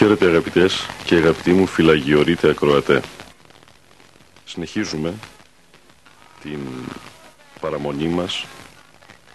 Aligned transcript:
Χαίρετε 0.00 0.26
αγαπητές 0.26 0.86
και 1.04 1.14
αγαπητοί 1.14 1.52
μου 1.52 1.66
φυλαγιορείτε 1.66 2.50
ακροατέ. 2.50 3.02
Συνεχίζουμε 4.44 5.14
την 6.42 6.58
παραμονή 7.60 8.08
μας 8.08 8.46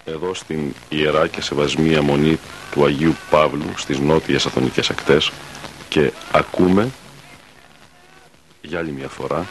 εδώ 0.06 0.34
στην 0.34 0.74
Ιερά 0.90 1.28
και 1.28 1.42
Σεβασμία 1.42 2.02
Μονή 2.02 2.40
του 2.72 2.86
Αγίου 2.86 3.16
Παύλου 3.30 3.78
στις 3.78 4.00
νότιες 4.00 4.46
Αθωνικές 4.46 4.90
ακτές 4.90 5.32
και 5.90 6.12
ακούμε 6.32 6.90
για 8.62 8.80
άλλη 8.80 8.92
μια 8.92 9.08
φορά 9.08 9.46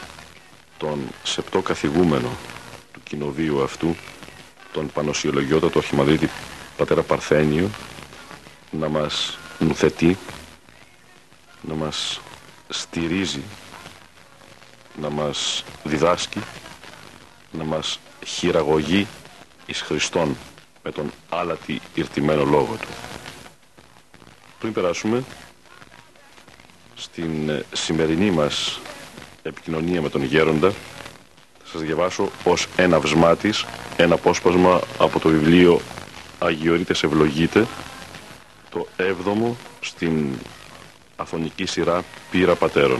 τον 0.78 0.99
σεπτό 1.22 1.60
καθηγούμενο 1.60 2.28
του 2.93 3.00
κοινοβίου 3.03 3.62
αυτού 3.62 3.97
τον 4.72 4.91
Πανοσιολογιότατο 4.93 5.78
Αρχιμανδρίτη 5.78 6.28
Πατέρα 6.77 7.03
Παρθένιο 7.03 7.71
να 8.71 8.89
μας 8.89 9.39
νουθετεί 9.59 10.16
να 11.69 11.75
μας 11.75 12.21
στηρίζει, 12.69 13.43
να 15.01 15.11
μας 15.11 15.65
διδάσκει, 15.85 16.41
να 17.51 17.65
μας 17.65 17.99
χειραγωγεί 18.27 19.07
εις 19.67 19.81
Χριστόν 19.81 20.37
με 20.83 20.93
τον 20.93 21.13
άλατη 21.29 21.81
ηρτημένο 21.95 22.45
λόγο 22.45 22.77
του. 22.81 22.89
Πριν 24.59 24.73
περάσουμε 24.73 25.25
στην 26.95 27.49
ε, 27.49 27.65
σημερινή 27.73 28.31
μας 28.31 28.81
επικοινωνία 29.43 30.03
με 30.03 30.09
τον 30.09 30.23
Γέροντα 30.23 30.71
θα 31.65 31.71
σας 31.73 31.81
διαβάσω 31.83 32.31
ως 32.45 32.67
ένα 32.77 33.01
βσμάτις 33.01 33.65
ένα 33.97 34.15
απόσπασμα 34.15 34.81
από 34.99 35.21
το 35.21 35.29
βιβλίο 35.29 35.81
Αγιορείτες 36.39 37.03
Ευλογείτε 37.03 37.67
το 38.71 38.87
έβδομο 38.97 39.57
στην 39.81 40.39
Αθωνική 41.17 41.67
σειρά 41.67 42.05
Πύρα 42.31 42.55
Πατέρων. 42.55 42.99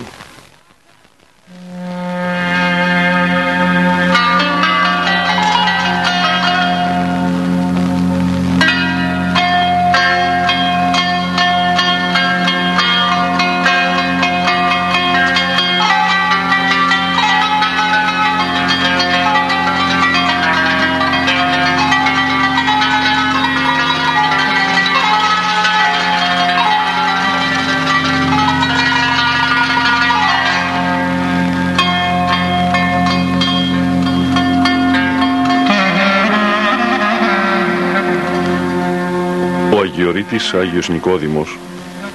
Ο 40.25 40.27
Αγιορείτης 40.27 40.55
Άγιος 40.55 40.89
Νικόδημος 40.89 41.59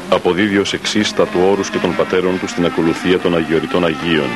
αποδίδει 0.10 0.58
ως 0.58 0.74
εξής 0.74 1.14
τα 1.14 1.26
του 1.26 1.40
όρους 1.52 1.70
και 1.70 1.78
των 1.78 1.96
πατέρων 1.96 2.40
του 2.40 2.48
στην 2.48 2.66
ακολουθία 2.66 3.20
των 3.20 3.36
Αγιορειτών 3.36 3.86
Αγίων. 3.86 4.30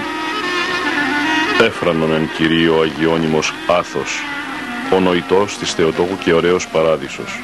Έφρανον 1.61 2.13
εν 2.13 2.29
Κυρίω 2.38 2.81
Αγιώνυμος 2.81 3.53
Άθος, 3.67 4.22
ο 4.94 5.00
νοητός 5.00 5.57
της 5.57 5.73
Θεοτόκου 5.73 6.17
και 6.23 6.33
ωραίος 6.33 6.67
παράδεισος. 6.67 7.39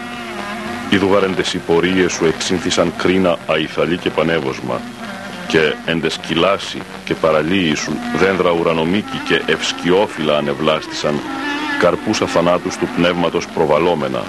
Ιδουγαρέντες 0.89 1.53
οι 1.53 1.57
πορείες 1.57 2.11
σου 2.11 2.25
εξήνθησαν 2.25 2.93
κρίνα 2.97 3.37
αϊθαλή 3.47 3.97
και 3.97 4.09
πανεύωσμα, 4.09 4.81
και 5.47 5.73
εντεσκυλάσει 5.85 6.81
και 7.03 7.13
παραλίοι 7.13 7.75
σου 7.75 7.91
δένδρα 8.17 8.51
ουρανομίκη 8.51 9.17
και 9.27 9.41
ευσκιόφυλλα 9.45 10.37
ανεβλάστησαν, 10.37 11.19
καρπούς 11.79 12.21
αθανάτους 12.21 12.77
του 12.77 12.87
πνεύματος 12.95 13.47
προβαλόμενα, 13.47 14.23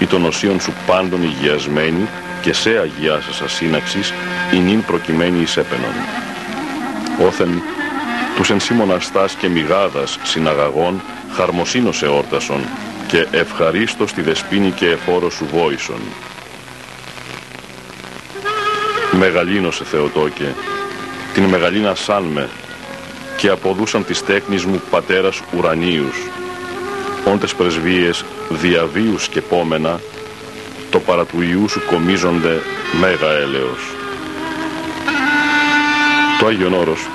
ή 0.00 0.06
των 0.06 0.24
οσίων 0.24 0.60
σου 0.60 0.72
πάντων 0.86 1.22
υγιασμένη 1.22 2.08
και 2.42 2.52
σε 2.52 2.70
αγιάσασα 2.78 3.48
σύναξης 3.48 4.12
η 4.52 4.56
νυν 4.56 4.84
προκειμένη 4.84 5.40
εις 5.40 5.56
έπαινον. 5.56 5.94
Όθεν 7.26 7.62
τους 8.36 8.50
εν 8.50 8.60
σύ 8.60 8.72
μοναστάς 8.72 9.34
και 9.34 9.48
μηγάδας 9.48 10.18
συναγαγών 10.22 11.02
χαρμοσύνος 11.32 12.02
εόρτασον 12.02 12.60
και 13.06 13.26
ευχαρίστως 13.30 14.12
τη 14.12 14.22
δεσπίνη 14.22 14.70
και 14.70 14.86
εφόρο 14.86 15.30
σου 15.30 15.46
βόησον. 15.52 16.00
Μεγαλύνωσε 19.18 19.84
Θεοτόκε, 19.84 20.54
την 21.34 21.44
μεγαλύνα 21.44 21.94
σαν 21.94 22.22
με 22.22 22.48
και 23.36 23.48
αποδούσαν 23.48 24.04
της 24.04 24.24
τέκνης 24.24 24.64
μου 24.64 24.82
πατέρας 24.90 25.40
ουρανίους, 25.56 26.16
όντες 27.32 27.54
πρεσβείες 27.54 28.24
διαβίους 28.48 29.28
και 29.28 29.40
πόμενα, 29.40 30.00
το 30.90 30.98
παρά 31.00 31.24
του 31.24 31.42
Ιού 31.42 31.68
σου 31.68 31.82
κομίζονται 31.90 32.62
μέγα 33.00 33.32
έλεος. 33.32 33.80
Το 36.40 36.46
Άγιον 36.46 36.74
Όρος, 36.74 37.08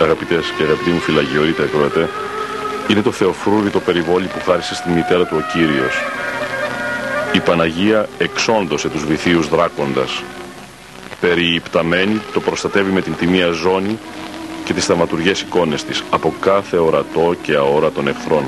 αγαπητές 0.00 0.52
και 0.56 0.62
αγαπητοί 0.62 0.90
μου 0.90 1.00
φυλαγιορείτε 1.00 1.62
ακροατέ, 1.62 2.08
είναι 2.88 3.02
το 3.02 3.12
θεοφρούρητο 3.12 3.80
περιβόλι 3.80 4.26
που 4.26 4.50
χάρισε 4.50 4.74
στη 4.74 4.90
μητέρα 4.90 5.26
του 5.26 5.36
ο 5.38 5.44
Κύριος. 5.52 5.94
Η 7.32 7.40
Παναγία 7.40 8.08
εξόντωσε 8.18 8.88
τους 8.88 9.04
βυθίους 9.04 9.48
δράκοντας. 9.48 10.22
Περιυπταμένη 11.20 12.20
το 12.32 12.40
προστατεύει 12.40 12.92
με 12.92 13.00
την 13.00 13.16
τιμία 13.16 13.50
ζώνη 13.50 13.98
και 14.64 14.72
τις 14.72 14.84
θαυματουργές 14.84 15.40
εικόνες 15.40 15.84
της 15.84 16.02
από 16.10 16.34
κάθε 16.40 16.76
ορατό 16.76 17.34
και 17.42 17.54
αόρατον 17.54 18.08
εχθρών. 18.08 18.44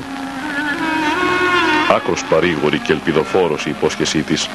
Άκρος 1.91 2.23
παρήγορη 2.23 2.77
και 2.77 2.91
ελπιδοφόρος 2.91 3.65
η 3.65 3.69
υπόσχεσή 3.69 4.21
της 4.21 4.49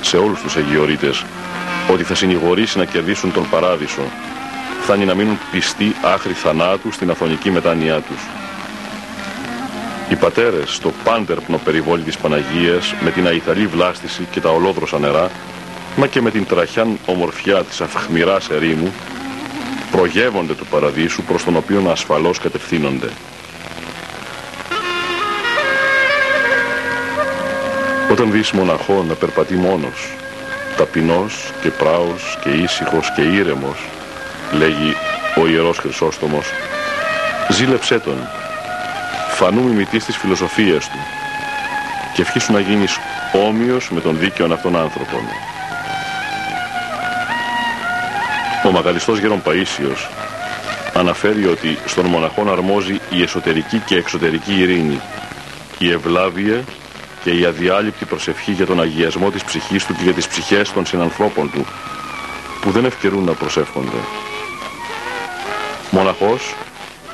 σε 0.00 0.16
όλους 0.16 0.40
τους 0.40 0.56
Αγιορείτες 0.56 1.24
ότι 1.90 2.02
θα 2.02 2.14
συνηγορήσει 2.14 2.78
να 2.78 2.84
κερδίσουν 2.84 3.32
τον 3.32 3.48
παράδεισο, 3.50 4.02
φτάνει 4.82 5.04
να 5.04 5.14
μείνουν 5.14 5.38
πιστοί 5.50 5.94
άχρη 6.02 6.32
θανάτου 6.32 6.92
στην 6.92 7.10
αθωνική 7.10 7.50
μετάνοιά 7.50 8.00
τους. 8.00 8.20
Οι 10.08 10.16
πατέρες 10.16 10.74
στο 10.74 10.92
πάντερπνο 11.04 11.60
περιβόλι 11.64 12.02
της 12.02 12.16
Παναγίας 12.16 12.94
με 13.00 13.10
την 13.10 13.26
αϊθαλή 13.26 13.66
βλάστηση 13.66 14.26
και 14.30 14.40
τα 14.40 14.50
ολόδροσα 14.50 14.98
νερά 14.98 15.30
μα 15.96 16.06
και 16.06 16.20
με 16.20 16.30
την 16.30 16.46
τραχιάν 16.46 16.98
ομορφιά 17.06 17.62
της 17.62 17.80
αυχμηράς 17.80 18.50
ερήμου 18.50 18.92
προγεύονται 19.90 20.54
του 20.54 20.66
παραδείσου 20.66 21.22
προς 21.22 21.44
τον 21.44 21.56
οποίο 21.56 21.90
ασφαλώς 21.90 22.38
κατευθύνονται. 22.38 23.08
Όταν 28.10 28.30
δεις 28.30 28.50
μοναχό 28.50 29.04
να 29.08 29.14
περπατεί 29.14 29.54
μόνος, 29.54 30.14
ταπεινός 30.76 31.52
και 31.62 31.68
πράος 31.68 32.38
και 32.42 32.48
ήσυχος 32.48 33.12
και 33.14 33.22
ήρεμος, 33.22 33.78
λέγει 34.52 34.96
ο 35.42 35.46
Ιερός 35.46 35.78
Χρυσόστομος, 35.78 36.46
ζήλεψέ 37.50 37.98
τον, 37.98 38.28
φανού 39.34 39.62
μιμητής 39.62 40.04
της 40.04 40.16
φιλοσοφίας 40.16 40.88
του 40.88 40.98
και 42.14 42.22
ευχήσου 42.22 42.52
να 42.52 42.60
γίνεις 42.60 42.98
όμοιος 43.46 43.90
με 43.90 44.00
τον 44.00 44.18
δίκαιον 44.18 44.52
αυτόν 44.52 44.76
άνθρωπον. 44.76 45.20
Ο 48.66 48.70
Μαγαλιστός 48.70 49.18
Γερον 49.18 49.42
Παΐσιος 49.44 50.08
αναφέρει 50.94 51.46
ότι 51.46 51.78
στον 51.86 52.06
μοναχόν 52.06 52.50
αρμόζει 52.50 53.00
η 53.10 53.22
εσωτερική 53.22 53.78
και 53.78 53.96
εξωτερική 53.96 54.60
ειρήνη, 54.60 55.00
η 55.78 55.90
ευλάβεια 55.90 56.64
και 57.24 57.30
η 57.30 57.44
αδιάλειπτη 57.44 58.04
προσευχή 58.04 58.52
για 58.52 58.66
τον 58.66 58.80
αγιασμό 58.80 59.30
της 59.30 59.44
ψυχής 59.44 59.86
του 59.86 59.94
και 59.94 60.02
για 60.02 60.12
τις 60.12 60.28
ψυχές 60.28 60.72
των 60.72 60.86
συνανθρώπων 60.86 61.50
του, 61.50 61.66
που 62.60 62.70
δεν 62.70 62.84
ευκαιρούν 62.84 63.24
να 63.24 63.32
προσεύχονται. 63.32 63.96
Μοναχός, 65.90 66.54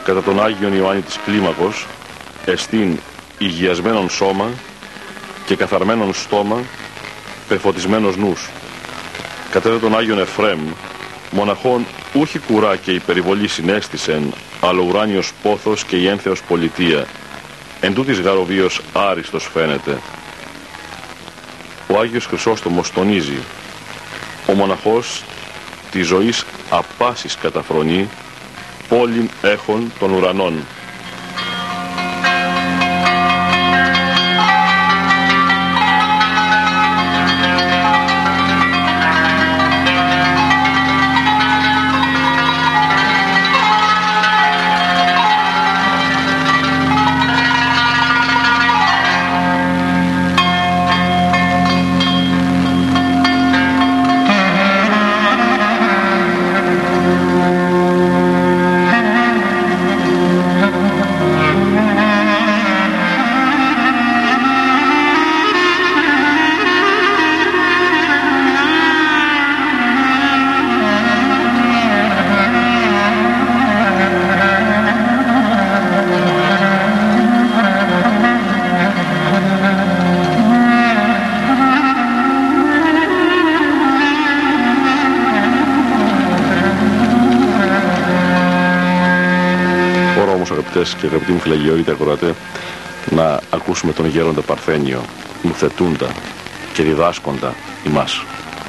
κατά 0.04 0.22
τον 0.22 0.42
Άγιον 0.42 0.74
Ιωάννη 0.74 1.02
της 1.02 1.18
Κλίμακος, 1.24 1.86
εστίν 2.44 2.98
υγιασμένον 3.38 4.10
σώμα 4.10 4.48
και 5.46 5.56
καθαρμένον 5.56 6.14
στόμα, 6.14 6.62
πεφωτισμένος 7.48 8.16
νους. 8.16 8.48
Κατά 9.50 9.78
τον 9.78 9.96
Άγιον 9.96 10.18
Εφρέμ, 10.18 10.60
μοναχόν 11.30 11.86
ούχι 12.14 12.38
κουρά 12.38 12.76
και 12.76 12.92
υπερβολή 12.92 13.48
συνέστησεν, 13.48 14.32
αλλά 14.60 14.80
ουράνιος 14.80 15.32
πόθος 15.42 15.84
και 15.84 15.96
η 15.96 16.06
ένθεος 16.06 16.42
πολιτεία, 16.42 17.06
Εν 17.80 17.94
τούτης 17.94 18.20
γαροβίος 18.20 18.80
άριστος 18.92 19.48
φαίνεται. 19.52 19.98
Ο 21.86 21.98
Άγιος 21.98 22.26
Χρυσόστομος 22.26 22.92
τονίζει 22.92 23.38
«Ο 24.46 24.52
μοναχός 24.52 25.24
της 25.90 26.06
ζωής 26.06 26.44
απάσης 26.70 27.36
καταφρονεί, 27.36 28.08
πόλην 28.88 29.30
έχων 29.42 29.92
των 29.98 30.12
ουρανών». 30.12 30.64
Αγαπητοί 91.10 91.32
μου 91.32 91.40
φυλαγιόρείτε 91.40 91.90
ακροατέ 91.90 92.34
να 93.10 93.40
ακούσουμε 93.50 93.92
τον 93.92 94.06
γέροντα 94.06 94.40
Παρθένιο 94.40 95.04
μου 95.42 95.52
θετούντα 95.54 96.06
και 96.74 96.82
διδάσκοντα 96.82 97.54
ημάς. 97.86 98.24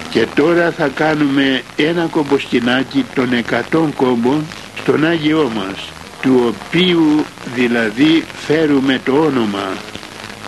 Και 0.09 0.27
τώρα 0.35 0.71
θα 0.71 0.87
κάνουμε 0.87 1.61
ένα 1.75 2.07
κομποσκινάκι 2.11 3.05
των 3.15 3.29
100 3.71 3.89
κόμπων 3.95 4.45
στον 4.77 5.05
Άγιό 5.05 5.51
μας 5.55 5.91
του 6.21 6.55
οποίου 6.55 7.25
δηλαδή 7.55 8.23
φέρουμε 8.45 9.01
το 9.05 9.11
όνομα 9.11 9.73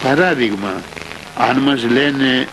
παράδειγμα 0.04 0.74
αν 1.38 1.57
μας 1.57 1.84
λένε 1.84 2.48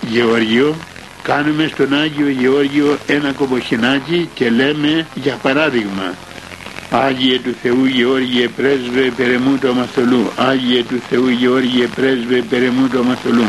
Γεώργιο 0.00 0.74
κάνουμε 1.22 1.70
στον 1.72 1.94
Άγιο 1.94 2.28
Γεώργιο 2.28 2.98
ένα 3.06 3.32
κομποσκινάκι 3.32 4.28
και 4.34 4.50
λέμε 4.50 5.06
για 5.14 5.36
παράδειγμα 5.42 6.14
Άγιε 6.90 7.38
του 7.38 7.54
Θεού 7.62 7.84
Γεώργιε 7.84 8.48
πρέσβε 8.48 9.12
περαιμού 9.16 9.58
το 9.58 9.68
αμαστολού. 9.68 10.30
Άγιε 10.36 10.82
του 10.82 11.00
Θεού 11.08 11.28
Γεώργιε 11.28 11.86
πρέσβε 11.86 12.42
περαιμού 12.50 12.88
το 12.88 12.98
αμαστολού. 12.98 13.46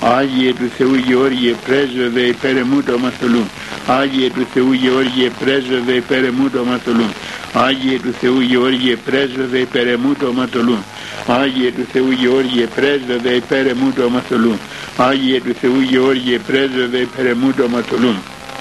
Άγιε 0.00 0.52
του 0.52 0.70
Θεού 0.76 0.94
Γεώργιε 0.94 1.54
πρέσβευε 1.64 2.20
υπέρ 2.20 2.56
εμού 2.56 2.82
το 2.82 2.92
αμαστολού. 2.92 3.44
Άγιε 3.86 4.30
του 4.30 4.46
Θεού 4.52 4.72
Γεώργιε 4.72 5.30
πρέσβευε 5.40 5.92
υπέρ 5.92 6.24
εμού 6.24 6.50
το 6.50 6.60
αμαστολού. 6.60 7.08
Άγιε 7.52 7.98
του 8.00 8.12
Θεού 8.20 8.40
Γεώργιε 8.40 8.96
πρέσβευε 8.96 9.58
υπέρ 9.58 9.86
εμού 9.86 10.14
το 10.14 10.28
αμαστολού. 10.28 10.78
Άγιε 11.26 11.70
του 11.72 11.86
Θεού 11.92 12.10
Γεώργιε 12.10 12.66
πρέσβευε 12.66 13.30
υπέρ 13.34 13.66
εμού 13.66 13.92
το 13.92 14.04
αμαστολού. 14.04 14.58
Άγιε 14.96 15.40
του 15.40 15.54
Θεού 15.60 15.80
Γεώργιε 15.80 16.38
πρέσβευε 16.38 16.98
υπέρ 16.98 17.26
εμού 17.26 17.52
το 17.52 17.64
αμαστολού. 17.64 18.14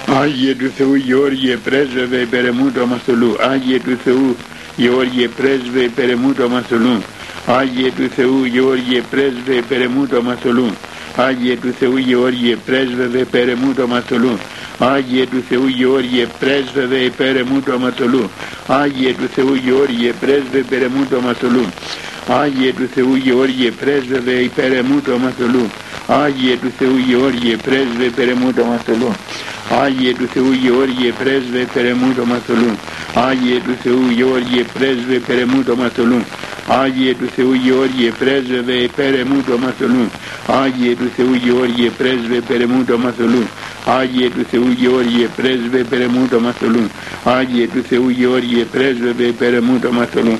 Άγιε 0.09 0.55
του 0.55 0.71
Θεού 0.77 0.95
Γεώργιε 0.95 1.57
πρέσβευε 1.57 2.17
υπέρ 2.17 2.45
εμού 2.45 2.71
του 2.71 2.81
αμαστολού. 2.81 3.35
Άγιε 3.39 3.79
του 3.79 3.97
Θεού 4.03 4.35
Γεώργιε 4.75 5.27
πρέσβε 5.27 5.79
υπέρ 5.79 6.09
εμού 6.09 6.33
του 6.33 6.43
αμαστολού. 6.43 7.01
Άγιε 7.45 7.91
του 7.91 8.09
Θεού 8.15 8.43
Γεώργιε 8.43 9.01
πρέσβε 9.09 9.53
υπέρ 9.55 9.81
εμού 9.81 10.05
του 10.07 10.17
αμαστολού. 10.17 10.69
Άγιε 11.15 11.55
του 11.57 11.73
Θεού 11.79 11.97
Γεώργιε 11.97 12.55
πρέσβευε 12.55 13.19
υπέρ 13.19 13.49
εμού 13.49 13.73
του 13.73 13.83
αμαστολού. 13.83 14.37
Άγιε 14.79 15.25
του 15.25 15.43
Θεού 15.49 15.67
Γεώργιε 15.67 16.27
πρέσβευε 16.39 16.97
υπέρ 16.97 17.35
εμού 17.35 17.61
του 17.61 17.73
αμαστολού. 17.73 18.29
Άγιε 18.67 19.13
του 19.13 19.27
Θεού 19.35 19.53
Γεώργιε 19.53 20.13
πρέσβε 20.19 20.57
υπέρ 20.57 20.81
εμού 20.81 21.05
του 21.09 21.17
αμαστολού. 21.17 21.65
Άγιε 22.29 22.73
του 22.73 22.89
Θεού 22.93 23.15
Γεώργιε 23.15 23.71
πρέσβευε 23.71 24.31
υπέρ 24.31 24.71
εμού 24.71 25.01
του 25.01 25.13
αμαστολού. 25.13 25.71
Άγιε 26.07 26.57
του 26.57 26.71
Θεού 26.77 26.97
Γεώργιε 26.97 27.55
πρέσβε 27.55 28.03
υπέρ 28.03 28.27
εμού 28.27 28.51
του 28.53 28.61
αμαστολού. 28.61 29.15
Άγιε 29.69 30.13
του 30.13 30.27
Θεού 30.33 30.51
Γεώργιε 30.51 31.11
πρέσβε 31.11 31.65
περαιμού 31.73 32.13
το 32.13 32.25
μαθολού. 32.25 32.77
Άγιε 33.13 33.59
του 33.59 33.75
Θεού 33.83 34.09
Γεώργιε 34.15 34.63
πρέσβε 34.73 35.19
περαιμού 35.19 35.63
το 35.63 35.75
μαθολού. 35.75 36.21
Άγιε 36.67 37.13
του 37.15 37.27
Θεού 37.35 37.53
Γεώργιε 37.53 38.11
πρέσβε 38.11 38.87
περαιμού 38.97 39.41
το 39.43 39.57
μαθολού. 39.57 40.09
Άγιε 40.45 40.95
του 40.95 41.09
Θεού 41.15 41.33
Γεώργιε 41.33 41.89
πρέσβε 41.89 42.41
περαιμού 42.47 42.83
το 42.85 42.97
μαθολού. 42.97 43.47
Άγιε 43.85 44.29
του 44.29 44.43
Θεού 44.49 44.69
Γεώργιε 44.77 45.27
πρέσβε 45.35 45.83
περαιμού 45.83 46.27
το 46.27 46.39
μαθολού. 46.39 46.89
Άγιε 47.23 47.67
του 47.67 47.81
Θεού 47.89 48.09
Γεώργιε 48.09 48.63
πρέσβε 48.63 49.31
περαιμού 49.39 49.79
το 49.79 49.91
μαθολού. 49.91 50.39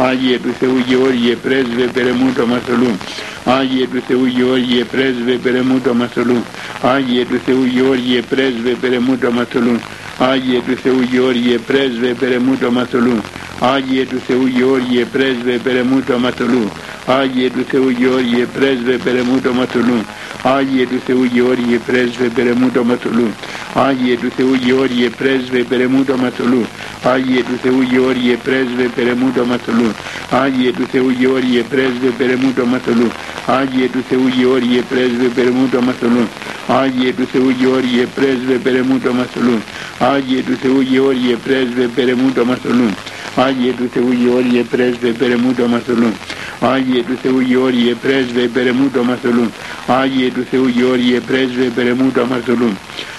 Άγιε 0.00 0.38
του 0.38 0.54
Θεού 0.60 0.78
Γεώργιε 0.86 1.34
πρέσβε 1.34 1.86
περαιμού 1.94 2.32
το 2.32 2.46
μαθολού. 2.46 2.98
Άγιε 3.44 3.86
του 3.86 4.02
Θεού 4.06 4.24
Γεώργιε 4.24 4.84
πρέσβε 4.84 5.32
περαιμού 5.42 5.80
το 5.80 5.94
μαθολού. 5.94 6.44
Άγιε 6.82 7.24
του 7.24 7.40
Θεού 7.46 7.64
Γεώργιε 7.64 8.20
πρέσβε 8.20 8.70
περαιμού 8.80 9.16
το 9.18 9.32
μαθολού. 9.32 9.78
Άγιε 10.18 10.60
του 10.60 10.76
Θεού 10.82 11.00
Γεώργιε 11.10 11.58
πρέσβε 11.58 12.14
περαιμού 12.20 12.56
το 12.56 12.70
μαθολού. 12.70 13.20
Άγιε 13.60 14.04
του 14.06 14.20
Θεού 14.26 14.46
Γεώργιε 14.46 15.04
πρέσβε 15.04 15.58
περαιμού 15.64 16.02
το 16.02 16.18
μαθολού. 16.18 16.70
Άγιε 17.06 17.50
του 17.50 17.64
Θεού 17.70 17.88
Γεώργιε 17.88 18.44
πρέσβε 18.44 18.96
περαιμού 19.04 19.40
το 19.40 19.52
μαθολού. 19.52 19.98
Άγιε 20.42 20.86
του 20.86 21.00
Θεού 21.06 21.24
Γεώργιε 21.24 21.78
πρέσβε 21.86 22.28
περαιμού 22.34 22.70
το 22.70 22.84
μαθολού. 22.84 23.28
Άγιε 23.74 24.16
του 24.16 24.30
Θεού 24.36 24.54
Γεώργιε 24.54 25.08
πρέσβε 25.08 25.58
περαιμού 25.58 26.04
το 26.04 26.16
μαθολού. 26.16 26.66
Άγιε 27.02 27.42
του 27.42 27.58
Θεού 27.62 27.80
Γεώργιε 27.80 28.36
πρέσβε 28.44 28.90
περαιμού 28.94 29.32
το 29.34 29.44
μαθολού. 29.44 29.92
Άγιε 30.30 30.72
του 30.72 30.86
Θεού 30.90 31.08
Γεώργιε 31.18 31.62
πρέσβε 31.62 32.08
περαιμού 32.18 32.52
το 32.52 32.66
μαθολού. 32.66 33.08
Άγιε 33.46 33.88
του 33.88 34.02
Θεού 34.08 34.28
Γεώργιε 34.28 34.82
πρέσβε 34.88 35.26
περαιμού 35.34 35.68
το 35.68 35.80
μαθολού. 35.82 36.28
Άγιε 36.70 37.12
του 37.12 37.26
Θεού 37.32 37.50
Γεώργιε 37.50 38.06
πρέσβε 38.06 38.54
περεμού 38.64 38.98
το 38.98 39.12
μαστολούν. 39.14 39.60
Άγιε 39.98 40.42
του 40.42 40.56
Θεού 40.62 40.80
Γεώργιε 40.80 41.36
πρέσβε 41.36 41.88
περεμού 41.94 42.32
το 42.32 42.44
μαστολούν. 42.44 42.94
Άγιε 43.36 43.72
του 43.72 43.88
Θεού 43.92 44.12
Γεώργιε 44.12 44.62
πρέσβε 44.62 45.08
περεμού 45.08 45.54
το 45.54 45.66
μαστολούν. 45.66 46.12
Άγιε 46.60 47.02
του 47.02 47.18
Θεού 47.22 47.40
Γεώργιε 47.40 47.94
πρέσβε 47.94 48.48
περεμού 48.48 48.90
το 48.90 49.04
μαστολούν. 49.04 49.50
Άγιε 49.86 50.30
του 50.30 50.46
Θεού 50.50 50.66
Γεώργιε 50.66 51.20
πρέσβε 51.20 51.64
περεμού 51.74 52.10
το 52.10 52.26
μαστολούν. 52.26 52.78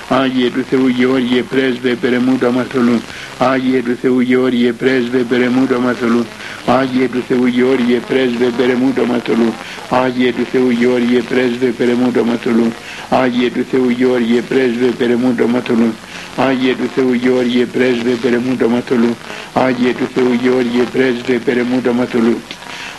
Άγιε 0.09 0.49
του 0.49 0.65
Θεού 0.69 0.87
Γεώργιε 0.87 1.41
πρέσβε 1.41 1.95
περεμού 1.95 2.37
το 2.37 2.51
μαστολούν. 2.51 3.01
Άγιε 3.37 3.81
του 3.81 3.97
Θεού 4.01 4.19
Γεώργιε 4.19 4.71
πρέσβε 4.71 5.17
περεμού 5.17 5.65
το 5.67 5.79
μαστολούν. 5.79 6.25
Άγιε 6.65 7.07
του 7.07 7.23
Θεού 7.27 7.45
Γεώργιε 7.45 7.99
πρέσβε 7.99 8.45
περεμού 8.57 8.93
το 8.93 9.05
μαστολούν. 9.05 9.53
Άγιε 9.89 10.31
του 10.31 10.45
Θεού 10.51 10.69
Γεώργιε 10.69 11.21
πρέσβε 11.21 11.67
περεμού 11.77 12.11
το 12.11 12.23
μαστολούν. 12.25 12.73
Άγιε 13.09 13.49
του 13.49 13.65
Θεού 13.71 13.89
Γεώργιε 13.89 14.41
πρέσβε 14.41 14.87
περεμού 14.97 15.35
το 15.35 15.47
μαστολούν. 15.47 15.93
Άγιε 16.35 16.75
του 16.75 16.89
Θεού 16.95 17.13
Γεώργιε 17.13 17.65
πρέσβε 17.65 18.11
περεμού 18.21 18.55
το 18.55 18.69
μαστολούν. 18.69 19.15
Άγιε 19.53 19.93
του 19.93 20.07
Θεού 20.13 20.33
Γεώργιε 20.41 20.83
πρέσβε 20.83 21.39
περεμού 21.45 21.81
το 21.81 21.93
μαστολούν. 21.93 22.41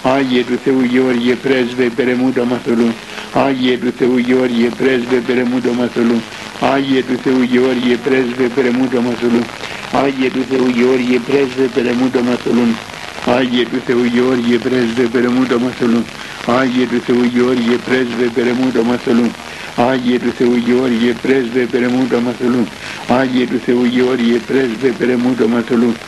Άγιε 0.02 0.44
του 0.44 0.58
Θεού 0.64 0.82
Γεώργιε 0.82 1.34
πρέσβε 1.34 1.90
περεμού 1.90 2.32
το 2.32 2.44
μαστολούν. 2.44 2.94
Άγιε 3.32 3.78
του 3.78 3.92
Θεού 3.98 4.16
Γεώργιε 4.16 4.70
πρέσβε 4.70 5.20
περεμού 5.20 5.60
το 5.60 5.72
μαστολούν. 5.72 6.22
Άγιε 6.60 7.02
του 7.02 7.18
Θεού 7.24 7.42
Γεώργιε 7.42 7.96
πρέσβε 7.96 8.48
περεμού 8.48 8.88
το 8.88 9.02
μαστολούν. 9.02 9.46
Άγιε 9.90 10.30
του 10.30 10.44
Θεού 10.48 10.68
Γεώργιε 10.68 11.18
πρέσβε 11.18 11.68
περεμού 11.68 12.10
το 12.10 12.22
μαστολούν. 12.22 12.78
Άγιε 13.24 13.66
του 13.66 13.80
Θεού 13.86 14.04
Γεώργιε 14.04 14.58
πρέσβε 14.58 15.06
περεμού 15.06 15.46
το 15.46 15.58
μαστολούν. 15.58 16.06
Άγιε 16.44 16.86
του 16.86 17.00
Θεού 17.00 17.22
Γεώργιε 17.24 17.76
πρέσβε 17.78 18.28
περεμού 18.28 18.70
το 18.70 18.84
μαστολούν. 18.84 19.34
Άγιε 19.74 20.18
του 20.18 20.32
Θεού 20.32 20.54
Γεώργιε 20.54 21.14
πρέσβε 21.14 21.66
περεμού 21.66 22.06
το 22.06 22.20
μαστολούν. 22.20 22.68
Άγιε 23.06 23.46
του 23.46 23.58
Θεού 23.58 23.84
Γεώργιε 23.84 24.38
πρέσβε 24.38 24.92
περεμού 24.92 25.34
το 25.34 25.48
μαστολούν. 25.48 25.98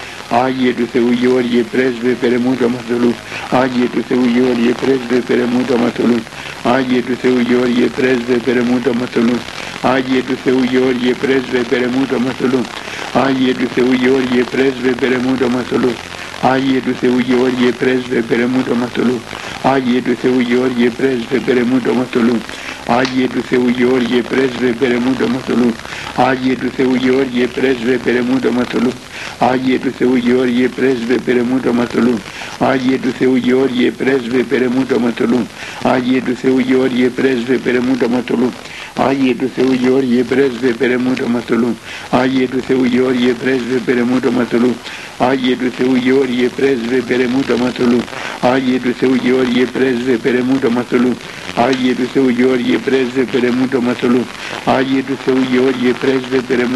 Άγιε 0.41 0.73
του 0.73 0.89
Θεού 0.93 1.11
Γεώργιε 1.11 1.63
πρέσβε 1.63 2.11
περεμού 2.21 2.55
το 2.57 2.69
μαστολούν. 2.69 3.15
Άγιε 3.51 3.87
του 3.87 4.03
Θεού 4.09 4.25
Γεώργιε 4.25 4.73
πρέσβε 4.73 5.17
περεμού 5.29 5.65
το 5.65 5.77
μαστολούν. 5.79 6.23
Άγιε 6.63 7.03
του 7.03 7.17
Θεού 7.23 7.39
Γεώργιε 7.39 7.89
πρέσβε 7.89 8.35
περεμού 8.45 8.81
το 8.81 8.95
μαστολούν. 8.95 9.41
Άγιε 9.83 10.23
του 10.23 10.37
Θεού 10.45 10.63
Γεώργιε 10.63 11.15
πρέσβε 11.15 11.59
περεμού 11.71 12.07
το 12.07 12.19
μαστολούν. 12.21 12.67
Άγιε 13.13 13.55
του 13.55 13.69
Θεού 13.75 13.93
Γεώργιε 13.93 14.43
πρέσβε 14.45 14.91
περεμού 14.93 15.37
το 15.37 15.49
μαστολούν. 15.49 15.97
Άγιε 16.41 16.81
του 16.81 16.95
Θεού 17.01 17.19
Γεώργιε 17.19 17.73
πρέσβε 17.73 18.21
περεμού 18.21 18.63
το 18.63 18.75
μαστολού. 18.75 19.23
Άγιε 19.63 20.01
του 20.03 20.15
Θεού 20.21 20.39
Γεώργιε 20.39 20.91
πρέσβε 20.91 21.39
περεμού 21.41 21.81
το 21.81 21.95
μαστολού. 21.95 22.45
Άγιε 22.87 23.29
του 23.29 23.43
Θεού 23.43 23.69
Γεώργιε 23.69 24.23
πρέσβε 24.23 24.73
περεμού 24.73 25.15
το 25.15 25.29
μαστολού. 25.29 25.75
Άγιε 26.17 26.57
του 26.57 26.71
Θεού 26.77 26.95
Γεώργιε 26.95 27.47
πρέσβε 27.47 27.99
περεμού 27.99 28.39
το 28.39 28.53
μαστολού. 28.53 28.93
Άγιε 29.39 29.79
του 29.79 29.93
Θεού 29.99 30.17
Γεώργιε 30.23 30.69
πρέσβε 30.69 31.15
περεμού 31.15 31.61
το 31.61 31.73
μαστολού. 31.73 32.19
Άγιε 32.59 32.99
του 32.99 33.11
Θεού 33.19 33.37
Γεώργιε 33.37 33.91
πρέσβε 33.91 34.43
περεμού 34.43 34.85
το 34.85 34.99
μαστολού. 34.99 35.47
Άγιε 35.83 36.21
του 36.23 36.35
Θεού 36.35 36.59
Γεώργιε 36.59 37.09
πρέσβε 37.09 37.57
περεμού 37.57 37.97
το 37.97 38.09
μαστολού. 38.09 38.51
Άγιε 38.97 39.35
του 39.35 39.51
Θεού 39.55 39.73
Γεώργιε 39.73 40.23
πρέσβε 40.23 40.73
περεμού 40.73 41.15
το 41.15 41.29
μαστολού. 41.29 41.77
Άγιε 42.11 42.47
του 42.47 42.61
Θεού 42.61 42.85
Γεώργιε 42.85 43.33
πρέσβε 43.33 43.79
περεμού 43.79 44.21
το 44.21 44.33
μαστολού. 44.33 44.75
Άγιε 45.19 45.57
του 45.57 45.71
Θεού 45.71 45.95
Γεώργιε 45.95 46.49
πρέσβε 46.49 47.01
περεμού 47.01 47.43
το 47.43 47.57
μαστολού. 47.57 48.05
Άγιε 48.41 48.79
του 48.79 48.93
Θεού 48.93 49.15
Γεώργιε 49.15 49.65
πρέσβε 49.65 50.17
περεμού 50.17 50.59
το 50.59 50.71
μαστολού. 50.71 51.17
Άγιε 51.55 51.95
του 51.95 52.05
Θεού 52.05 52.29
Γεώργιε 52.31 52.75
πρέσβε 52.75 53.21
περεμού 53.21 53.63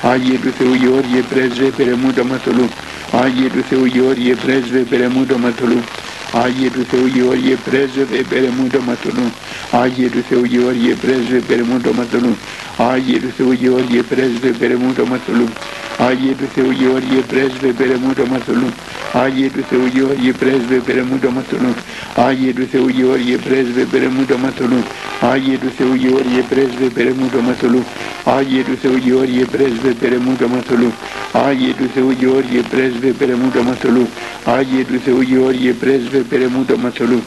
Άγιε 0.01 0.37
του 0.37 0.51
Θεού 0.57 0.73
Γεώργιε 0.73 1.21
πρέσβε 1.21 1.65
περεμού 1.65 2.13
το 2.13 2.23
μαστολού. 2.25 2.59
Άγιε 2.59 2.69
του 2.71 2.77
Θεού 2.77 2.90
Γεώργιε 3.13 4.35
πρέσβε 4.35 4.79
περεμού 4.79 5.25
το 5.25 5.37
μαστολού. 5.37 5.83
Άγιε 6.31 6.69
του 6.69 6.85
Θεού 6.89 7.05
Γεώργιε 7.05 7.55
πρέσβε 7.55 8.23
περεμού 8.29 8.69
το 8.69 8.81
μαστολού. 8.81 9.31
Άγιε 9.71 10.09
του 10.09 10.23
Θεού 10.29 10.43
Γεώργιε 10.43 10.95
πρέσβε 10.95 11.39
περεμού 11.39 11.81
το 11.81 11.93
μαστολού. 11.93 12.37
Άγιε 12.77 13.19
του 13.19 13.31
Θεού 13.37 13.51
Γεώργιε 13.51 14.01
πρέσβε 14.01 14.49
περεμού 14.53 14.93
το 14.93 15.05
μαστολού. 15.05 15.49
Άγιε 15.97 16.35
του 16.35 16.47
Θεού 16.53 16.71
Γεώργιε 16.71 17.21
πρέσβε 17.21 17.73
περεμού 17.73 18.13
το 18.13 18.25
μαστολού. 18.25 18.73
Άγιε 19.11 19.49
του 19.49 19.63
Θεού 19.69 19.85
Γεώργιε 19.85 20.33
πρέσβε 20.33 20.81
περεμού 20.81 21.19
το 21.19 21.31
μαστολού. 21.31 21.75
Άγιε 22.13 22.53
του 22.53 22.65
Θεού 22.71 22.87
Γεώργιε 22.87 23.37
πρέσβε 23.37 23.85
περεμού 23.85 24.25
το 24.25 24.25
μαστολού. 24.25 24.25
Άγιε 24.25 24.25
του 24.25 24.25
Θεού 24.25 24.25
Γεώργιε 24.25 24.25
πρέσβε 24.25 24.25
περεμού 24.25 24.25
το 24.25 24.37
μαστολού. 24.37 24.85
Άγιε 25.13 25.57
του 25.57 25.71
Θεού 25.77 25.93
Γεώργιε 25.93 26.43
πρέσβε 26.43 26.89
περεμού 26.89 27.29
το 27.29 27.41
μαστολού. 27.41 27.85
Άγιε 28.23 28.63
του 28.63 28.77
Θεού 28.81 28.95
Γεώργιε 28.95 29.45
πρέσβε 29.45 29.93
περεμού 29.93 30.35
το 30.35 30.47
μαστολού. 30.47 30.93
Άγιε 31.31 31.73
του 31.73 31.87
Θεού 31.93 32.09
Γεώργιε 32.09 32.63
πρέσβε 32.63 33.00
περεμού 33.07 33.51
το 33.51 33.63
μαστολού. 33.63 34.07
Άγιε 34.45 34.83
του 34.83 34.99
Θεού 35.05 35.21
Γεώργιε 35.21 35.71
πρέσβε 35.71 36.17
περεμού 36.17 36.65
το 36.65 36.77
μαστολού. 36.77 37.21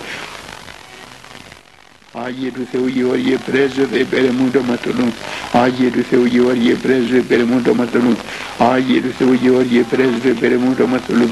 Άγιε 2.27 2.51
του 2.51 2.67
Θεού 2.73 2.87
Γεώργιε 2.87 3.37
πρέσβε 3.37 4.05
περεμού 4.11 4.51
το 4.51 4.63
μαστολού. 4.63 5.13
Άγιε 5.53 5.91
του 5.91 6.03
Θεού 6.11 6.25
Γεώργιε 6.25 6.75
πρέσβε 6.75 7.19
περεμού 7.19 7.61
το 7.63 7.75
μαστολού. 7.75 8.17
Άγιε 8.59 9.01
του 9.01 9.13
Θεού 9.19 9.33
Γεώργιε 9.33 9.83
πρέσβε 9.83 10.31
περεμού 10.31 10.75
το 10.75 10.87
μαστολού. 10.87 11.29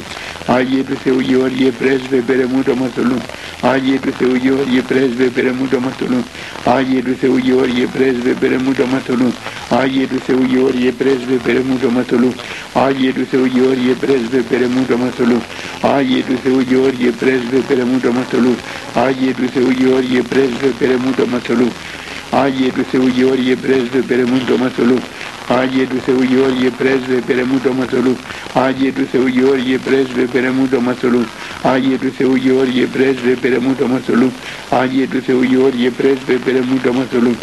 Άγιε 0.46 0.82
του 0.82 0.96
Θεού 1.04 1.20
Γεώργιε 1.20 1.70
πρέσβε 1.70 2.16
περεμού 2.16 2.62
το 2.62 2.74
μαστολού. 2.74 3.16
Άγιε 3.62 3.98
του 3.98 4.12
Θεού 4.18 4.34
Γεώργιε 4.34 4.80
πρέσβε 4.80 4.80
περεμού 4.84 4.88
το 4.90 4.90
μαστολού. 4.90 4.90
Άγιε 4.90 4.90
του 4.90 4.90
Θεού 4.90 4.96
Γεώργιε 4.96 4.96
πρέσβε 4.96 5.40
περεμού 5.40 5.66
το 5.66 5.80
μαστολού. 5.80 6.22
Άγιε 6.64 7.02
του 7.02 7.14
Θεού 7.20 7.36
Γεώργιε 7.36 7.86
πρέσβε 7.86 8.32
περεμού 8.40 8.72
το 8.72 8.86
μαστολού. 8.86 9.32
Άγιε 9.70 10.06
του 10.06 10.20
Θεού 10.26 10.42
Γεώργιε 10.50 10.90
πρέσβε 10.90 11.34
περεμού 11.44 11.78
το 11.82 11.90
μαστολού. 11.90 12.32
Άγιε 12.74 13.12
του 13.12 13.26
Θεού 13.30 13.44
Γεώργιε 13.44 13.94
πρέσβε 13.94 14.42
περεμού 14.42 14.84
το 14.84 14.98
μαστολού. 14.98 15.42
Άγιε 15.80 16.22
του 16.22 16.38
Θεού 16.42 16.60
Γεώργιε 16.60 17.12
πρέσβε 17.12 17.56
περεμού 17.68 18.00
το 18.00 18.12
μαστολού. 18.12 18.56
Άγιε 18.92 19.32
του 19.34 19.48
Θεού 19.48 19.70
Γεώργιε 19.70 20.22
πρέσβε 20.22 20.68
περεμού 20.68 21.14
το 21.14 21.26
μαστολού. 21.26 21.72
Άγιε 22.30 22.70
του 22.72 22.84
Θεού 22.90 23.06
Γεώργιε 23.06 23.56
πρέσβε 23.56 24.02
περεμού 24.02 24.44
το 24.44 24.58
μαστολού. 24.58 25.02
Άγιε 25.46 25.86
του 25.86 26.00
Θεού 26.00 26.22
Γεώργιε 26.22 26.70
πρέσβε 26.70 27.20
περεμού 27.20 27.60
το 27.60 27.72
μαστολού. 27.72 28.18
Άγιε 28.52 28.92
του 28.92 29.06
Θεού 29.06 29.26
Γεώργιε 29.26 29.78
πρέσβε 29.78 30.26
περεμού 30.26 30.68
το 30.68 30.80
μαστολού. 30.80 31.28
Άγιε 31.62 31.98
του 31.98 32.10
Θεού 32.12 32.34
Γεώργιε 32.34 32.86
πρέσβε 32.86 33.36
περεμού 33.36 33.74
το 33.74 33.88
μαστολού. 33.88 34.32
Άγιε 34.68 35.06
του 35.06 35.22
Θεού 35.22 35.42
Γεώργιε 35.42 35.90
πρέσβε 35.90 36.38
περεμού 36.38 36.80
το 36.80 36.92
μαστολού. 36.92 37.36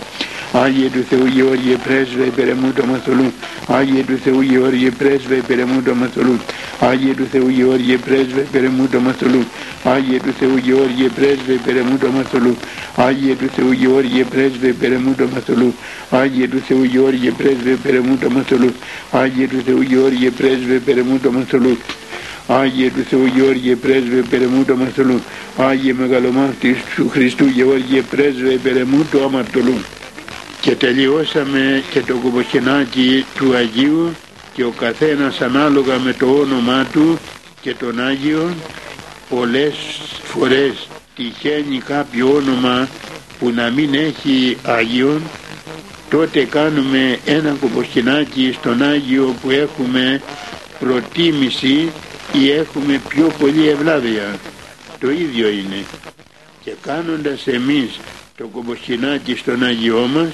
Άγιε 0.52 0.90
του 0.90 1.06
Θεού 1.10 1.26
Γεώργιε 1.26 1.76
πρέσβε 1.76 2.24
περεμού 2.36 2.72
το 2.76 2.86
μαστολού. 2.86 3.32
Άγιε 3.68 4.04
του 4.04 4.18
Θεού 4.24 4.42
Γεώργιε 4.42 4.90
πρέσβε 4.90 5.36
περεμού 5.36 5.82
το 5.82 5.94
μαστολού. 5.96 6.38
Άγιε 6.80 7.14
του 7.14 7.28
Θεού 7.32 7.50
Γεώργιε 7.50 7.98
πρέσβε 7.98 8.48
περεμού 8.52 8.88
το 8.88 9.00
μαστολού. 9.00 9.44
Άγιε 9.84 10.20
του 10.20 10.34
Θεού 10.40 10.58
Γεώργιε 10.58 11.10
πρέσβε 11.10 11.54
περεμού 11.66 11.98
το 11.98 12.12
μαστολού. 12.12 12.58
Άγιε 12.96 13.36
του 13.36 13.48
Θεού 13.56 13.72
Γεώργιε 13.72 14.24
πρέσβε 14.24 14.74
περεμού 14.74 15.16
το 15.16 15.28
μαστολού. 15.28 15.74
Άγιε 16.12 16.48
του 16.48 16.60
Θεού 16.66 16.84
Γεώργιε 16.84 17.32
πρέσβε 17.32 17.76
περεμού 17.76 18.18
το 18.18 18.30
μαστολού. 18.30 18.74
Άγιε 19.12 19.48
του 19.48 19.62
Θεού 19.66 19.84
Γεώργιε 19.84 20.32
πρέσβε 20.32 20.82
περεμού 20.86 21.28
το 21.28 21.34
μαστολού. 21.40 21.78
Άγιε 22.50 22.92
του 22.92 23.02
Θεού 23.02 23.22
Γεώργιε 23.22 23.70
πρέσβε 23.70 24.10
περεμού 24.10 24.48
το 24.48 24.50
μαστολού. 24.50 24.50
Άγιε 24.50 24.50
του 24.50 24.50
Θεού 24.50 24.50
Γεώργιε 24.50 24.50
πρέσβε 24.50 24.50
περεμού 24.50 24.64
το 24.66 24.66
μαστολού. 24.66 24.66
Άγιε 24.66 24.66
του 24.66 24.66
Θεού 24.66 24.66
Γεώργιε 24.66 24.66
πρέσβε 24.66 24.66
περεμού 24.66 24.66
το 24.66 24.74
αμαρτωλού. 24.74 25.22
Άγιε 25.58 25.94
μεγαλομάχτης 25.94 26.78
του 26.96 27.10
Χριστού 27.10 27.46
Γεώργιε 27.46 28.02
πρέσβε 28.02 28.58
περεμού 28.64 29.06
το 29.12 29.24
αμαρτωλού. 29.24 29.99
Και 30.62 30.76
τελειώσαμε 30.76 31.84
και 31.92 32.02
το 32.02 32.16
κουμποκινάκι 32.16 33.26
του 33.36 33.56
Αγίου 33.56 34.16
και 34.54 34.64
ο 34.64 34.74
καθένας 34.80 35.42
ανάλογα 35.42 36.00
με 36.00 36.14
το 36.14 36.26
όνομά 36.26 36.86
του 36.92 37.20
και 37.62 37.74
τον 37.74 38.00
Άγιο 38.00 38.54
πολλές 39.30 39.74
φορές 40.24 40.88
τυχαίνει 41.16 41.78
κάποιο 41.78 42.34
όνομα 42.34 42.88
που 43.40 43.50
να 43.50 43.70
μην 43.70 43.94
έχει 43.94 44.58
Άγιον 44.64 45.22
τότε 46.10 46.44
κάνουμε 46.44 47.20
ένα 47.26 47.56
κουμποκινάκι 47.60 48.56
στον 48.60 48.82
Άγιο 48.82 49.36
που 49.42 49.50
έχουμε 49.50 50.22
προτίμηση 50.80 51.92
ή 52.34 52.52
έχουμε 52.52 53.02
πιο 53.08 53.32
πολύ 53.40 53.68
ευλάβεια. 53.68 54.36
Το 55.00 55.12
ίδιο 55.12 55.50
είναι. 55.50 55.86
Και 56.64 56.72
κάνοντας 56.82 57.48
εμείς 57.48 58.00
το 58.38 58.48
κομποσχοινάκι 58.48 59.36
στον 59.36 59.64
Άγιό 59.64 60.08
μας, 60.14 60.30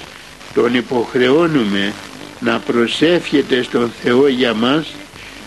τον 0.56 0.74
υποχρεώνουμε 0.74 1.92
να 2.40 2.58
προσεύχεται 2.58 3.62
στον 3.62 3.92
Θεό 4.02 4.28
για 4.28 4.54
μας 4.54 4.86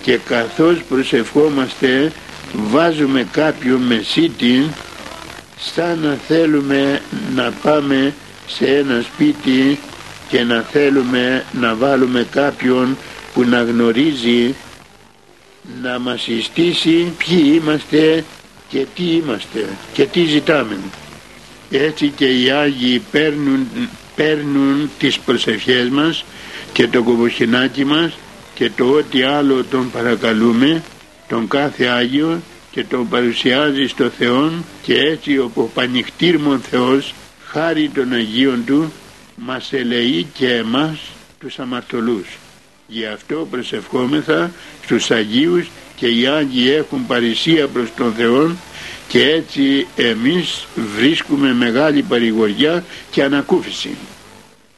και 0.02 0.18
καθώς 0.18 0.84
προσευχόμαστε 0.90 2.12
βάζουμε 2.54 3.28
κάποιο 3.32 3.78
μεσίτη 3.78 4.70
σαν 5.60 6.00
να 6.00 6.18
θέλουμε 6.28 7.02
να 7.36 7.54
πάμε 7.62 8.14
σε 8.48 8.66
ένα 8.66 9.02
σπίτι 9.02 9.80
και 10.30 10.44
να 10.44 10.62
θέλουμε 10.62 11.46
να 11.52 11.76
βάλουμε 11.76 12.28
κάποιον 12.32 12.98
που 13.34 13.44
να 13.44 13.62
γνωρίζει 13.64 14.56
να 15.82 16.00
μας 16.00 16.22
συστήσει 16.22 17.14
ποιοι 17.18 17.60
είμαστε 17.62 18.24
και 18.70 18.86
τι 18.96 19.04
είμαστε 19.04 19.66
και 19.94 20.06
τι 20.06 20.26
ζητάμε. 20.26 20.78
Έτσι 21.72 22.08
και 22.08 22.26
οι 22.26 22.50
Άγιοι 22.50 23.02
παίρνουν, 23.12 23.68
παίρνουν 24.20 24.90
τις 25.00 25.20
προσευχές 25.20 25.90
μας 25.90 26.26
και 26.74 26.88
το 26.88 27.04
κομποσχηνάκι 27.04 27.86
μας 27.86 28.18
και 28.54 28.70
το 28.76 28.86
ό,τι 28.86 29.22
άλλο 29.22 29.64
τον 29.64 29.92
παρακαλούμε 29.92 30.84
τον 31.28 31.48
κάθε 31.48 31.86
Άγιο 31.86 32.42
και 32.72 32.84
τον 32.84 33.10
παρουσιάζει 33.10 33.88
στο 33.88 34.10
Θεό 34.10 34.52
και 34.82 34.94
έτσι 34.94 35.38
ο 35.38 35.72
πανιχτήρμον 35.74 36.60
Θεός 36.60 37.14
χάρη 37.46 37.90
των 37.94 38.14
Αγίων 38.14 38.64
Του 38.66 38.92
μας 39.36 39.74
ελεεί 39.74 40.28
και 40.34 40.54
εμάς 40.54 41.00
τους 41.40 41.60
αμαρτωλούς. 41.60 42.28
Γι' 42.88 43.06
αυτό 43.06 43.48
προσευχόμεθα 43.52 44.52
στους 44.84 45.12
Αγίους 45.12 45.70
και 45.96 46.08
οι 46.08 46.28
Άγιοι 46.28 46.74
έχουν 46.78 47.06
παρησία 47.08 47.68
προς 47.68 47.90
τον 47.98 48.14
Θεό 48.14 48.56
και 49.10 49.30
έτσι 49.30 49.88
εμείς 49.96 50.68
βρίσκουμε 50.98 51.54
μεγάλη 51.54 52.02
παρηγοριά 52.02 52.84
και 53.12 53.24
ανακούφιση. 53.24 53.98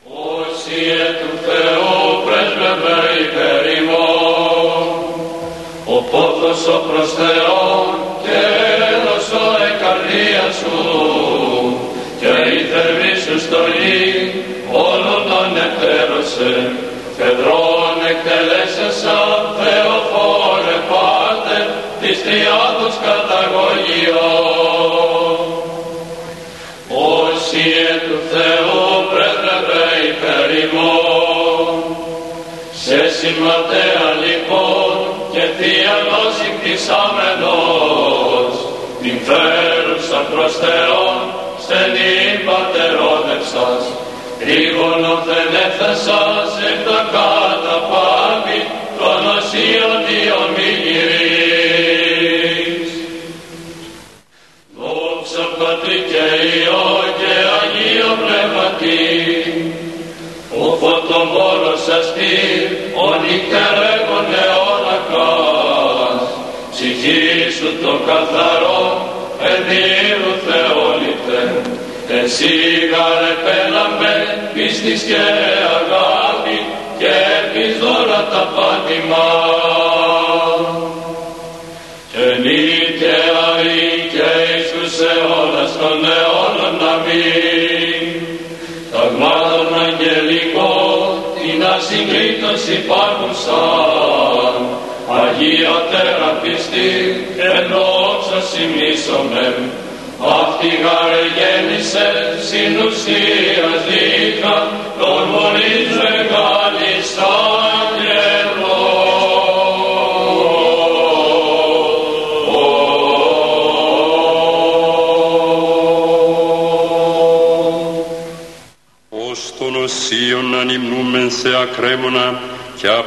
Όσοι 0.04 0.80
του 1.20 1.34
Θεού 1.46 1.94
πρέσβευε 2.26 3.00
υπέρ 3.26 3.64
ημών, 3.78 4.84
ο 5.86 5.98
πόθος 6.12 6.68
ο 6.68 6.78
προς 6.88 7.10
Θεόν 7.20 7.86
και 8.24 8.40
έδωσο 8.94 9.46
η 9.70 9.74
καρδία 9.82 10.46
σου. 10.60 10.78
Και 12.20 12.34
η 12.58 12.60
θερμή 12.72 13.14
σου 13.24 13.40
στολή 13.46 14.34
όλων 14.72 15.22
των 15.30 15.48
εκτέρωσε 15.66 16.72
κεντρών 17.18 17.96
εκτελέσεσα 18.12 19.20
Θεοφόρε 19.58 20.12
Πάτερ 20.22 20.51
της 22.12 22.24
Τριάδος 22.24 22.96
καταγωγιός. 23.08 24.22
Όσοι 27.18 27.64
εν 27.90 28.00
του 28.08 28.20
Θεού 28.32 28.82
πρέσβευε 29.12 29.86
υπέρ 30.10 30.50
ημών 30.64 31.74
σε 32.84 33.00
συμματέα 33.18 34.08
λοιπόν 34.24 34.94
και 35.34 35.44
θείαλος 35.58 36.36
κτισάμενος 36.56 38.54
την 39.02 39.18
φέρουσα 39.28 40.20
προς 40.32 40.52
Θεόν 40.62 41.18
στενή 41.64 42.20
πατερόδευσας 42.48 43.84
δεν 45.28 45.50
έφτασας 45.66 46.50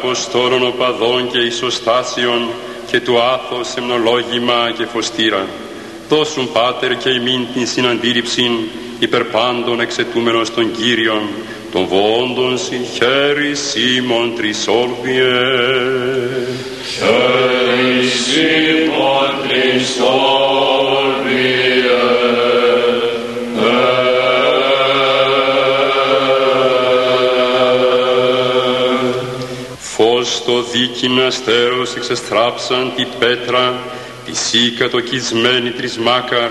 αποστόλων 0.04 0.66
οπαδών 0.66 1.30
και 1.30 1.38
ισοστάσεων 1.38 2.48
και 2.90 3.00
του 3.00 3.20
άθος 3.20 3.74
εμνολόγημα 3.76 4.70
και 4.76 4.86
φωστήρα 4.86 5.46
δώσουν 6.08 6.52
Πάτερ 6.52 6.96
και 6.96 7.10
ημίν 7.10 7.46
την 7.54 7.66
συναντήρυψην 7.66 8.52
υπερπάντων 8.98 9.80
εξετούμενος 9.80 10.54
των 10.54 10.70
Κύριων, 10.72 11.22
των 11.72 11.86
βόντων 11.86 12.58
συγχαίρη 12.58 13.54
Σίμων 13.54 14.34
Τρισόλβιε. 14.36 15.32
Χαίρη 16.94 18.08
Σίμων 18.08 19.30
Τρισόλβιε. 19.48 20.53
Το 30.46 30.62
δίκην 30.62 31.20
αστέρος 31.20 31.94
εξεστράψαν 31.94 32.92
τη 32.96 33.06
πέτρα 33.18 33.74
τη 34.24 34.36
σίκα 34.36 34.88
το 34.88 35.00
κισμένη 35.00 35.70
τρισμάκαρ, 35.70 36.50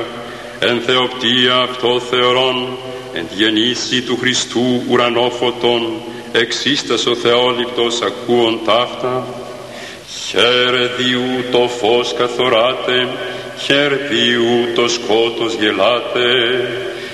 εν 0.60 0.82
θεοπτία 0.86 1.56
αυτό 1.56 2.00
θεωρών, 2.00 2.78
εν 3.14 3.26
γεννήση 3.36 4.02
του 4.02 4.18
Χριστού 4.18 4.84
ουρανόφωτον, 4.90 6.02
εξίστας 6.32 7.06
ο 7.06 7.16
Θεόληπτος 7.16 8.02
ακούων 8.02 8.60
ταύτα. 8.66 9.28
Χαίρε 10.28 10.88
διού 10.98 11.44
το 11.52 11.68
φως 11.68 12.14
καθοράτε, 12.14 13.08
χαίρε 13.64 13.96
διού 13.96 14.74
το 14.76 14.88
σκότος 14.88 15.54
γελάτε, 15.54 16.28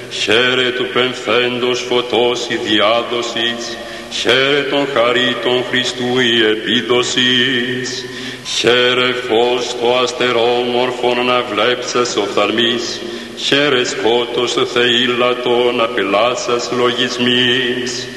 χαίρε 0.09 0.69
του 0.69 0.87
πενθέντος 0.93 1.79
φωτός 1.89 2.47
η 2.49 2.55
διάδοσης, 2.55 3.77
χαίρε 4.11 4.61
τον 4.69 4.87
χαρίτων 4.93 5.63
Χριστού 5.69 6.19
η 6.19 6.45
επίδοσης, 6.45 8.03
Χαίρε 8.57 9.13
φως 9.13 9.75
το 9.81 9.97
αστερόμορφο 9.97 11.13
να 11.23 11.41
βλέψας 11.41 12.15
οφθαλμής, 12.15 13.01
χαίρε 13.37 13.83
σκότος 13.83 14.55
θεήλατο 14.73 15.71
να 15.71 15.85
πελάσας 15.85 16.69
λογισμής, 16.71 18.07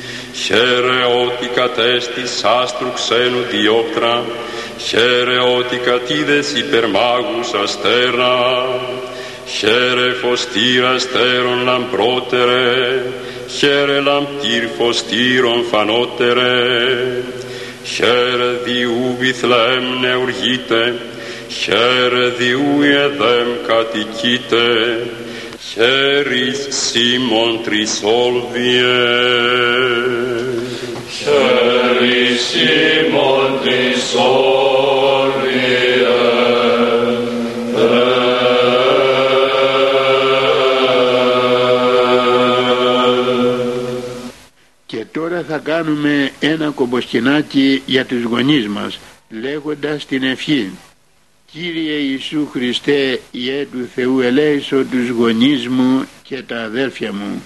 χαίρε 0.44 1.04
ότι 1.24 1.46
κατέστης 1.54 2.44
άστρου 2.44 2.92
ξένου 2.94 3.42
διόπτρα, 3.50 4.24
χαίρε 4.78 5.38
ότι 5.38 5.76
κατίδες 5.76 6.52
υπερμάγους 6.52 7.52
αστέρνα, 7.62 8.64
χαίρε 9.58 10.12
φωστήρα 10.12 10.90
αστέρων 10.90 11.62
λαμπρότερε, 11.64 13.02
χαίρε 13.58 14.00
λαμπτήρ 14.00 14.68
φωστήρων 14.78 15.64
φανότερε, 15.70 16.52
Χαίρε 17.84 18.50
διού 18.64 19.16
Βιθλέμ 19.18 20.00
νεουργείτε, 20.00 20.94
χαίρε 21.48 22.28
διού 22.38 22.82
Ιεδέμ 22.82 23.48
κατοικείτε, 23.66 24.66
χαίρις 25.72 26.66
Σίμων 26.68 27.60
Τρισόλβιε. 27.64 28.82
Χαίρις 31.18 32.40
Σίμων 32.42 33.60
Τρισόλβιε. 33.62 35.41
Τώρα 45.22 45.44
θα 45.48 45.58
κάνουμε 45.58 46.30
ένα 46.40 46.70
κομποσκινάκι 46.70 47.82
για 47.86 48.04
τους 48.04 48.22
γονείς 48.22 48.68
μας 48.68 48.98
λέγοντας 49.42 50.06
την 50.06 50.22
ευχή. 50.22 50.70
Κύριε 51.52 51.92
Ιησού 51.92 52.48
Χριστέ 52.52 53.20
Ιε 53.30 53.66
του 53.72 53.88
Θεού 53.94 54.20
ελέησο 54.20 54.84
τους 54.84 55.08
γονείς 55.08 55.68
μου 55.68 56.04
και 56.22 56.42
τα 56.42 56.62
αδέρφια 56.62 57.12
μου. 57.12 57.42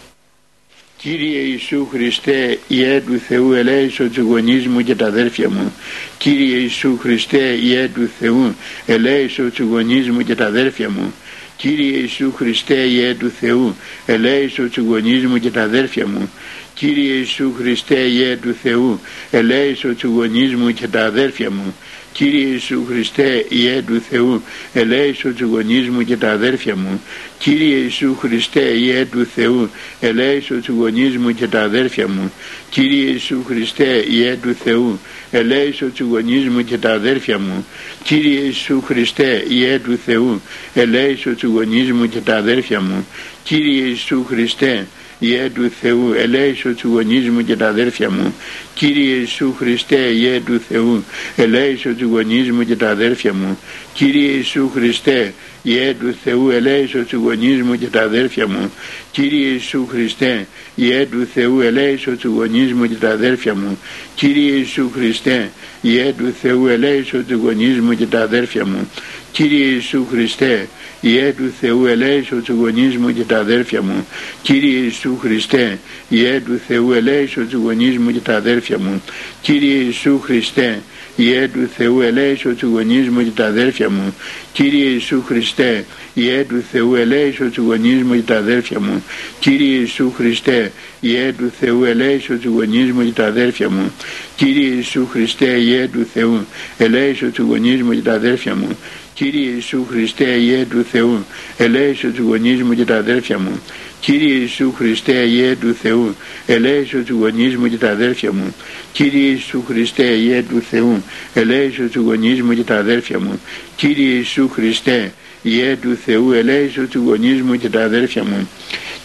Κύριε 0.97 1.39
Ιησού 1.39 1.87
Χριστέ 1.91 2.59
Ιε 2.67 3.01
του 3.01 3.19
Θεού 3.29 3.53
ελέησο 3.53 4.09
τους 4.09 4.25
γονείς 4.25 4.67
μου 4.67 4.83
και 4.83 4.95
τα 4.95 5.07
αδέρφια 5.07 5.51
μου. 5.51 5.73
Κύριε 6.19 6.57
Ιησού 6.57 6.99
Χριστέ 6.99 7.59
Ιε 7.63 7.89
του 7.95 8.11
Θεού 8.19 8.55
ελέησο 8.87 9.43
τους 9.43 9.67
γονείς 9.67 10.11
μου 10.11 10.23
και 10.23 10.35
τα 10.35 10.47
αδέρφια 10.47 10.91
μου. 10.91 11.13
Κύριε 11.57 11.99
Ιησού 11.99 12.33
Χριστέ 12.37 12.87
Ιε 12.87 13.15
του 13.15 13.33
Θεού 13.41 13.77
ελέησο 14.07 14.63
τους 14.63 14.85
γονείς 14.85 15.27
μου 15.27 15.39
και 15.39 15.51
τα 15.51 15.63
αδέρφια 15.63 16.07
μου 16.07 16.31
Κύριε 16.79 17.13
Ιησού 17.13 17.53
Χριστέ 17.59 18.01
Ιε 18.01 18.37
του 18.37 18.57
Θεού 18.63 19.01
ελέησο 19.31 19.95
τους 19.95 20.11
γονείς 20.11 20.55
μου 20.55 20.71
και 20.71 20.89
τα 20.89 21.05
αδέρφια 21.05 21.51
μου 21.51 21.75
Κύριε 22.17 22.47
Ιησού 22.47 22.85
Χριστέ, 22.87 23.45
Ιε 23.49 23.83
του 23.83 24.01
Θεού, 24.11 24.43
ελέησο 24.73 25.29
τους 25.29 25.49
γονείς 25.49 25.89
μου 25.89 26.03
και 26.03 26.17
τα 26.17 26.31
αδέρφια 26.31 26.77
μου. 26.77 27.03
Κύριε 27.39 27.77
Ιησού 27.77 28.17
Χριστέ, 28.21 28.61
Ιε 28.61 29.05
του 29.05 29.27
Θεού, 29.35 29.71
ελέησο 30.01 30.55
τους 30.55 30.75
γονείς 30.75 31.17
μου 31.17 31.33
και 31.33 31.47
τα 31.47 31.63
αδέρφια 31.63 32.09
μου. 32.09 32.33
Κύριε 32.71 33.11
Ιησού 33.11 33.43
Χριστέ, 33.47 34.05
Ιε 34.09 34.37
του 34.43 34.57
Θεού, 34.65 34.99
ελέησο 35.31 35.87
τους 35.87 36.07
γονείς 36.07 36.49
μου 36.49 36.65
και 36.65 36.79
τα 36.79 36.93
αδέρφια 36.93 37.39
μου. 37.39 37.67
Κύριε 38.03 38.41
Ιησού 38.41 38.83
Χριστέ, 38.83 39.45
Ιε 39.49 39.79
του 39.79 39.99
Θεού, 40.05 40.41
ελέησο 40.75 41.31
τους 41.31 41.51
γονείς 41.51 41.93
μου 41.93 42.07
και 42.09 42.21
τα 42.21 42.37
αδέρφια 42.37 42.81
μου. 42.81 43.07
Κύριε 43.43 43.83
Ιησού 43.83 44.25
Χριστέ, 44.25 44.87
Ιε 45.19 45.51
του 45.55 45.71
Θεού, 45.81 46.13
ελέησο 46.17 46.69
τους 46.69 46.91
γονείς 46.91 47.29
μου 47.29 47.45
και 47.45 47.57
τα 47.57 47.69
αδέρφια 47.69 48.11
μου. 48.11 48.35
Κύριε 48.75 49.15
Ιησού 49.15 49.55
Χριστέ, 49.59 49.97
Ιε 49.97 50.41
του 50.41 50.61
Θεού, 50.69 51.05
ελέησο 51.37 51.89
τους 51.89 52.09
γονείς 52.09 52.51
μου 52.51 52.65
και 52.65 52.77
τα 52.77 52.91
αδέρφια 52.91 53.35
μου. 53.35 53.59
Κύριε 53.93 54.31
Ιησού 54.31 54.71
Χριστέ, 54.75 55.33
Ιε 55.63 55.95
του 56.01 56.15
Θεού, 56.25 56.51
ελέησο 56.51 56.99
τους 56.99 57.19
γονείς 57.19 57.63
μου 57.63 57.77
και 57.77 57.87
τα 57.87 58.03
αδέρφια 58.03 58.47
μου. 58.47 58.73
Κύριε 59.11 59.49
Ιησού 59.49 59.87
Χριστέ, 59.87 60.47
Ιε 60.75 61.07
του 61.11 61.29
Θεού, 61.35 61.61
ελέησο 61.61 62.11
τους 62.11 62.31
γονείς 62.31 62.73
μου 62.73 62.87
και 62.87 62.95
τα 62.95 63.11
αδέρφια 63.11 63.55
μου. 63.55 63.79
Κύριε 64.15 64.53
Ιησού 64.53 64.91
Χριστέ, 64.95 65.51
Ιε 65.81 66.13
του 66.19 66.35
Θεού, 66.43 66.67
ελέησο 66.67 67.17
τους 67.17 67.37
γονείς 67.37 67.81
μου 67.81 67.95
και 67.95 68.07
τα 68.07 68.21
αδέρφια 68.21 68.67
μου. 68.67 68.91
Κύριε 69.37 69.65
Ιησού 69.65 70.07
Χριστέ, 70.11 70.69
Ιε 71.01 71.33
του 71.37 71.53
Θεού 71.61 71.87
ελέησο 71.87 72.37
τους 72.37 72.57
γονείς 72.57 72.97
μου 72.97 73.13
και 73.13 73.23
τα 73.23 73.39
αδέρφια 73.39 73.83
μου. 73.83 74.07
Κύριε 74.43 74.79
Ιησού 74.79 75.17
Χριστέ, 75.21 75.79
Ιε 76.09 76.41
του 76.41 76.61
Θεού 76.67 76.93
ελέησο 76.93 77.41
τους 77.41 77.61
γονείς 77.61 77.99
μου 77.99 78.13
και 78.13 78.19
τα 78.19 78.37
αδέρφια 78.37 78.79
μου. 78.79 79.03
Κύριε 79.43 79.75
Ιησού 79.75 80.21
Χριστέ, 80.21 80.83
Ιε 81.17 81.49
του 81.49 81.69
Θεού 81.77 82.01
ελέησο 82.01 82.49
τους 82.49 82.69
γονείς 82.69 83.09
μου 83.09 83.23
και 83.23 83.31
τα 83.31 83.47
αδέρφια 83.47 83.91
μου. 83.91 84.15
Κύριε 84.53 84.89
Ιησού 84.89 85.23
Χριστέ, 85.27 85.85
Ιε 86.15 86.45
του 86.49 86.65
Θεού 86.73 86.95
ελέησο 86.95 87.45
τους 87.45 87.65
γονείς 87.65 88.03
μου 88.03 88.15
και 88.15 88.21
τα 88.21 88.37
αδέρφια 88.37 88.81
μου. 88.81 89.03
Κύριε 89.41 89.79
Ιησού 89.79 90.13
Χριστέ, 90.17 90.73
Ιε 91.01 91.33
του 91.39 91.53
Θεού 91.61 91.85
ελέησο 91.85 92.35
τους 92.35 92.53
γονείς 92.53 92.93
μου 92.93 93.05
και 93.05 93.13
τα 93.13 93.27
αδέρφια 93.27 93.71
μου. 93.71 93.93
Κύριε 94.37 94.75
Ιησού 94.75 95.07
Χριστέ, 95.07 95.59
Ιε 95.59 95.89
του 95.93 96.07
Θεού 96.13 96.47
ελέησο 96.79 97.27
τους 97.27 97.45
γονείς 97.45 97.83
μου 97.83 97.93
και 97.93 98.01
τα 98.01 98.13
αδέρφια 98.13 98.55
μου. 98.55 98.77
Κύριε 99.17 99.51
Ιησού 99.51 99.87
Χριστέ, 99.89 100.25
Ιε 100.25 100.65
του 100.65 100.85
Θεού, 100.91 101.25
ελέησο 101.57 102.09
τους 102.09 102.25
γονείς 102.25 102.63
μου 102.63 102.75
και 102.75 102.85
τα 102.85 102.97
αδέρφια 102.97 103.39
μου. 103.39 103.61
Κύριε 104.01 104.35
Ιησού 104.35 104.73
Χριστέ, 104.73 105.13
Ιε 105.13 105.57
του 105.57 105.75
Θεού, 105.83 106.15
ελέησο 106.47 106.99
τους 106.99 107.17
γονείς 107.17 107.57
μου 107.57 107.69
και 107.69 107.77
τα 107.77 107.91
αδέρφια 107.91 108.33
μου. 108.33 108.55
Κύριε 108.93 109.29
Ιησού 109.29 109.63
Χριστέ, 109.67 110.03
Ιε 110.03 110.43
του 110.43 110.63
Θεού, 110.71 111.03
ελέησο 111.35 111.83
τους 111.83 112.03
γονείς 112.03 112.43
μου 112.43 112.55
και 112.55 112.63
τα 112.63 112.79
αδέρφια 112.79 113.19
μου. 113.19 113.41
Κύριε 113.77 114.15
Ιησού 114.17 114.49
Χριστέ, 114.49 115.13
Ιε 115.43 115.77
του 115.77 115.99
Θεού, 116.05 116.33
ελέησο 116.33 116.83
τους 116.83 117.03
γονείς 117.03 117.43
μου 117.43 117.57
και 117.57 117.69
τα 117.69 117.85
αδέρφια 117.85 118.25
μου. 118.25 118.49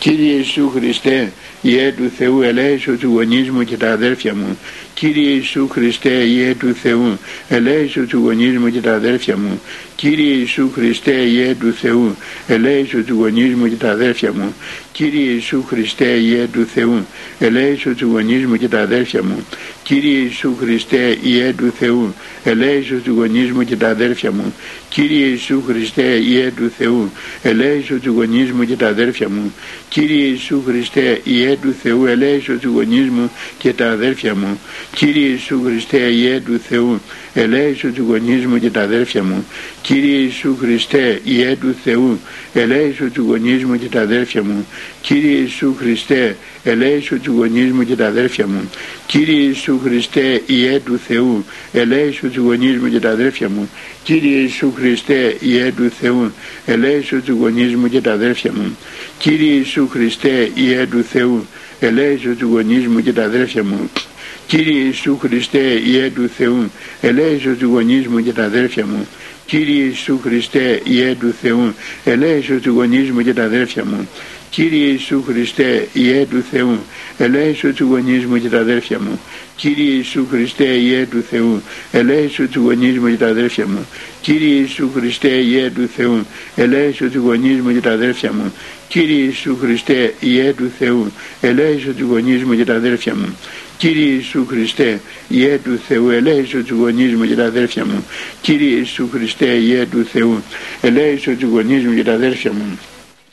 Κύριε 0.02 0.34
Ιησού 0.34 0.70
Χριστέ, 0.70 1.32
Ιε 1.62 1.92
του 1.92 2.12
Θεού, 2.18 2.42
ελέησο 2.42 2.92
τους 2.92 3.04
γονείς 3.04 3.50
μου 3.50 3.64
και 3.64 3.78
τα 3.78 3.92
αδέρφια 3.92 4.36
μου. 4.36 4.58
Κύριε 4.94 5.30
Ιησού 5.30 5.68
Χριστέ, 5.68 6.10
Ιε 6.10 6.56
του 6.56 6.74
Θεού, 6.74 7.18
ελέησο 7.50 8.02
τους 8.02 8.20
γονείς 8.20 8.58
μου 8.58 8.70
και 8.70 8.80
τα 8.80 8.96
αδέρφια 8.96 9.38
μου. 9.38 9.62
Κύριε 9.96 10.34
Ιησού 10.34 10.72
Χριστέ, 10.74 11.12
Ιε 11.12 11.56
του 11.60 11.74
Θεού, 11.74 12.16
ελέησο 12.48 12.98
τους 12.98 13.18
γονείς 13.18 13.56
μου 13.56 13.68
και 13.68 13.76
τα 13.76 13.92
αδέρφια 13.92 14.34
μου. 14.34 14.56
Κύριε 14.92 15.32
Ιησού 15.32 15.64
Χριστέ, 15.68 16.06
Ιε 16.06 16.48
του 16.48 16.66
Θεού, 16.74 17.06
ελέησο 17.40 17.90
τους 17.94 18.08
γονείς 18.08 18.46
μου 18.46 18.56
και 18.56 18.68
τα 18.68 18.82
αδέρφια 18.82 19.24
μου. 19.24 19.46
Κύριε 19.84 20.18
Ιησού 20.18 20.56
Χριστέ, 20.60 21.18
Ιε 21.22 21.54
του 21.58 21.74
Θεού, 21.80 22.14
ελέησο 22.44 22.96
τους 22.96 23.14
γονείς 23.16 23.52
μου 23.52 23.64
και 23.64 23.76
τα 23.76 23.90
αδέρφια 23.90 24.32
μου. 24.32 24.54
Κύριε 24.92 25.26
Ιησού 25.26 25.64
Χριστέ, 25.68 26.02
Ιε 26.02 26.52
του 26.56 26.72
Θεού, 26.78 27.12
ελέησο 27.42 27.96
τους 27.96 28.14
γονείς 28.14 28.52
μου 28.52 28.66
και 28.66 28.76
τα 28.76 28.88
αδέρφια 28.88 29.30
μου. 29.30 29.54
Κύριε 29.90 30.26
Ιησού 30.26 30.64
Χριστέ, 30.66 31.22
Ιε 31.24 31.58
του 31.62 31.76
Θεού, 31.82 32.06
ελέησο 32.06 32.54
τους 32.54 32.72
γονείς 32.72 33.10
μου 33.10 33.32
και 33.58 33.74
τα 33.74 33.92
αδέρφια 33.92 34.36
μου. 34.36 34.60
Κύριε 34.96 35.28
Ιησού 35.28 35.62
Χριστέ, 35.64 35.98
Ιε 35.98 36.40
του 36.40 36.62
Θεού, 36.70 37.02
ελέησο 37.34 37.88
τους 37.88 38.06
γονείς 38.06 38.46
μου 38.46 38.60
και 38.60 38.70
τα 38.70 38.82
αδέρφια 38.82 39.24
μου. 39.24 39.46
Κύριε 39.82 40.18
Ιησού 40.18 40.58
Χριστέ, 40.60 41.22
Ιε 41.24 41.56
του 41.56 41.76
Θεού, 41.84 42.20
ελέησο 42.54 43.06
του 43.14 43.22
γονείς 43.22 43.64
μου 43.64 43.78
και 43.78 43.86
τα 43.86 44.02
αδέρφια 44.02 44.44
μου. 44.44 44.66
Κύριε 45.02 45.38
Ιησού 45.38 45.76
Χριστέ, 45.80 46.36
ελέησο 46.64 47.16
του 47.16 47.32
γονείς 47.32 47.72
μου 47.72 47.84
και 47.84 47.96
τα 47.96 48.08
αδέρφια 48.08 48.48
μου. 48.48 48.70
Κύριε 49.06 49.42
Ιησού 49.42 49.80
Χριστέ, 49.84 50.42
Ιε 50.46 50.80
του 50.80 51.00
Θεού, 51.08 51.46
ελέησο 51.74 52.28
του 52.28 52.42
γονείς 52.42 52.78
μου 52.78 52.90
και 52.90 53.00
τα 53.00 53.10
αδέρφια 53.10 53.50
μου. 53.50 53.70
Κύριε 54.04 54.38
Ιησού 54.38 54.74
Χριστέ, 54.76 55.38
Ιε 55.40 55.72
του 55.72 55.92
Θεού, 56.00 56.32
ελέησο 56.66 57.18
του 57.18 57.38
γονείς 57.40 57.76
μου 57.76 57.88
και 57.88 58.02
τα 58.02 58.14
αδέρφια 58.14 58.52
μου. 58.54 58.78
Κύριε 59.18 59.54
Ιησού 59.54 59.88
Χριστέ, 59.88 60.52
Ιε 60.54 60.86
του 60.86 61.04
Θεού, 61.04 61.46
ελέησο 61.80 62.30
του 62.30 62.48
γονείς 62.48 62.88
μου 62.88 63.02
και 63.02 63.12
τα 63.14 63.24
αδέρφια 63.24 63.64
μου. 63.64 63.90
Κύριε 64.48 64.84
Ιησού 64.84 65.18
Χριστέ, 65.18 65.82
Ιε 65.86 66.10
του 66.10 66.30
Θεού, 66.38 66.72
ελέησο 67.02 67.50
του 67.50 67.66
γονείς 67.66 68.08
μου 68.08 68.24
και 68.24 68.32
τα 68.32 68.44
αδέρφια 68.44 68.86
μου. 68.86 69.08
Κύριε 69.52 69.84
Ιησού 69.84 70.20
Χριστέ, 70.24 70.82
Ιε 70.84 71.16
του 71.20 71.34
Θεού, 71.42 71.74
ελέησο 72.04 72.54
του 72.54 72.70
γονείς 72.70 73.12
μου 73.12 73.22
και 73.22 73.34
τα 73.34 73.44
αδέρφια 73.44 73.86
μου. 73.86 74.10
Κύριε 74.50 74.86
Ιησού 74.86 75.24
Χριστέ, 75.28 75.88
Ιε 75.94 76.26
του 76.26 76.44
Θεού, 76.52 76.80
ελέησο 77.18 77.74
του 77.74 77.86
γονείς 77.86 78.26
μου 78.26 78.38
και 78.38 78.50
τα 78.50 78.60
αδέρφια 78.60 79.00
μου. 79.00 79.20
Κύριε 79.56 79.92
Ιησού 79.94 80.28
Χριστέ, 80.32 80.64
Ιε 80.64 81.06
του 81.06 81.24
Θεού, 81.30 81.62
ελέησο 81.92 82.48
του 82.48 82.60
γονείς 82.60 82.98
μου 82.98 83.10
και 83.10 83.18
τα 83.18 83.28
αδέρφια 83.28 83.68
μου. 83.68 83.86
Κύριε 84.22 84.54
Ιησού 84.54 84.90
Χριστέ, 84.94 85.28
Ιε 85.28 85.70
του 85.70 85.90
Θεού, 85.96 86.26
ελέησο 86.56 87.06
του 87.06 87.20
γονείς 87.20 87.62
μου 87.62 87.74
και 87.74 87.82
τα 87.82 87.92
αδέρφια 87.92 88.34
μου. 88.34 88.54
Κύριε 88.88 89.24
Ιησού 89.24 89.58
Χριστέ, 89.62 90.14
Ιε 90.20 90.54
του 90.54 90.72
Θεού, 90.80 91.12
ελέησο 91.42 91.92
του 91.92 92.06
γονείς 92.06 92.44
μου 92.44 92.56
και 92.56 92.66
τα 92.66 92.76
αδέρφια 92.76 93.16
μου. 93.16 93.36
Κύριε 93.82 94.14
Ιησού 94.14 94.46
Χριστέ, 94.46 95.02
Ιε 95.28 95.60
του 95.64 95.80
Θεού, 95.88 96.10
ελέησο 96.10 96.58
τους 96.58 96.78
γονείς 96.78 97.14
μου 97.14 97.26
και 97.26 97.36
τα 97.36 97.46
αδέρφια 97.46 97.86
μου. 97.86 98.06
Κύριε 98.42 98.76
Ιησού 98.76 99.10
Χριστέ, 99.12 99.46
Ιε 99.46 99.86
του 99.86 100.04
Θεού, 100.04 100.44
ελέησο 100.82 101.32
τους 101.32 101.50
γονείς 101.50 101.86
μου 101.86 101.96
και 101.96 102.04
τα 102.04 102.14
αδέρφια 102.14 102.52
μου. 102.52 102.80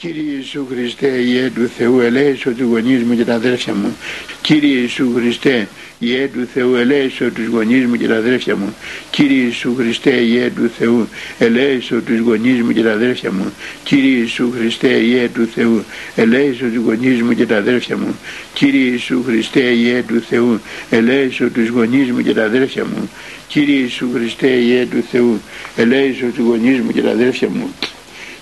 Κύριε 0.01 0.33
Ιησού 0.37 0.67
Χριστέ, 0.71 1.07
Ιε 1.07 1.51
του 1.55 1.71
Θεού, 1.77 2.01
ελέησο 2.01 2.51
τους 2.51 2.67
γονείς 2.67 3.03
μου 3.03 3.17
και 3.17 3.25
τα 3.25 3.35
αδέρφια 3.35 3.75
μου. 3.75 3.97
Κύριε 4.43 4.81
Ιησού 4.81 5.13
Χριστέ, 5.15 5.69
Ιε 5.99 6.29
του 6.29 6.49
Θεού, 6.55 6.75
ελέησο 6.75 7.31
τους 7.31 7.47
γονείς 7.47 7.87
μου 7.87 7.97
και 7.97 8.07
τα 8.07 8.17
αδέρφια 8.17 8.57
μου. 8.57 8.75
Κύριε 9.11 9.43
Ιησού 9.43 9.75
Χριστέ, 9.77 10.11
Ιε 10.11 10.51
του 10.51 10.71
Θεού, 10.79 11.09
ελέησο 11.39 12.01
τους 12.01 12.19
γονείς 12.19 12.63
μου 12.63 12.73
και 12.73 12.83
τα 12.83 12.93
αδέρφια 12.93 13.33
μου. 13.33 13.53
Κύριε 13.83 14.17
Ιησού 14.21 14.53
Χριστέ, 14.53 14.89
Ιε 14.89 15.29
του 15.29 15.49
Θεού, 15.55 15.85
ελέησο 16.15 16.65
τους 16.65 16.79
γονείς 16.79 17.23
μου 17.23 17.33
και 17.35 17.47
τα 17.47 17.57
αδέρφια 17.57 17.97
μου. 17.97 18.19
Κύριε 18.53 18.91
Ιησού 18.91 19.23
Χριστέ, 19.25 19.61
Ιε 19.61 20.03
του 20.03 20.23
Θεού, 20.31 20.61
ελέησο 20.91 21.49
τους 21.49 21.69
γονείς 21.69 22.11
μου 22.11 22.23
και 22.23 22.35
τα 22.35 22.45
αδέρφια 22.45 22.85
μου. 22.85 23.11
Κύριε 23.49 23.79
Ιησού 23.79 24.09
Χριστέ, 24.15 24.49
Ιε 24.49 24.87
του 24.87 25.05
Θεού, 25.11 25.41
ελέησο 25.77 26.27
τους 26.27 26.45
γονείς 26.45 26.81
μου 26.81 26.93
και 26.93 27.03
τα 27.03 27.11
αδέρφια 27.11 27.49
μου. 27.49 27.75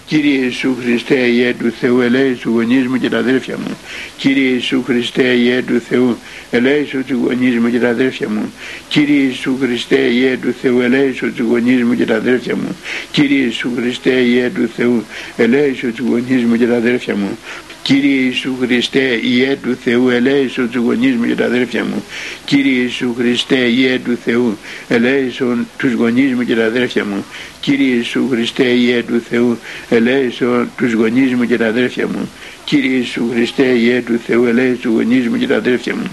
Κύριε 0.07 0.39
Ιησού 0.45 0.77
Χριστέ, 0.81 1.15
Ιε 1.15 1.55
του 1.55 1.73
Θεού, 1.81 2.01
ελέησου 2.01 2.41
του 2.43 2.51
γονείς 2.51 2.87
μου 2.87 2.97
και 2.97 3.09
τα 3.09 3.19
αδέρφια 3.19 3.57
μου. 3.59 3.77
Κύριε 4.17 4.49
Ιησού 4.49 4.83
Χριστέ, 4.83 5.23
Ιε 5.23 5.63
του 5.63 5.81
Θεού, 5.89 6.17
ελέησου 6.51 7.05
του 7.05 7.21
γονείς 7.25 7.59
μου 7.59 7.71
και 7.71 7.79
τα 7.79 7.89
αδέρφια 7.89 8.29
μου. 8.29 8.53
Κύριε 8.89 9.21
Ιησού 9.21 9.57
Χριστέ, 9.61 10.01
Ιε 10.01 10.37
του 10.37 10.55
Θεού, 10.63 10.81
ελέησου 10.83 11.33
του 11.33 11.43
γονείς 11.43 11.83
μου 11.83 11.95
και 11.95 12.05
τα 12.05 12.17
αδέρφια 12.17 12.57
μου. 12.57 12.77
Κύριε 13.11 13.45
Ιησού 13.45 13.71
Χριστέ, 13.77 14.11
Ιε 14.11 14.51
του 14.51 14.69
Θεού, 14.77 15.05
ελέησου 15.37 15.93
του 15.93 16.05
γονείς 16.09 16.45
μου 16.45 16.57
και 16.57 16.67
τα 16.67 16.77
αδέρφια 16.77 17.17
μου. 17.17 17.39
Κύριε 17.87 18.21
Ιησού 18.21 18.57
Χριστέ, 18.61 19.21
Ιε 19.23 19.57
του 19.63 19.77
Θεού, 19.85 20.09
ελέησο 20.09 20.67
τους 20.67 20.83
γονείς 20.83 21.15
μου 21.15 21.27
και 21.27 21.35
τα 21.35 21.45
αδέρφια 21.45 21.85
μου. 21.85 22.05
Κύριε 22.45 22.81
Ιησού 22.81 23.15
Χριστέ, 23.19 23.57
Ιε 23.57 23.99
του 23.99 24.19
Θεού, 24.25 24.59
ελέησο 24.89 25.57
τους 25.79 25.93
γονείς 25.93 26.33
μου 26.35 26.45
και 26.45 26.55
τα 26.55 26.65
αδέρφια 26.65 27.05
μου. 27.05 27.25
Κύριε 27.61 27.95
Ιησού 27.95 28.29
Χριστέ, 28.31 28.65
Ιε 28.65 29.03
του 29.03 29.23
Θεού, 29.29 29.59
ελέησο 29.89 30.67
τους 30.77 30.93
γονείς 30.93 31.33
μου 31.33 31.45
και 31.45 31.57
τα 31.57 31.67
αδέρφια 31.67 32.07
μου. 32.07 32.29
Κύριε 32.65 32.97
Ιησού 32.97 33.31
Χριστέ 33.33 33.63
Ιε 33.63 34.03
του 34.03 34.21
Θεού 34.27 34.45
ελέησον 34.45 34.81
τους 34.81 34.93
γονείς 34.93 35.29
μου 35.29 35.39
και 35.39 35.47
τα 35.47 35.57
αδέρφια 35.57 35.95
μου 35.95 36.11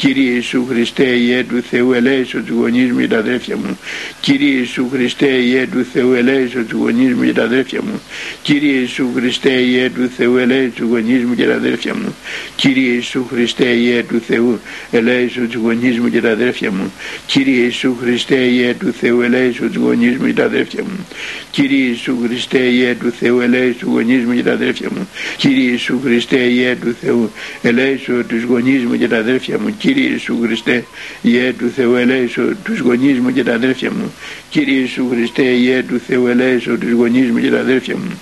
Κύριε 0.00 0.32
Ιησού 0.32 0.66
Χριστέ 0.68 1.04
Ιε 1.04 1.44
του 1.44 1.62
Θεού 1.70 1.92
ελέησον 1.92 2.44
τους 2.44 2.56
γονείς 2.56 2.92
μου 2.92 3.00
και 3.00 3.08
τα 3.08 3.18
αδέρφια 3.18 3.56
μου. 3.56 3.78
Κύριε 4.20 4.58
Ιησού 4.58 4.88
Χριστέ 4.92 5.26
Ιε 5.26 5.66
του 5.66 5.86
Θεού 5.92 6.12
ελέησον 6.12 6.66
τους 6.66 6.78
γονείς 6.78 7.14
μου 7.14 7.24
και 7.24 7.32
τα 7.32 7.42
αδέρφια 7.42 7.82
μου. 7.82 8.00
Κύριε 8.42 8.72
Ιησού 8.72 9.06
Χριστέ 9.14 9.50
Ιε 9.50 9.90
του 9.90 10.10
Θεού 10.16 10.36
ελέησον 10.36 10.74
τους 10.74 10.88
γονείς 10.88 11.24
μου 11.24 11.34
και 11.34 11.44
τα 11.46 11.54
αδέρφια 11.54 11.94
μου. 11.94 12.14
Κύριε 12.56 12.92
Ιησού 12.92 13.26
Χριστέ 13.30 13.64
Ιε 13.64 14.02
του 14.02 14.20
Θεού 14.26 14.60
ελέησον 14.90 15.48
τους 15.48 15.60
γονείς 15.60 15.98
μου 15.98 16.08
και 16.10 16.20
τα 16.20 16.30
αδέρφια 16.30 16.70
μου. 16.70 16.94
Κύριε 17.16 17.62
Ιησού 17.62 17.96
Χριστέ 18.02 18.36
Ιε 18.36 18.74
του 18.74 18.92
Θεού 18.92 19.20
ελέησον 19.20 19.72
τους 19.72 19.82
γονείς 19.82 20.16
μου 20.18 20.28
και 20.28 20.32
τα 20.32 20.42
αδέρφια 20.42 20.82
μου. 20.82 21.06
Κύριε 21.50 21.84
Ιησού 21.84 22.14
Χριστέ 22.14 22.58
Ιε 22.58 22.94
του 22.94 23.12
Θεού 23.20 23.40
ελέησον 23.40 23.82
τους 23.82 23.92
γονείς 23.92 24.24
μου 24.24 24.34
και 24.34 24.42
τα 24.42 24.52
αδέρφια 24.52 24.90
μου. 24.90 25.08
Κύριε 25.38 25.70
Ιησού 25.70 26.00
Χριστέ 26.04 26.36
Ιε 26.36 26.76
του 26.76 26.96
Θεού 27.00 27.30
ελέησον 27.62 28.26
τους 28.26 28.42
γονείς 28.42 28.84
μου 28.84 28.96
και 28.96 29.08
τα 29.08 29.18
αδέρφια 29.18 29.58
μου 29.58 29.74
Κύριε 29.92 30.08
Ιησού 30.08 30.38
Χριστέ 30.42 30.84
Ιε 31.22 31.52
του 31.52 31.70
Θεού 31.76 31.94
ελέησον 31.94 32.56
τους 32.64 32.78
γονείς 32.78 33.18
μου 33.18 33.32
και 33.32 33.44
τα 33.44 33.54
αδέρφια 33.54 33.90
μου. 33.90 34.12
Κύριε 34.50 34.78
Ιησού 34.78 35.08
Χριστέ 35.10 35.42
Ιε 35.42 35.82
του 35.82 36.00
Θεού 36.06 36.26
ελέησον 36.26 36.78
τους 36.78 36.90
γονείς 36.90 37.30
μου 37.30 37.40
και 37.40 37.50
τα 37.50 37.58
αδέρφια 37.60 37.96
μου 37.96 38.18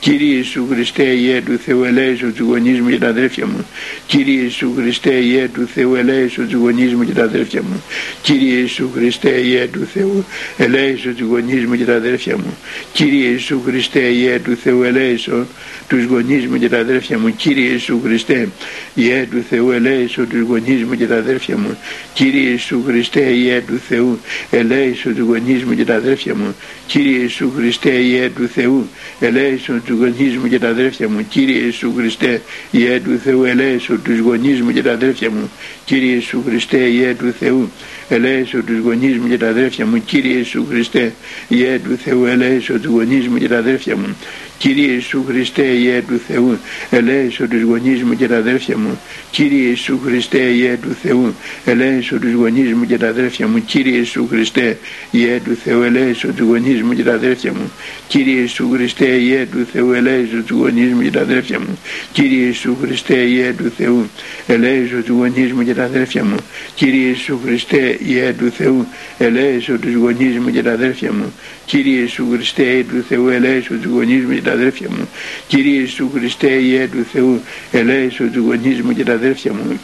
Κύριε 0.00 0.36
Ιησού 0.36 0.66
Χριστέ 0.70 1.02
Ιε 1.02 1.40
του 1.40 1.58
Θεού 1.64 1.84
ελέησον 1.84 2.34
τους 2.34 2.46
γονείς 2.46 2.80
μου 2.80 2.90
και 2.90 2.98
τα 2.98 3.08
αδέρφια 3.08 3.46
μου. 3.46 3.66
Κύριε 4.06 4.40
Ιησού 4.40 4.72
Χριστέ 4.76 5.10
Ιε 5.10 5.48
του 5.48 5.68
Θεού 5.74 5.94
ελέησον 5.94 6.48
τους 6.48 6.60
γονείς 6.60 6.94
μου 6.94 7.04
και 7.04 7.12
τα 7.12 7.22
αδέρφια 7.22 7.62
μου. 7.62 7.82
Κύριε 8.22 8.58
Ιησού 8.58 8.90
Χριστέ 8.94 9.30
Ιε 9.30 9.68
του 9.72 9.88
Θεού 9.92 10.24
ελέησον 10.56 11.14
τους 11.16 11.26
γονείς 11.26 11.66
μου 11.66 11.76
και 11.76 11.84
τα 11.84 11.94
αδέρφια 11.96 12.36
μου. 12.38 12.56
Κύριε 12.92 13.28
Ιησού 13.28 13.60
Χριστέ 13.64 14.00
Ιε 14.00 14.38
του 14.38 14.56
Θεού 14.62 14.82
ελέησον 14.82 15.46
τους 15.88 16.04
γονείς 16.04 16.46
μου 16.46 16.58
και 16.58 16.68
τα 16.68 16.78
αδέρφια 16.78 17.18
μου. 17.18 17.36
Κύριε 17.36 17.68
Ιησού 17.70 18.00
Χριστέ 18.04 18.56
Ιε 18.94 19.26
του 19.30 19.42
Θεού 19.48 19.70
ελέησον 19.70 20.28
τους 20.28 20.40
γονείς 20.40 20.82
μου 20.84 20.94
και 20.94 21.06
τα 21.06 21.16
αδέρφια 21.16 21.56
μου. 21.56 21.76
Κύριε 22.14 22.48
Ιησού 22.50 22.82
Χριστέ 22.86 23.20
Ιε 23.20 23.60
του 23.66 23.80
Θεού 23.88 24.18
ελέησον 24.50 25.14
τους 25.14 25.24
γονείς 25.24 25.64
μου 25.64 25.74
και 25.74 25.84
τα 25.84 25.94
αδέρφια 25.94 26.34
μου. 26.34 26.54
Κύριε 26.86 27.18
Ιησού 27.18 27.52
Χριστέ 27.56 27.90
Ιε 27.90 28.30
του 28.30 28.48
Θεού 28.54 28.88
ελέησον 29.20 29.82
τους 29.88 29.98
γονείς 29.98 30.36
μου 30.36 30.48
και 30.48 30.58
τα 30.58 30.68
αδέρφια 30.68 31.08
μου. 31.08 31.26
Κύριε 31.28 31.60
Ιησού 31.64 31.92
Χριστέ 31.96 32.42
Ιε 32.70 33.00
του 33.00 33.18
Θεού 33.24 33.44
ελέησον 33.44 34.02
τους 34.02 34.18
γονείς 34.18 34.60
μου 34.60 34.72
και 34.72 34.82
τα 34.82 34.92
αδέρφια 34.92 35.30
μου. 35.30 35.50
Κύριε 35.84 36.14
Ιησού 36.14 36.42
Χριστέ 36.46 36.76
Ιε 36.78 37.14
του 37.14 37.34
Θεού 37.38 37.70
ελέησον 38.08 38.64
τους 38.64 38.78
γονείς 38.78 39.16
μου 39.18 39.28
και 39.28 39.38
τα 39.38 39.48
αδέρφια 39.48 39.86
μου 39.86 40.02
Κύριε 40.04 40.36
Ιησού 40.36 40.66
Χριστέ 40.68 41.12
Ιε 41.48 41.78
του 41.78 41.96
Θεού 42.04 42.24
ελέησον 42.24 42.80
τους 42.80 42.90
γονείς 42.90 43.28
μου 43.28 43.38
και 43.38 43.48
τα 43.48 43.58
αδέρφια 43.58 43.96
μου. 43.96 44.16
Κύριε 44.58 44.92
Ιησού 44.92 45.24
Χριστέ 45.28 45.62
Ιε 45.62 46.02
του 46.08 46.20
Θεού 46.28 46.58
ελέησον 46.90 47.48
τους 47.48 47.62
γονείς 47.62 48.02
μου 48.02 48.14
και 48.16 48.28
τα 48.28 48.36
αδέρφια 48.36 48.76
μου. 48.78 48.98
Κύριε 49.30 49.68
Ιησού 49.68 49.98
Χριστέ 50.04 50.38
Ιε 50.38 50.78
του 50.82 50.96
Θεού 51.02 51.34
ελέησον 51.64 52.20
τους 52.20 52.32
γονείς 52.32 52.72
μου 52.72 52.86
και 52.86 52.98
τα 52.98 53.08
αδέρφια 53.08 53.48
μου. 53.48 53.60
Κύριε 53.66 53.96
Ιησού 53.96 54.28
Χριστέ 54.30 54.78
Ιε 55.10 55.40
του 55.44 55.56
Θεού 55.64 55.82
ελέησον 55.82 56.34
τους 56.34 56.46
γονείς 56.46 56.82
μου 56.82 56.92
και 56.94 57.02
τα 57.02 57.12
αδέρφια 57.12 57.52
μου. 57.52 57.70
Κύριε 58.08 58.40
Ιησού 58.40 58.68
Χριστέ 58.72 59.06
Ιε 59.06 59.46
του 59.52 59.66
Θεού 59.70 59.92
ελέησον 59.96 60.44
τους 60.44 60.56
γονείς 60.56 60.92
μου 60.92 61.02
και 61.02 61.10
τα 61.10 61.20
αδέρφια 61.20 61.58
μου. 61.58 61.78
Κύριε 62.12 62.44
Ιησού 62.44 62.76
Χριστέ 62.82 63.18
Ιε 63.18 63.52
του 63.52 63.72
Θεού 63.76 64.08
ελέησον 64.46 65.02
τους 65.02 65.16
γονείς 65.16 65.52
μου 65.52 65.64
και 65.64 65.74
τα 65.74 65.84
αδέρφια 65.84 66.24
μου. 66.24 66.36
Κύριε 66.74 67.06
Ιησού 67.06 67.38
Χριστέ 67.44 67.97
Ιε 68.06 68.32
του 68.32 68.50
Θεού 68.50 68.86
ελέησον 69.18 69.80
τους 69.80 69.94
γονείς 69.94 70.38
μου 70.38 70.50
και 70.50 70.62
τα 70.62 70.72
αδέρφια 70.72 71.12
μου. 71.12 71.32
Κύριε 71.64 72.00
Ιησού 72.00 72.26
Χριστέ 72.32 72.62
Ιε 72.62 72.84
του 72.84 73.04
Θεού 73.08 73.28
ελέησον 73.28 73.80
τους 73.80 73.90
γονείς 73.90 74.24
μου 74.24 74.34
και 74.34 74.42
τα 74.42 74.52
αδέρφια 74.52 74.88
μου. 74.90 75.08
Κύριε 75.46 75.80
Ιησού 75.80 76.10
Χριστέ 76.14 76.50
Ιε 76.50 76.88
του 76.88 77.04
Θεού 77.12 77.42
ελέησον 77.72 78.32
τους 78.32 78.42
γονείς 78.44 78.80
μου 78.80 78.92
και 78.92 79.04
τα 79.04 79.12
αδέρφια 79.12 79.52
μου. 79.52 79.80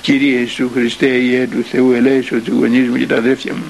Κύριε 0.00 0.38
Ιησού 0.38 0.70
Χριστέ 0.74 1.06
Ιε 1.06 1.46
του 1.46 1.64
Θεού 1.70 1.92
ελέησον 1.92 2.42
τους 2.42 2.54
γονείς 2.54 2.88
μου 2.88 2.96
και 2.96 3.06
τα 3.06 3.16
αδέρφια 3.16 3.52
μου 3.52 3.64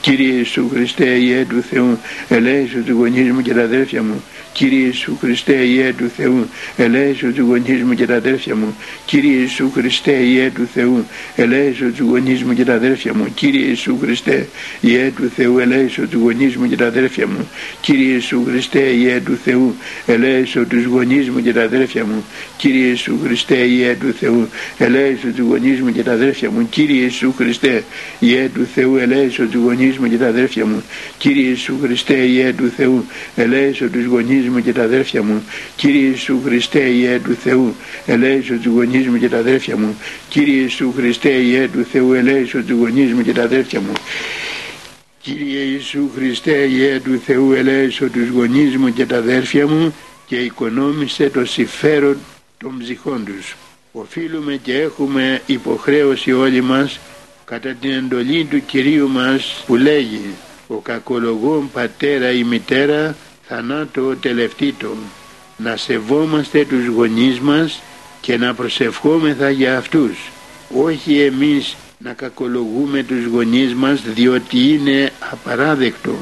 Κύριε 0.00 0.32
Ιησού 0.32 0.68
Χριστέ 0.68 1.04
Ιε 1.04 1.44
του 1.48 1.62
Θεού 1.70 1.98
ελέησον 2.28 2.84
τους 2.84 2.94
γονείς 2.94 3.30
μου 3.32 3.42
και 3.42 3.54
τα 3.54 3.62
αδέρφια 3.62 4.02
μου. 4.02 4.22
Κύριε 4.52 4.84
Ιησού 4.84 5.16
Χριστέ 5.20 5.52
Ιε 5.52 5.92
του 5.92 6.10
Θεού 6.16 6.46
ελέησον 6.76 7.34
τους 7.34 7.44
γονείς 7.44 7.82
μου 7.82 7.94
και 7.94 8.06
τα 8.06 8.14
αδέρφια 8.14 8.54
μου. 8.54 8.74
Κύριε 9.04 9.38
Ιησού 9.38 9.70
Χριστέ 9.74 10.12
Ιε 10.22 10.50
του 10.54 10.68
Θεού 10.74 11.04
ελέησον 11.36 11.92
τους 11.92 12.06
γονείς 12.06 12.42
μου 12.42 12.54
και 12.54 12.64
τα 12.64 12.74
αδέρφια 12.74 13.14
μου. 13.14 13.28
Κύριε 13.34 13.64
Ιησού 13.66 13.98
Χριστέ 14.00 14.46
Ιε 14.80 15.10
του 15.10 15.30
Θεού 15.34 15.64
ελέησον 15.66 16.08
τους 16.08 16.14
γονείς 16.14 16.56
μου 16.56 16.68
και 16.68 16.76
τα 16.76 16.86
αδέρφια 16.86 17.26
μου. 17.26 17.46
Κύριε 17.80 18.12
Ιησού 18.12 18.44
Χριστέ 18.44 18.80
Ιε 18.80 19.20
του 19.20 19.38
Θεού 19.44 19.74
ελέησον 20.06 20.68
τους 20.68 20.84
γονείς 20.84 21.28
μου 21.28 21.40
και 21.40 21.52
τα 21.52 21.62
αδέρφια 21.62 22.04
μου. 22.04 22.24
Κύριε 22.56 22.86
Ιησού 22.86 23.18
Χριστέ 23.24 23.56
Ιε 23.56 23.96
του 24.00 24.14
Θεού 24.20 24.48
ελέησον 24.78 25.34
τους 25.34 25.44
γονείς 25.46 25.80
μου 25.80 25.92
και 25.92 26.02
τα 26.02 26.12
αδέρφια 26.12 26.50
μου. 26.50 26.68
Κύριε 26.68 27.02
Ιησού 27.02 27.32
Χριστέ 27.36 27.84
Ιε 28.18 28.48
του 28.54 28.66
Θεού 28.74 28.96
ελέησον 28.96 29.50
τους 29.50 29.62
γονείς 29.62 29.87
μου 29.96 30.08
και 30.08 30.16
τα 30.16 30.26
αδέρφια 30.26 30.66
μου. 30.66 30.82
Κύριε 31.18 31.48
Ιησού 31.48 31.74
Χριστέ 31.82 32.14
Ιε 32.14 32.52
του 32.52 32.68
Θεού 32.76 33.04
ελέησον 33.36 33.90
τους 33.90 34.04
γονείς 34.04 34.48
μου 34.48 34.60
και 34.60 34.72
τα 34.72 34.82
αδέρφια 34.82 35.22
μου. 35.22 35.42
Κύριε 35.76 36.08
Ιησού 36.08 36.40
Χριστέ 36.44 36.80
Ιε 36.80 37.18
του 37.18 37.34
Θεού 37.42 37.74
ελέησον 38.06 38.60
τους 38.60 38.72
γονείς 38.72 39.06
μου 39.06 39.18
και 39.18 39.28
τα 39.28 39.38
αδέρφια 39.38 39.76
μου. 39.76 39.96
Κύριε 40.28 40.60
Ιησού 40.60 40.92
Χριστέ 40.96 41.28
Ιε 41.28 41.68
του 41.68 41.86
Θεού 41.92 42.12
ελέησον 42.12 42.66
τους 42.66 42.78
γονείς 42.78 43.12
μου 43.12 43.22
και 43.22 43.32
τα 43.32 43.42
αδέρφια 43.42 43.80
μου. 43.80 43.92
Κύριε 45.20 45.60
Ιησού 45.60 46.10
Χριστέ 46.14 46.68
Ιε 46.68 47.00
του 47.00 47.20
Θεού 47.26 47.52
ελέησον 47.52 48.12
τους 48.12 48.28
γονείς 48.28 48.76
μου 48.76 48.92
και 48.92 49.06
τα 49.06 49.16
αδέρφια 49.16 49.66
μου 49.66 49.94
και 50.26 50.36
οικονόμησε 50.36 51.30
το 51.30 51.44
συμφέρον 51.44 52.16
των 52.58 52.78
ψυχών 52.78 53.24
τους. 53.24 53.56
Οφείλουμε 53.92 54.56
και 54.62 54.80
έχουμε 54.80 55.42
υποχρέωση 55.46 56.32
όλοι 56.32 56.60
μας 56.60 56.98
κατά 57.50 57.74
την 57.80 57.90
εντολή 57.90 58.44
του 58.44 58.64
Κυρίου 58.66 59.08
μας 59.08 59.62
που 59.66 59.76
λέγει 59.76 60.34
«Ο 60.66 60.74
κακολογών 60.74 61.70
πατέρα 61.72 62.30
ή 62.30 62.44
μητέρα 62.44 63.16
θανάτω 63.48 64.16
τελευτήτων» 64.16 64.96
να 65.56 65.76
σεβόμαστε 65.76 66.64
τους 66.64 66.86
γονείς 66.86 67.40
μας 67.40 67.80
και 68.20 68.36
να 68.36 68.54
προσευχόμεθα 68.54 69.50
για 69.50 69.78
αυτούς 69.78 70.30
όχι 70.74 71.20
εμείς 71.20 71.76
να 71.98 72.12
κακολογούμε 72.12 73.02
τους 73.02 73.24
γονείς 73.24 73.74
μας 73.74 74.02
διότι 74.02 74.72
είναι 74.72 75.12
απαράδεκτο 75.30 76.14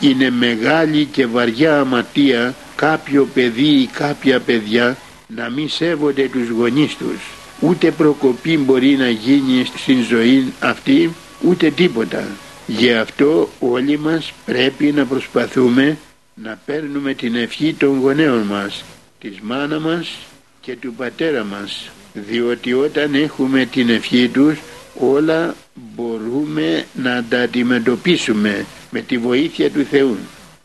είναι 0.00 0.30
μεγάλη 0.30 1.04
και 1.04 1.26
βαριά 1.26 1.80
αματία 1.80 2.54
κάποιο 2.76 3.28
παιδί 3.34 3.68
ή 3.80 3.86
κάποια 3.86 4.40
παιδιά 4.40 4.96
να 5.26 5.50
μην 5.50 5.68
σέβονται 5.68 6.28
τους 6.28 6.48
γονείς 6.48 6.96
τους 6.96 7.35
ούτε 7.60 7.90
προκοπή 7.90 8.58
μπορεί 8.58 8.96
να 8.96 9.08
γίνει 9.08 9.64
στην 9.64 10.02
ζωή 10.02 10.52
αυτή 10.60 11.10
ούτε 11.42 11.70
τίποτα. 11.70 12.26
Γι' 12.66 12.92
αυτό 12.92 13.48
όλοι 13.60 13.98
μας 13.98 14.32
πρέπει 14.44 14.84
να 14.92 15.04
προσπαθούμε 15.04 15.98
να 16.34 16.58
παίρνουμε 16.64 17.14
την 17.14 17.34
ευχή 17.34 17.74
των 17.74 18.00
γονέων 18.00 18.42
μας 18.42 18.84
της 19.18 19.40
μάνα 19.42 19.80
μας 19.80 20.18
και 20.60 20.76
του 20.76 20.94
πατέρα 20.94 21.44
μας 21.44 21.90
διότι 22.12 22.72
όταν 22.72 23.14
έχουμε 23.14 23.64
την 23.64 23.90
ευχή 23.90 24.28
τους 24.28 24.58
όλα 24.98 25.54
μπορούμε 25.94 26.84
να 26.94 27.24
τα 27.28 27.40
αντιμετωπίσουμε 27.40 28.66
με 28.90 29.00
τη 29.00 29.18
βοήθεια 29.18 29.70
του 29.70 29.84
Θεού. 29.90 30.16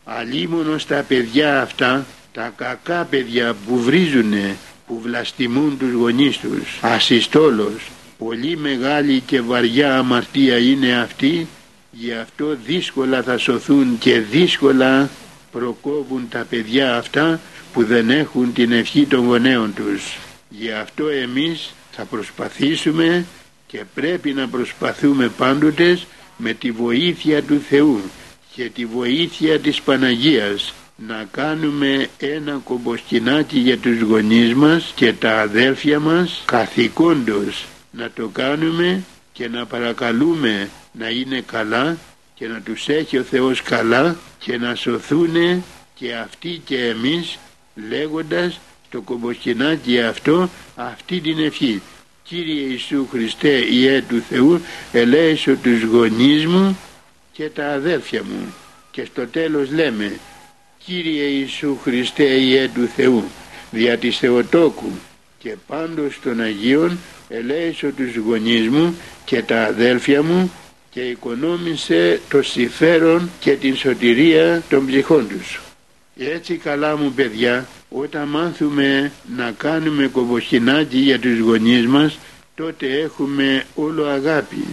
Αλίμονο 0.04 0.78
στα 0.78 1.04
παιδιά 1.08 1.62
αυτά 1.62 2.06
τα 2.32 2.52
κακά 2.56 3.06
παιδιά 3.10 3.54
που 3.66 3.78
βρίζουνε 3.78 4.56
που 4.92 5.00
βλαστημούν 5.00 5.78
τους 5.78 5.92
γονείς 5.92 6.38
τους. 6.38 6.78
Ασυστόλος 6.80 7.90
πολύ 8.18 8.56
μεγάλη 8.56 9.20
και 9.20 9.40
βαριά 9.40 9.96
αμαρτία 9.98 10.58
είναι 10.58 11.00
αυτή 11.00 11.46
γι' 11.90 12.12
αυτό 12.12 12.56
δύσκολα 12.64 13.22
θα 13.22 13.38
σωθούν 13.38 13.98
και 13.98 14.20
δύσκολα 14.20 15.10
προκόβουν 15.52 16.28
τα 16.28 16.46
παιδιά 16.50 16.96
αυτά 16.96 17.40
που 17.72 17.84
δεν 17.84 18.10
έχουν 18.10 18.52
την 18.52 18.72
ευχή 18.72 19.06
των 19.06 19.26
γονέων 19.26 19.74
τους. 19.74 20.18
Γι' 20.48 20.72
αυτό 20.72 21.08
εμείς 21.08 21.74
θα 21.90 22.04
προσπαθήσουμε 22.04 23.24
και 23.66 23.84
πρέπει 23.94 24.32
να 24.32 24.48
προσπαθούμε 24.48 25.28
πάντοτε 25.28 25.98
με 26.36 26.52
τη 26.52 26.70
βοήθεια 26.70 27.42
του 27.42 27.60
Θεού 27.68 28.00
και 28.54 28.70
τη 28.74 28.86
βοήθεια 28.86 29.58
της 29.58 29.82
Παναγίας 29.82 30.74
να 30.96 31.26
κάνουμε 31.30 32.08
ένα 32.18 32.60
κομποσκινάκι 32.64 33.58
για 33.58 33.78
τους 33.78 34.00
γονείς 34.00 34.54
μας 34.54 34.92
και 34.94 35.12
τα 35.12 35.40
αδέλφια 35.40 36.00
μας 36.00 36.42
καθηκόντως. 36.44 37.66
Να 37.90 38.10
το 38.10 38.28
κάνουμε 38.28 39.02
και 39.32 39.48
να 39.48 39.66
παρακαλούμε 39.66 40.70
να 40.92 41.08
είναι 41.08 41.40
καλά 41.40 41.96
και 42.34 42.46
να 42.46 42.60
τους 42.60 42.88
έχει 42.88 43.18
ο 43.18 43.22
Θεός 43.22 43.62
καλά 43.62 44.16
και 44.38 44.58
να 44.58 44.74
σωθούν 44.74 45.64
και 45.94 46.14
αυτοί 46.14 46.60
και 46.64 46.84
εμείς 46.84 47.38
λέγοντας 47.88 48.60
το 48.90 49.00
κομποσκινάκι 49.00 50.00
αυτό 50.00 50.48
αυτή 50.74 51.20
την 51.20 51.38
ευχή. 51.38 51.82
Κύριε 52.22 52.68
Ιησού 52.68 53.06
Χριστέ 53.10 53.64
Ιε 53.70 54.02
του 54.08 54.22
Θεού 54.28 54.60
ελέησο 54.92 55.56
τους 55.56 55.82
γονείς 55.82 56.46
μου 56.46 56.78
και 57.32 57.48
τα 57.48 57.72
αδέρφια 57.72 58.22
μου. 58.22 58.54
Και 58.90 59.04
στο 59.04 59.26
τέλος 59.26 59.70
λέμε 59.70 60.18
Κύριε 60.84 61.22
Ιησού 61.22 61.78
Χριστέ 61.82 62.24
Ιε 62.24 62.68
του 62.74 62.86
Θεού 62.96 63.24
δια 63.70 63.98
της 63.98 64.18
Θεοτόκου 64.18 64.90
και 65.38 65.56
πάντως 65.66 66.18
των 66.22 66.40
Αγίων 66.40 66.98
ελέησο 67.28 67.90
τους 67.92 68.16
γονείς 68.16 68.68
μου 68.68 68.96
και 69.24 69.42
τα 69.42 69.62
αδέλφια 69.62 70.22
μου 70.22 70.52
και 70.90 71.00
οικονόμησε 71.00 72.20
το 72.28 72.42
συμφέρον 72.42 73.30
και 73.40 73.50
την 73.52 73.76
σωτηρία 73.76 74.62
των 74.68 74.86
ψυχών 74.86 75.28
τους. 75.28 75.60
Έτσι 76.18 76.56
καλά 76.56 76.96
μου 76.96 77.12
παιδιά, 77.12 77.66
όταν 77.88 78.28
μάθουμε 78.28 79.12
να 79.36 79.50
κάνουμε 79.56 80.06
κομποσχινάκι 80.06 80.98
για 80.98 81.18
τους 81.18 81.38
γονείς 81.38 81.86
μας, 81.86 82.18
τότε 82.54 82.86
έχουμε 82.86 83.64
όλο 83.74 84.06
αγάπη. 84.06 84.66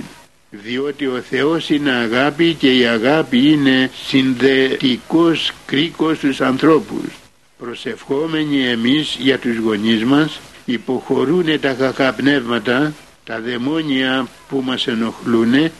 Διότι 0.51 1.05
ο 1.05 1.21
Θεός 1.29 1.69
είναι 1.69 1.91
αγάπη 1.91 2.53
και 2.53 2.77
η 2.77 2.85
αγάπη 2.85 3.51
είναι 3.51 3.91
συνδετικός 4.05 5.51
κρίκος 5.65 6.17
στους 6.17 6.41
ανθρώπους. 6.41 7.05
Προσευχόμενοι 7.57 8.67
εμείς 8.67 9.17
για 9.19 9.39
τους 9.39 9.57
γονείς 9.57 10.03
μας, 10.03 10.39
υποχωρούν 10.65 11.59
τα 11.59 11.73
κακά 11.73 12.13
πνεύματα, 12.13 12.93
τα 13.23 13.39
δαιμόνια 13.39 14.27
που 14.49 14.61
μας 14.65 14.87
ενοχλούν 14.87 15.71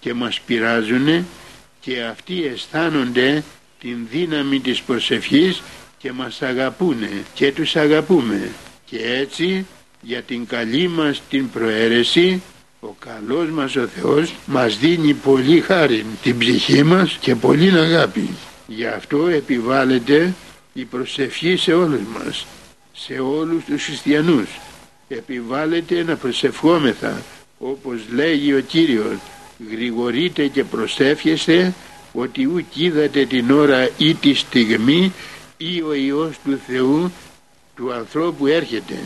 και 0.00 0.14
μας 0.14 0.40
πειράζουν 0.40 1.26
και 1.80 2.02
αυτοί 2.02 2.44
αισθάνονται 2.44 3.44
την 3.80 3.96
δύναμη 4.10 4.60
της 4.60 4.82
προσευχής 4.82 5.62
και 5.98 6.12
μας 6.12 6.42
αγαπούνε 6.42 7.10
και 7.34 7.52
τους 7.52 7.76
αγαπούμε 7.76 8.50
και 8.84 8.98
έτσι 8.98 9.66
για 10.00 10.22
την 10.22 10.46
καλή 10.46 10.88
μας 10.88 11.22
την 11.30 11.50
προαίρεση 11.50 12.42
ο 12.86 12.96
καλός 12.98 13.50
μας 13.50 13.76
ο 13.76 13.86
Θεός 13.86 14.34
μας 14.46 14.78
δίνει 14.78 15.14
πολύ 15.14 15.60
χάρη 15.60 16.06
την 16.22 16.38
ψυχή 16.38 16.82
μας 16.82 17.16
και 17.20 17.34
πολύ 17.34 17.70
αγάπη. 17.78 18.28
Γι' 18.66 18.86
αυτό 18.86 19.26
επιβάλλεται 19.26 20.34
η 20.72 20.84
προσευχή 20.84 21.56
σε 21.56 21.72
όλους 21.72 22.00
μας 22.14 22.46
σε 22.92 23.18
όλους 23.18 23.64
τους 23.64 23.84
χριστιανούς. 23.84 24.48
Επιβάλλεται 25.08 26.02
να 26.02 26.16
προσευχόμεθα 26.16 27.22
όπως 27.58 28.00
λέγει 28.12 28.54
ο 28.54 28.60
Κύριος 28.60 29.16
γρηγορείτε 29.70 30.46
και 30.46 30.64
προσεύχεστε 30.64 31.74
ότι 32.12 32.44
ουκ 32.46 32.76
είδατε 32.76 33.24
την 33.24 33.50
ώρα 33.50 33.88
ή 33.98 34.14
τη 34.14 34.34
στιγμή 34.34 35.12
ή 35.56 35.82
ο 35.82 35.92
Υιός 35.92 36.38
του 36.44 36.60
Θεού 36.66 37.12
του 37.76 37.92
ανθρώπου 37.92 38.46
έρχεται 38.46 38.98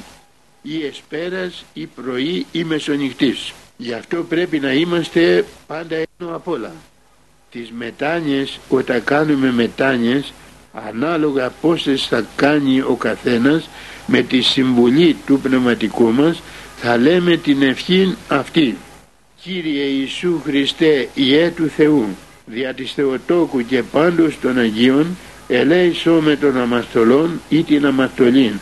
ή 0.63 0.85
εσπέρας 0.85 1.65
ή 1.73 1.87
πρωί 1.87 2.47
ή 2.53 2.65
μεσονυχτής 2.65 3.53
γι' 3.81 3.93
αυτό 3.93 4.17
πρέπει 4.29 4.59
να 4.59 4.73
είμαστε 4.73 5.45
πάντα 5.67 5.97
ενώ 5.97 6.35
απ' 6.35 6.49
όλα. 6.49 6.73
Τις 7.51 7.73
μετάνιες 7.79 8.59
όταν 8.69 9.05
κάνουμε 9.05 9.53
μετάνιες 9.53 10.33
ανάλογα 10.89 11.53
πόσες 11.61 12.07
θα 12.07 12.25
κάνει 12.37 12.81
ο 12.81 12.97
καθένας 12.99 13.69
με 14.07 14.23
τη 14.23 14.41
συμβουλή 14.41 15.17
του 15.27 15.41
πνευματικού 15.41 16.13
μας 16.13 16.43
θα 16.77 16.97
λέμε 16.97 17.37
την 17.37 17.63
ευχή 17.63 18.17
αυτή. 18.29 18.77
Κύριε 19.43 19.83
Ιησού 19.83 20.41
Χριστέ 20.45 21.09
Ιε 21.15 21.51
του 21.51 21.69
Θεού 21.69 22.05
δια 22.47 22.75
της 22.75 22.93
Θεοτόκου 22.93 23.67
και 23.67 23.83
πάντως 23.83 24.39
των 24.41 24.59
Αγίων 24.59 25.07
ελέησό 25.49 26.21
με 26.21 26.37
των 26.37 26.57
αμαστολών 26.57 27.41
ή 27.49 27.63
την 27.63 27.87
αμαστολήν 27.87 28.53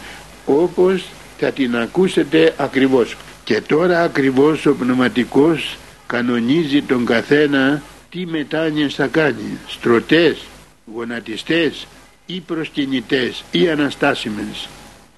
όπως 0.47 1.05
θα 1.39 1.51
την 1.51 1.77
ακούσετε 1.77 2.55
ακριβώς 2.57 3.17
και 3.49 3.61
τώρα 3.61 4.03
ακριβώς 4.03 4.67
ο 4.67 4.75
πνευματικός 4.75 5.77
κανονίζει 6.07 6.83
τον 6.83 7.05
καθένα 7.05 7.83
τι 8.11 8.27
μετάνοιες 8.27 8.95
θα 8.95 9.07
κάνει 9.07 9.59
στρωτές, 9.69 10.39
γονατιστές 10.95 11.87
ή 12.27 12.41
προσκυνητές 12.41 13.45
ή 13.51 13.69
αναστάσιμες. 13.71 14.69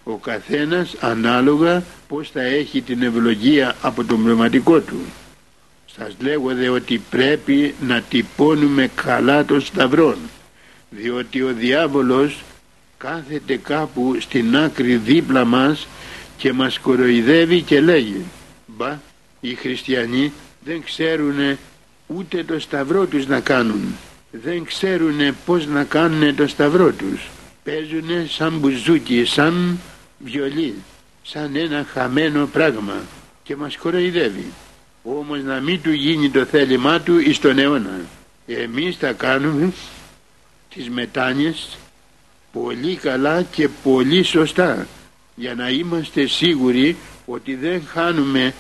Ο 0.05 0.13
καθένας 0.17 0.95
ανάλογα 1.01 1.83
πως 2.09 2.31
θα 2.31 2.43
έχει 2.43 2.81
την 2.81 3.03
ευλογία 3.03 3.75
από 3.83 4.05
τον 4.05 4.23
πνευματικό 4.23 4.81
του. 4.81 5.01
Σας 5.97 6.17
λέγω 6.21 6.55
δε 6.55 6.69
ότι 6.69 7.03
πρέπει 7.11 7.75
να 7.81 8.01
τυπώνουμε 8.01 8.91
καλά 8.95 9.45
το 9.45 9.61
σταυρό 9.61 10.17
διότι 10.91 11.43
ο 11.43 11.53
διάβολος 11.59 12.43
κάθεται 12.99 13.57
κάπου 13.57 14.17
στην 14.21 14.57
άκρη 14.57 14.97
δίπλα 14.97 15.45
μας 15.45 15.87
και 16.41 16.53
μας 16.53 16.79
κοροϊδεύει 16.79 17.63
και 17.63 17.81
λέγει 17.81 18.25
«Μπα, 18.67 18.99
οι 19.41 19.55
χριστιανοί 19.55 20.33
δεν 20.65 20.83
ξέρουν 20.85 21.59
ούτε 22.07 22.45
το 22.45 22.61
σταυρό 22.61 23.07
τους 23.07 23.27
να 23.27 23.41
κάνουν, 23.41 23.97
δεν 24.31 24.65
ξέρουν 24.65 25.37
πως 25.45 25.67
να 25.67 25.85
κάνουν 25.85 26.35
το 26.37 26.47
σταυρό 26.47 26.93
τους, 26.93 27.29
παίζουν 27.65 28.29
σαν 28.29 28.59
μπουζούκι, 28.59 29.25
σαν 29.25 29.79
βιολί, 30.19 30.75
σαν 31.23 31.57
ένα 31.57 31.87
χαμένο 31.93 32.47
πράγμα 32.47 32.95
και 33.43 33.57
μας 33.57 33.77
κοροϊδεύει» 33.77 34.53
όμως 35.03 35.43
να 35.43 35.61
μην 35.61 35.83
του 35.83 35.93
γίνει 35.93 36.31
το 36.31 36.45
θέλημά 36.45 37.01
του 37.01 37.19
εις 37.19 37.39
τον 37.39 37.59
αιώνα. 37.59 38.01
Εμείς 38.47 38.97
θα 38.97 39.13
κάνουμε 39.13 39.73
τις 40.75 40.91
μετάνοιες 40.91 41.79
πολύ 42.53 42.95
καλά 42.95 43.43
και 43.43 43.69
πολύ 43.83 44.23
σωστά 44.23 44.87
για 45.35 45.55
να 45.55 45.71
είμαστε 45.71 46.27
σίγουροι 46.27 46.97
ότι 47.27 47.55
δεν 47.55 47.83
χάνουμε, 47.87 48.55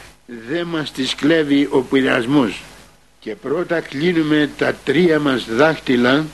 δεν 0.48 0.66
μας 0.66 0.92
τις 0.92 1.14
κλέβει 1.14 1.68
ο 1.70 1.80
πειρασμός. 1.80 2.62
Και 3.20 3.34
πρώτα 3.34 3.80
κλείνουμε 3.80 4.50
τα 4.58 4.74
τρία 4.84 5.20
μας 5.20 5.46
δάχτυλα 5.50 6.26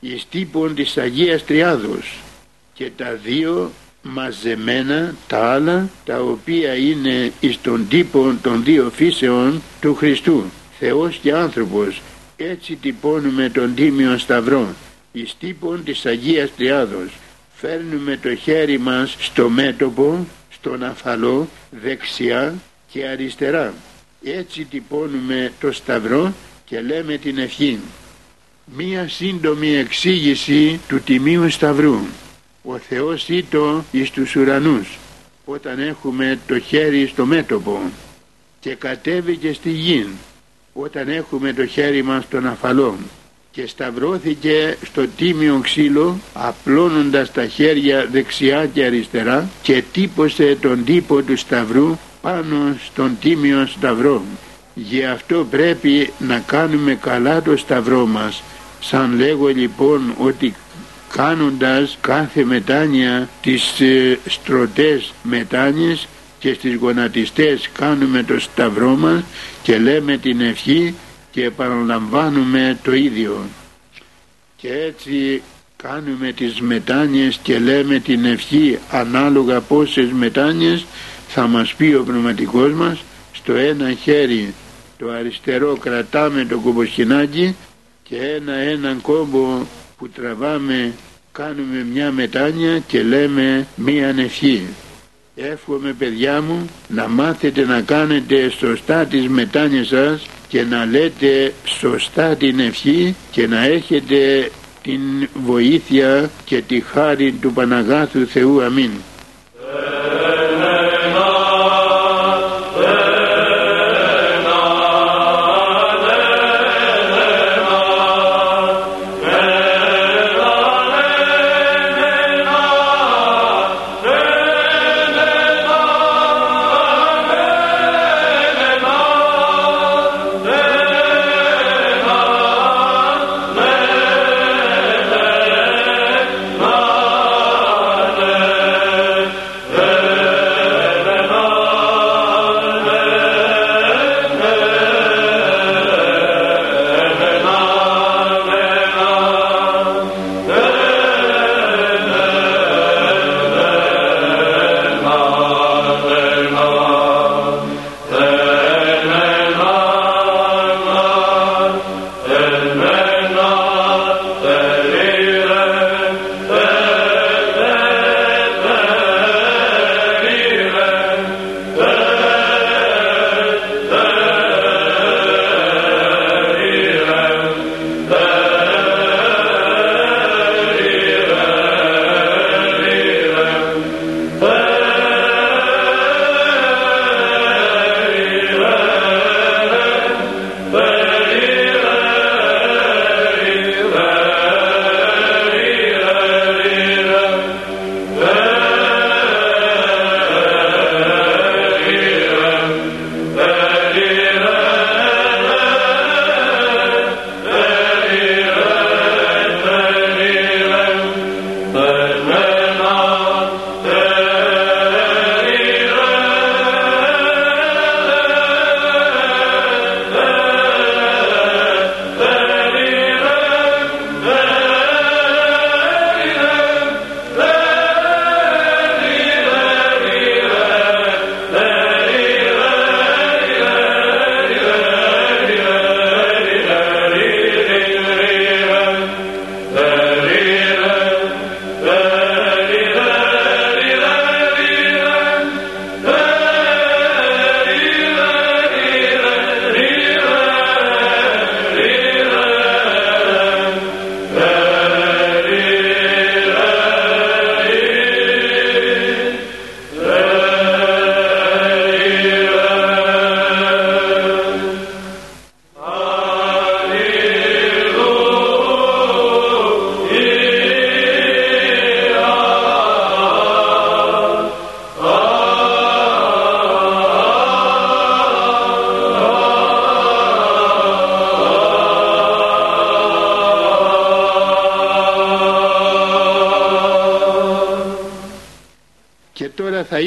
εις 0.00 0.26
τύπων 0.30 0.74
της 0.74 0.98
Αγίας 0.98 1.44
Τριάδος. 1.44 2.18
Και 2.74 2.90
τα 2.96 3.18
δύο 3.24 3.70
μαζεμένα 4.02 5.14
τα 5.26 5.52
άλλα 5.52 5.88
τα 6.04 6.20
οποία 6.20 6.74
είναι 6.74 7.32
εις 7.40 7.60
τον 7.60 7.88
τύπο 7.88 8.34
των 8.42 8.64
δύο 8.64 8.90
φύσεων 8.94 9.62
του 9.80 9.94
Χριστού. 9.94 10.44
Θεός 10.78 11.16
και 11.16 11.32
άνθρωπος 11.32 12.02
έτσι 12.36 12.76
τυπώνουμε 12.76 13.48
τον 13.48 13.74
Τίμιο 13.74 14.18
Σταυρό 14.18 14.74
εις 15.12 15.36
τύπων 15.38 15.84
της 15.84 16.06
Αγίας 16.06 16.50
Τριάδος 16.56 17.10
φέρνουμε 17.56 18.18
το 18.22 18.34
χέρι 18.34 18.78
μας 18.78 19.16
στο 19.18 19.48
μέτωπο 19.48 20.26
στον 20.50 20.82
αφαλό 20.82 21.48
δεξιά 21.70 22.54
και 22.90 23.06
αριστερά. 23.06 23.74
Έτσι 24.24 24.64
τυπώνουμε 24.64 25.52
το 25.60 25.72
Σταυρό 25.72 26.32
και 26.64 26.80
λέμε 26.80 27.16
την 27.16 27.38
ευχή 27.38 27.78
μία 28.74 29.08
σύντομη 29.08 29.76
εξήγηση 29.76 30.80
του 30.88 31.00
Τιμίου 31.00 31.50
Σταυρού. 31.50 31.98
Ο 32.62 32.78
Θεός 32.78 33.28
ήτο 33.28 33.84
εις 33.90 34.10
τους 34.10 34.36
ουρανούς 34.36 34.98
όταν 35.44 35.78
έχουμε 35.78 36.38
το 36.46 36.58
χέρι 36.58 37.06
στο 37.06 37.26
μέτωπο. 37.26 37.80
Και 38.60 38.74
κατέβηκε 38.74 39.52
στη 39.52 39.70
γη 39.70 40.08
όταν 40.72 41.08
έχουμε 41.08 41.52
το 41.52 41.66
χέρι 41.66 42.02
μας 42.02 42.24
στον 42.24 42.46
αφαλό 42.46 42.96
και 43.56 43.66
σταυρώθηκε 43.66 44.76
στο 44.82 45.06
τίμιο 45.16 45.60
ξύλο 45.62 46.18
απλώνοντας 46.34 47.32
τα 47.32 47.46
χέρια 47.46 48.08
δεξιά 48.12 48.66
και 48.66 48.84
αριστερά 48.84 49.48
και 49.62 49.82
τύπωσε 49.92 50.56
τον 50.60 50.84
τύπο 50.84 51.22
του 51.22 51.36
σταυρού 51.36 51.96
πάνω 52.22 52.76
στον 52.84 53.16
τίμιο 53.20 53.66
σταυρό. 53.66 54.22
Γι' 54.74 55.04
αυτό 55.04 55.46
πρέπει 55.50 56.12
να 56.18 56.38
κάνουμε 56.38 56.94
καλά 56.94 57.42
το 57.42 57.56
σταυρό 57.56 58.06
μας. 58.06 58.42
Σαν 58.80 59.16
λέγω 59.16 59.46
λοιπόν 59.46 60.14
ότι 60.18 60.54
κάνοντας 61.12 61.98
κάθε 62.00 62.44
μετάνοια 62.44 63.28
τις 63.42 63.80
ε, 63.80 64.18
στρωτές 64.28 65.12
μετάνοιες 65.22 66.08
και 66.38 66.54
στις 66.54 66.74
γονατιστές 66.74 67.70
κάνουμε 67.78 68.22
το 68.22 68.40
σταυρό 68.40 68.96
μας 68.96 69.22
και 69.62 69.78
λέμε 69.78 70.16
την 70.16 70.40
ευχή 70.40 70.94
και 71.36 71.44
επαναλαμβάνουμε 71.44 72.78
το 72.82 72.94
ίδιο 72.94 73.44
και 74.56 74.68
έτσι 74.72 75.42
κάνουμε 75.76 76.32
τις 76.32 76.60
μετάνοιες 76.60 77.38
και 77.42 77.58
λέμε 77.58 77.98
την 77.98 78.24
ευχή 78.24 78.78
ανάλογα 78.90 79.60
πόσες 79.60 80.12
μετάνοιες 80.12 80.84
θα 81.28 81.46
μας 81.46 81.74
πει 81.74 81.94
ο 81.94 82.02
πνευματικός 82.04 82.72
μας 82.72 82.98
στο 83.32 83.54
ένα 83.54 83.92
χέρι 83.92 84.54
το 84.98 85.10
αριστερό 85.10 85.76
κρατάμε 85.76 86.44
το 86.44 86.58
κομποσχοινάκι 86.58 87.56
και 88.02 88.16
ένα 88.16 88.52
έναν 88.54 89.00
κόμπο 89.00 89.66
που 89.98 90.08
τραβάμε 90.08 90.92
κάνουμε 91.32 91.86
μια 91.92 92.12
μετάνοια 92.12 92.78
και 92.78 93.02
λέμε 93.02 93.66
μια 93.74 94.14
ευχή. 94.18 94.66
Εύχομαι 95.36 95.92
παιδιά 95.92 96.42
μου 96.42 96.68
να 96.88 97.08
μάθετε 97.08 97.64
να 97.64 97.80
κάνετε 97.80 98.50
σωστά 98.50 99.04
τις 99.04 99.28
μετάνοιες 99.28 99.86
σας 99.86 100.26
και 100.48 100.62
να 100.62 100.84
λέτε 100.84 101.52
σωστά 101.64 102.36
την 102.36 102.60
ευχή 102.60 103.14
και 103.30 103.46
να 103.46 103.64
έχετε 103.64 104.50
την 104.82 105.28
βοήθεια 105.34 106.30
και 106.44 106.62
τη 106.62 106.80
χάρη 106.80 107.32
του 107.32 107.52
Παναγάθου 107.52 108.26
Θεού. 108.26 108.62
Αμήν. 108.62 108.90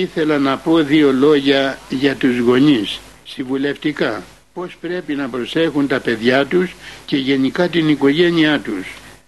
Ήθελα 0.10 0.38
να 0.38 0.58
πω 0.58 0.78
δύο 0.78 1.12
λόγια 1.12 1.80
για 1.90 2.16
τους 2.16 2.40
γονείς, 2.40 3.00
συμβουλευτικά. 3.26 4.24
Πώς 4.54 4.78
πρέπει 4.82 5.16
να 5.16 5.30
προσέχουν 5.30 5.88
τα 5.88 6.00
παιδιά 6.00 6.46
τους 6.46 6.76
και 7.06 7.18
γενικά 7.18 7.68
την 7.68 7.90
οικογένειά 7.90 8.60
τους. 8.60 8.88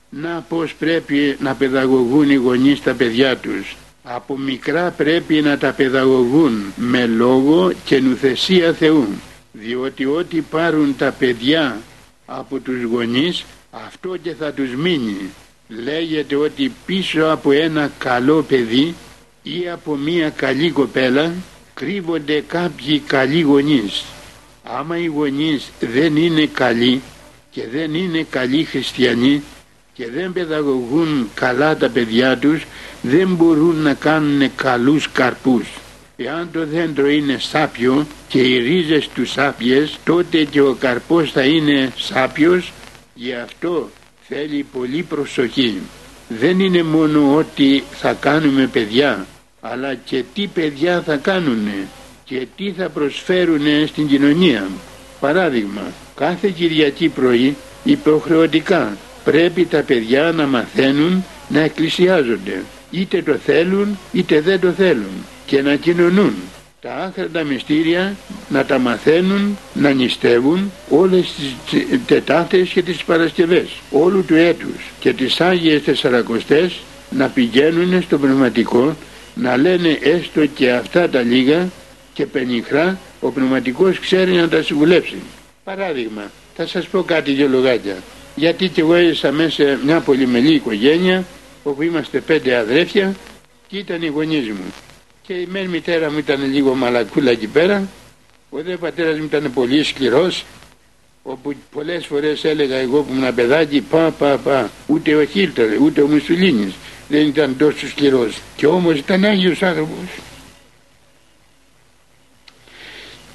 Να 0.10 0.46
πώς 0.50 0.74
πρέπει 0.74 1.38
να 1.40 1.54
παιδαγωγούν 1.56 2.30
οι 2.30 2.36
γονείς 2.36 2.82
τα 2.84 2.94
παιδιά 2.94 3.38
τους. 3.38 3.76
Από 4.04 4.38
μικρά 4.38 4.92
πρέπει 4.92 5.42
να 5.42 5.58
τα 5.58 5.72
παιδαγωγούν 5.72 6.74
με 6.76 7.06
λόγο 7.06 7.72
και 7.86 8.00
νουθεσία 8.00 8.74
Θεού. 8.74 9.08
Διότι 9.52 10.06
ό,τι 10.06 10.42
πάρουν 10.42 10.96
τα 10.98 11.12
παιδιά 11.12 11.82
από 12.26 12.60
τους 12.60 12.84
γονείς 12.84 13.46
αυτό 13.72 14.18
και 14.24 14.34
θα 14.34 14.52
τους 14.52 14.76
μείνει. 14.76 15.30
Λέγεται 15.68 16.36
ότι 16.36 16.72
πίσω 16.86 17.24
από 17.24 17.52
ένα 17.52 17.92
καλό 17.98 18.42
παιδί 18.42 18.96
ή 19.44 19.70
από 19.74 19.96
μία 19.96 20.30
καλή 20.30 20.72
κοπέλα 20.72 21.34
κρύβονται 21.74 22.44
κάποιοι 22.48 23.00
καλοί 23.00 23.42
γονείς. 23.42 24.04
Άμα 24.64 24.98
οι 24.98 25.06
γονείς 25.06 25.72
δεν 25.80 26.16
είναι 26.16 26.46
καλοί 26.46 27.02
και 27.52 27.68
δεν 27.72 27.94
είναι 27.94 28.26
καλοί 28.30 28.64
χριστιανοί 28.64 29.44
και 29.94 30.10
δεν 30.12 30.34
παιδαγωγούν 30.34 31.30
καλά 31.34 31.78
τα 31.78 31.90
παιδιά 31.90 32.38
τους 32.38 32.66
δεν 33.02 33.28
μπορούν 33.28 33.76
να 33.76 33.94
κάνουν 33.94 34.56
καλούς 34.56 35.12
καρπούς. 35.12 35.68
Εάν 36.18 36.50
το 36.52 36.66
δέντρο 36.66 37.10
είναι 37.10 37.38
σάπιο 37.40 38.08
και 38.28 38.40
οι 38.40 38.58
ρίζες 38.58 39.08
του 39.08 39.26
σάπιες 39.26 39.98
τότε 40.04 40.44
και 40.44 40.62
ο 40.62 40.76
καρπός 40.80 41.32
θα 41.32 41.44
είναι 41.44 41.92
σάπιος 41.96 42.72
γι' 43.14 43.34
αυτό 43.34 43.90
θέλει 44.28 44.66
πολύ 44.74 45.04
προσοχή. 45.04 45.82
Δεν 46.40 46.60
είναι 46.60 46.84
μόνο 46.84 47.36
ότι 47.36 47.84
θα 47.92 48.14
κάνουμε 48.14 48.68
παιδιά 48.68 49.26
αλλά 49.62 49.96
και 49.96 50.24
τι 50.34 50.48
παιδιά 50.48 51.02
θα 51.02 51.16
κάνουν 51.16 51.68
και 52.24 52.48
τι 52.56 52.72
θα 52.72 52.90
προσφέρουν 52.90 53.88
στην 53.88 54.08
κοινωνία. 54.08 54.68
Παράδειγμα, 55.20 55.82
κάθε 56.16 56.50
Κυριακή 56.50 57.10
πρωί 57.10 57.56
υποχρεωτικά 57.84 58.98
πρέπει 59.24 59.66
τα 59.66 59.82
παιδιά 59.82 60.32
να 60.32 60.48
μαθαίνουν 60.48 61.24
να 61.48 61.60
εκκλησιάζονται. 61.60 62.64
Είτε 62.92 63.22
το 63.22 63.34
θέλουν 63.34 63.98
είτε 64.12 64.42
δεν 64.42 64.60
το 64.60 64.72
θέλουν 64.72 65.26
και 65.46 65.62
να 65.62 65.76
κοινωνούν. 65.76 66.34
Τα 66.82 66.96
άχρατα 66.96 67.44
μυστήρια 67.44 68.16
να 68.50 68.66
τα 68.66 68.80
μαθαίνουν, 68.80 69.58
να 69.74 69.92
νηστεύουν 69.92 70.72
όλες 70.90 71.34
τις 71.70 72.00
Τετάρτες 72.06 72.70
και 72.70 72.82
τις 72.82 73.04
Παρασκευές 73.04 73.70
όλου 73.92 74.26
του 74.26 74.36
έτους 74.36 74.92
και 75.00 75.14
τις 75.14 75.42
Άγιες 75.42 75.84
Τεσσαρακοστές 75.84 76.80
να 77.10 77.28
πηγαίνουν 77.28 78.02
στο 78.02 78.18
πνευματικό 78.18 78.96
να 79.36 79.58
λένε 79.58 79.98
έστω 80.02 80.46
και 80.46 80.72
αυτά 80.72 81.10
τα 81.10 81.22
λίγα 81.22 81.70
και 82.14 82.26
πενιχρά 82.26 83.00
ο 83.20 83.32
πνευματικός 83.32 84.00
ξέρει 84.00 84.32
να 84.32 84.50
τα 84.50 84.62
συμβουλέψει. 84.62 85.16
Παράδειγμα, 85.64 86.32
θα 86.56 86.68
σας 86.68 86.88
πω 86.88 87.04
κάτι 87.04 87.32
για 87.32 87.48
λογάκια. 87.48 87.96
Γιατί 88.36 88.68
και 88.68 88.82
εγώ 88.82 88.94
έζησα 88.94 89.32
μέσα 89.32 89.80
μια 89.86 90.00
πολυμελή 90.00 90.54
οικογένεια 90.54 91.24
όπου 91.64 91.82
είμαστε 91.82 92.20
πέντε 92.20 92.56
αδρέφια 92.56 93.16
και 93.68 93.78
ήταν 93.78 94.02
οι 94.02 94.08
γονείς 94.08 94.48
μου. 94.48 94.74
Και 95.32 95.38
η 95.38 95.46
μεν 95.46 95.70
μητέρα 95.70 96.12
μου 96.12 96.18
ήταν 96.18 96.52
λίγο 96.52 96.76
μαλακούλα 96.76 97.32
εκεί 97.32 97.48
πέρα, 97.48 97.88
ο 98.50 98.62
δε 98.62 98.78
πατέρας 98.78 99.18
μου 99.18 99.24
ήταν 99.24 99.54
πολύ 99.54 99.84
σκληρός, 99.84 100.46
όπου 101.24 101.54
πολλές 101.72 102.06
φορές 102.06 102.44
έλεγα 102.44 102.76
εγώ 102.76 103.02
που 103.02 103.14
ήμουν 103.14 103.36
παιδάκι 103.36 103.82
πα 103.82 104.12
πα 104.12 104.38
πα, 104.38 104.72
ούτε 104.88 105.16
ο 105.16 105.26
Χίλτερ 105.26 105.82
ούτε 105.82 106.02
ο 106.02 106.08
Μουσουλίνης 106.08 106.74
δεν 107.08 107.28
ήταν 107.28 107.58
τόσο 107.58 107.88
σκληρός. 107.88 108.40
Και 108.56 108.68
όμως 108.68 108.98
ήταν 108.98 109.24
Άγιος 109.24 109.64
άνθρωπος. 109.64 110.10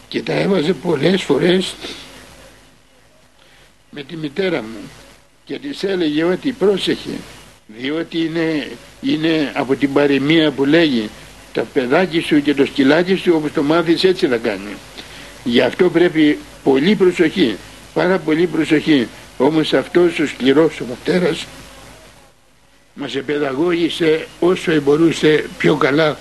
Και 0.09 0.22
τα 0.22 0.32
έβαζε 0.32 0.72
πολλές 0.72 1.22
φορές 1.22 1.74
με 3.90 4.03
τη 4.03 4.16
μητέρα 4.16 4.62
μου. 4.62 4.90
Και 5.44 5.59
της 5.59 5.82
έλεγε 5.82 6.24
ότι 6.24 6.53
πρόσεχε 6.53 7.11
διότι 7.66 8.18
είναι, 8.18 8.70
είναι 9.01 9.53
από 9.55 9.76
την 9.76 9.92
παροιμία 9.92 10.51
που 10.51 10.64
λέγει 10.64 11.11
τα 11.57 11.62
παιδάκι 11.62 12.20
σου 12.20 12.42
και 12.42 12.54
το 12.54 12.66
σκυλάκι 12.66 13.14
σου 13.14 13.32
όπως 13.34 13.52
το 13.52 13.62
μάθεις 13.62 14.04
έτσι 14.04 14.26
θα 14.26 14.36
κάνει. 14.36 14.76
Γι' 15.44 15.61
αυτό 15.61 15.90
πρέπει 15.90 16.38
πολύ 16.62 16.94
προσοχή 16.94 17.57
πάρα 17.96 18.18
πολύ 18.18 18.46
προσοχή. 18.46 19.09
Όμως 19.38 19.72
αυτός 19.72 20.18
ο 20.18 20.26
σκληρός 20.26 20.80
ο 20.80 20.84
πατέρας 20.84 21.46
μας 22.94 23.14
επαιδαγώγησε 23.14 24.26
όσο 24.40 24.80
μπορούσε 24.80 25.44
πιο 25.59 25.76
καλά. 25.76 26.18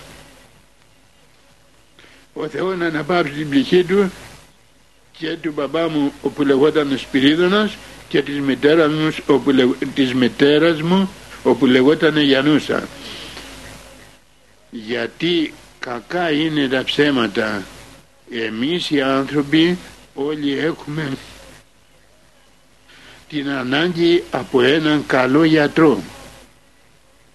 Ο 2.34 2.48
Θεός 2.48 2.78
να 2.78 2.86
αναπάψει 2.86 3.32
την 3.32 3.50
ψυχή 3.50 3.84
του 3.84 4.12
και 5.18 5.38
του 5.42 5.52
μπαμπά 5.56 5.90
μου 5.90 6.14
όπου 6.22 6.44
λεγόταν 6.44 6.98
Σπυρίδωνας 6.98 7.78
και 8.08 8.22
της 8.22 8.40
μητέρας 8.40 8.94
μου 8.94 9.16
όπου, 9.28 9.52
της 9.96 10.14
μητέρας 10.14 10.82
μου 10.82 11.10
όπου 11.44 11.66
λεγόταν 11.66 12.18
Γιανούσα 12.18 12.88
γιατί 14.84 15.54
κακά 15.80 16.32
είναι 16.32 16.68
τα 16.68 16.84
ψέματα. 16.84 17.64
Εμείς 18.32 18.90
οι 18.90 19.02
άνθρωποι 19.02 19.78
όλοι 20.14 20.58
έχουμε 20.60 21.18
την 23.30 23.50
ανάγκη 23.50 24.24
από 24.32 24.62
έναν 24.62 25.04
καλό 25.08 25.44
γιατρό. 25.44 26.04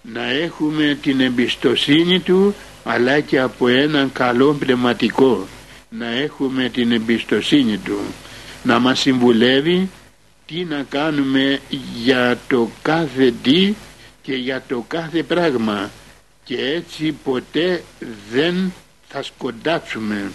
Να 0.03 0.31
έχουμε 0.31 0.99
την 1.03 1.21
εμπιστοσύνη 1.21 2.21
του 2.21 2.55
αλλά 2.85 3.21
και 3.21 3.41
από 3.41 3.69
έναν 3.69 4.13
καλό 4.13 4.53
πνευματικό. 4.53 5.47
Να 5.89 6.07
έχουμε 6.07 6.69
την 6.69 6.93
εμπιστοσύνη 6.93 7.79
του. 7.79 7.99
Να 8.63 8.79
μας 8.79 9.01
συμβουλεύει 9.01 9.91
τι 10.47 10.65
να 10.65 10.85
κάνουμε 10.89 11.61
για 12.03 12.39
το 12.49 12.71
κάθε 12.83 13.35
τι 13.43 13.75
και 14.23 14.35
για 14.35 14.63
το 14.69 14.85
κάθε 14.89 15.23
πράγμα 15.23 15.91
και 16.51 16.59
έτσι 16.77 17.17
ποτέ 17.25 17.83
δεν 18.33 18.73
θα 19.09 19.23
σκοντάψουμε. 19.23 20.31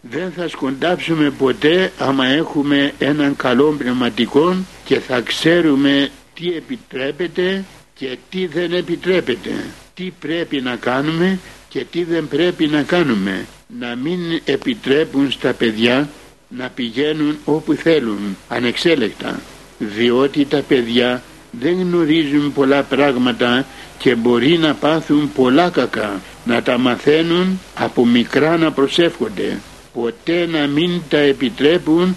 Δεν 0.00 0.32
θα 0.36 0.48
σκοντάψουμε 0.48 1.30
ποτέ 1.30 1.92
άμα 1.98 2.26
έχουμε 2.26 2.92
έναν 2.98 3.36
καλό 3.36 3.74
πνευματικό 3.78 4.56
και 4.84 5.00
θα 5.00 5.20
ξέρουμε 5.20 6.10
τι 6.34 6.48
επιτρέπεται 6.48 7.64
και 7.94 8.18
τι 8.30 8.46
δεν 8.46 8.72
επιτρέπεται. 8.72 9.50
Τι 9.94 10.12
πρέπει 10.20 10.60
να 10.60 10.76
κάνουμε 10.76 11.38
και 11.68 11.84
τι 11.90 12.04
δεν 12.04 12.28
πρέπει 12.28 12.66
να 12.66 12.82
κάνουμε. 12.82 13.46
Να 13.78 13.96
μην 13.96 14.40
επιτρέπουν 14.44 15.30
στα 15.30 15.52
παιδιά 15.52 16.08
να 16.48 16.68
πηγαίνουν 16.68 17.38
όπου 17.44 17.74
θέλουν 17.74 18.36
ανεξέλεκτα. 18.48 19.40
Διότι 19.78 20.44
τα 20.44 20.62
παιδιά 20.68 21.22
δεν 21.50 21.80
γνωρίζουν 21.80 22.52
πολλά 22.52 22.82
πράγματα 22.82 23.66
και 23.98 24.14
μπορεί 24.14 24.58
να 24.58 24.74
πάθουν 24.74 25.32
πολλά 25.34 25.70
κακά 25.70 26.20
να 26.44 26.62
τα 26.62 26.78
μαθαίνουν 26.78 27.60
από 27.74 28.06
μικρά 28.06 28.56
να 28.56 28.72
προσεύχονται. 28.72 29.58
Ποτέ 29.92 30.46
να 30.46 30.66
μην 30.66 31.00
τα 31.08 31.18
επιτρέπουν 31.18 32.16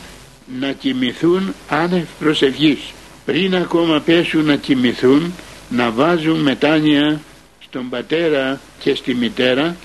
να 0.59 0.71
κοιμηθούν 0.71 1.53
άνευ 1.69 2.05
προσευχής. 2.19 2.79
Πριν 3.25 3.55
ακόμα 3.55 3.99
πέσουν 3.99 4.45
να 4.45 4.55
κοιμηθούν 4.55 5.33
να 5.69 5.91
βάζουν 5.91 6.39
μετάνοια 6.39 7.21
στον 7.59 7.89
πατέρα 7.89 8.59
και 8.79 8.95
στη 8.95 9.13
μητέρα 9.15 9.75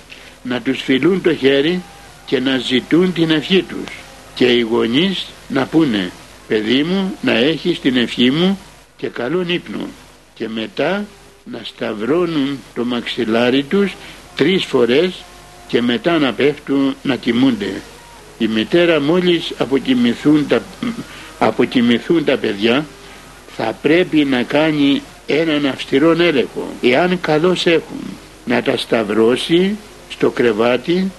να 0.43 0.61
τους 0.61 0.81
φιλούν 0.81 1.21
το 1.21 1.35
χέρι 1.35 1.81
και 2.25 2.39
να 2.39 2.57
ζητούν 2.57 3.13
την 3.13 3.29
ευχή 3.31 3.61
τους. 3.63 3.97
Και 4.35 4.45
οι 4.45 4.59
γονείς 4.61 5.25
να 5.47 5.65
πούνε 5.65 6.11
παιδί 6.47 6.83
μου 6.83 7.15
να 7.21 7.31
έχεις 7.31 7.79
την 7.79 7.97
ευχή 7.97 8.31
μου 8.31 8.59
και 8.97 9.07
καλόν 9.07 9.49
ύπνο 9.49 9.87
και 10.33 10.49
μετά 10.49 11.05
να 11.51 11.61
σταυρώνουν 11.63 12.59
το 12.75 12.85
μαξιλάρι 12.85 13.63
τους 13.63 13.95
τρεις 14.35 14.65
φορές 14.65 15.23
και 15.67 15.81
μετά 15.81 16.17
να 16.19 16.33
πέφτουν 16.33 16.95
να 17.03 17.15
κοιμούνται. 17.15 17.81
Η 18.37 18.47
μητέρα 18.47 19.01
μόλις 19.01 19.51
αποκοιμηθούν 19.57 20.47
τα, 20.47 20.61
αποκοιμηθούν 21.39 22.25
τα 22.25 22.37
παιδιά 22.37 22.85
θα 23.55 23.77
πρέπει 23.81 24.25
να 24.25 24.43
κάνει 24.43 25.01
έναν 25.25 25.65
αυστηρό 25.65 26.11
έλεγχο. 26.11 26.67
Εάν 26.81 27.21
καλώς 27.21 27.65
έχουν 27.65 28.17
να 28.45 28.61
τα 28.61 28.77
σταυρώσει 28.77 29.77
στο 30.09 30.29
κρεβάτι 30.29 31.11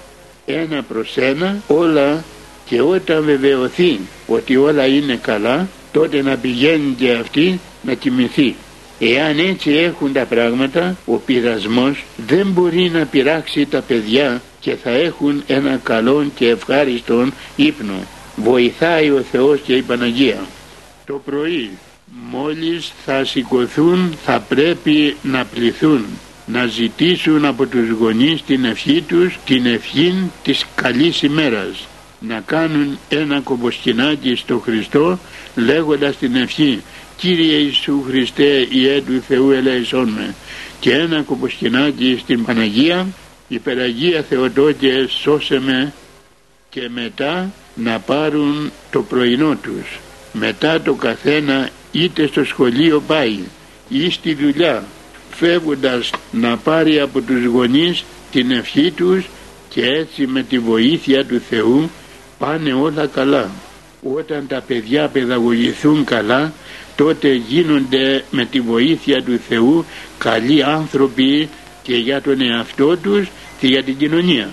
ένα 0.47 0.83
προς 0.83 1.17
ένα 1.17 1.63
όλα 1.67 2.25
και 2.67 2.81
όταν 2.81 3.25
βεβαιωθεί 3.25 4.01
ότι 4.27 4.57
όλα 4.57 4.87
είναι 4.87 5.17
καλά 5.23 5.69
τότε 5.93 6.23
να 6.23 6.37
πηγαίνει 6.37 6.95
και 6.99 7.13
αυτή 7.13 7.61
να 7.83 7.95
κοιμηθεί. 7.95 8.55
Εάν 8.99 9.39
έτσι 9.39 9.71
έχουν 9.71 10.13
τα 10.13 10.25
πράγματα, 10.25 10.97
ο 11.07 11.17
πειρασμός 11.17 12.05
δεν 12.27 12.47
μπορεί 12.47 12.91
να 12.95 13.07
πειράξει 13.07 13.67
τα 13.67 13.81
παιδιά 13.81 14.43
και 14.61 14.75
θα 14.83 14.91
έχουν 14.91 15.43
ένα 15.47 15.81
καλό 15.83 16.31
και 16.35 16.49
ευχάριστο 16.49 17.29
ύπνο. 17.57 17.95
Βοηθάει 18.37 19.11
ο 19.11 19.25
Θεός 19.31 19.61
και 19.61 19.75
η 19.75 19.83
Παναγία. 19.83 20.47
Το 21.07 21.21
πρωί 21.25 21.71
μόλις 22.31 22.93
θα 23.05 23.25
σηκωθούν 23.25 24.17
θα 24.25 24.41
πρέπει 24.41 25.17
να 25.23 25.45
πληθούν 25.45 26.05
να 26.47 26.67
ζητήσουν 26.67 27.45
από 27.45 27.67
τους 27.67 27.91
γονείς 27.91 28.43
την 28.43 28.65
ευχή 28.65 29.03
τους, 29.03 29.39
την 29.45 29.67
ευχή 29.67 30.31
της 30.43 30.67
καλής 30.75 31.23
ημέρας. 31.23 31.89
Να 32.21 32.43
κάνουν 32.47 32.99
ένα 33.09 33.41
κομποσκινάκι 33.41 34.35
στο 34.35 34.59
Χριστό 34.59 35.19
λέγοντας 35.55 36.17
την 36.17 36.37
ευχή 36.37 36.83
Κύριε 37.19 37.57
Ιησού 37.57 38.03
Χριστέ 38.09 38.67
Ιε 38.71 39.03
του 39.03 39.23
Θεού 39.29 39.51
ελέησόν 39.51 40.09
με 40.09 40.35
και 40.81 40.93
ένα 40.93 41.23
κομποσκινάκι 41.23 42.19
στην 42.21 42.45
Παναγία 42.45 43.07
Υπεραγία 43.49 44.23
Θεοτόκε 44.23 45.07
σώσε 45.09 45.61
με 45.61 45.93
και 46.71 46.89
μετά 46.95 47.53
να 47.75 47.99
πάρουν 47.99 48.71
το 48.91 49.03
πρωινό 49.03 49.57
τους 49.63 49.99
μετά 50.33 50.81
το 50.81 50.95
καθένα 50.95 51.69
είτε 51.93 52.27
στο 52.27 52.45
σχολείο 52.45 53.03
πάει 53.07 53.39
ή 53.89 54.11
στη 54.11 54.35
δουλειά 54.35 54.85
φεύγοντας 55.31 56.11
να 56.33 56.57
πάρει 56.57 57.01
από 57.01 57.21
τους 57.21 57.45
γονείς 57.45 58.05
την 58.33 58.51
ευχή 58.51 58.91
τους 58.91 59.29
και 59.69 59.83
έτσι 59.83 60.27
με 60.27 60.43
τη 60.43 60.59
βοήθεια 60.59 61.25
του 61.25 61.41
Θεού 61.49 61.91
πάνε 62.39 62.73
όλα 62.73 63.07
καλά. 63.07 63.51
Όταν 64.03 64.47
τα 64.47 64.63
παιδιά 64.67 65.09
παιδαγωγηθούν 65.09 66.05
καλά 66.05 66.53
τότε 66.99 67.35
γίνονται 67.35 68.25
με 68.31 68.45
τη 68.45 68.61
βοήθεια 68.61 69.23
του 69.23 69.41
Θεού 69.49 69.85
καλοί 70.19 70.63
άνθρωποι 70.65 71.49
και 71.83 71.97
για 71.97 72.23
τον 72.23 72.41
εαυτό 72.41 72.97
τους 72.97 73.29
και 73.61 73.67
για 73.67 73.83
την 73.83 73.97
κοινωνία. 73.97 74.49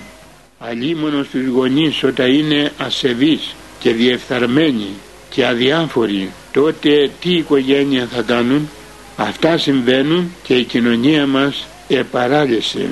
Αλίμονο 0.60 1.24
στους 1.24 1.48
γονείς 1.48 2.04
όταν 2.04 2.34
είναι 2.34 2.72
ασεβείς 2.78 3.56
και 3.80 3.91
διεφθαρμένοι 3.91 4.88
και 5.30 5.46
αδιάφοροι 5.46 6.32
τότε 6.52 7.12
τι 7.22 7.36
οικογένεια 7.36 8.08
θα 8.12 8.22
κάνουν; 8.22 8.70
Αυτά 9.18 9.58
συμβαίνουν 9.58 10.32
και 10.43 10.56
η 10.56 10.64
κοινωνία 10.64 11.28
μας 11.28 11.68
επαράλυσε 11.88 12.89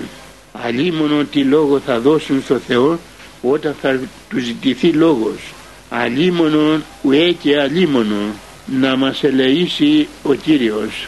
αλίμονο 0.51 1.23
τι 1.23 1.43
λόγο 1.43 1.79
θα 1.79 1.99
δώσουν 1.99 2.41
στο 2.45 2.57
Θεό 2.67 2.99
όταν 3.41 3.75
θα 3.81 3.99
τους 4.29 4.43
ζητηθεί 4.43 4.87
λόγος; 4.87 5.53
Αλίμονο 5.89 6.81
ουέ 7.01 7.31
και 7.31 7.59
αλίμονο 7.59 8.33
να 8.65 8.95
μας 8.95 9.23
ελεήσει 9.23 10.07
ο 10.23 10.33
Κύριος 10.33 11.07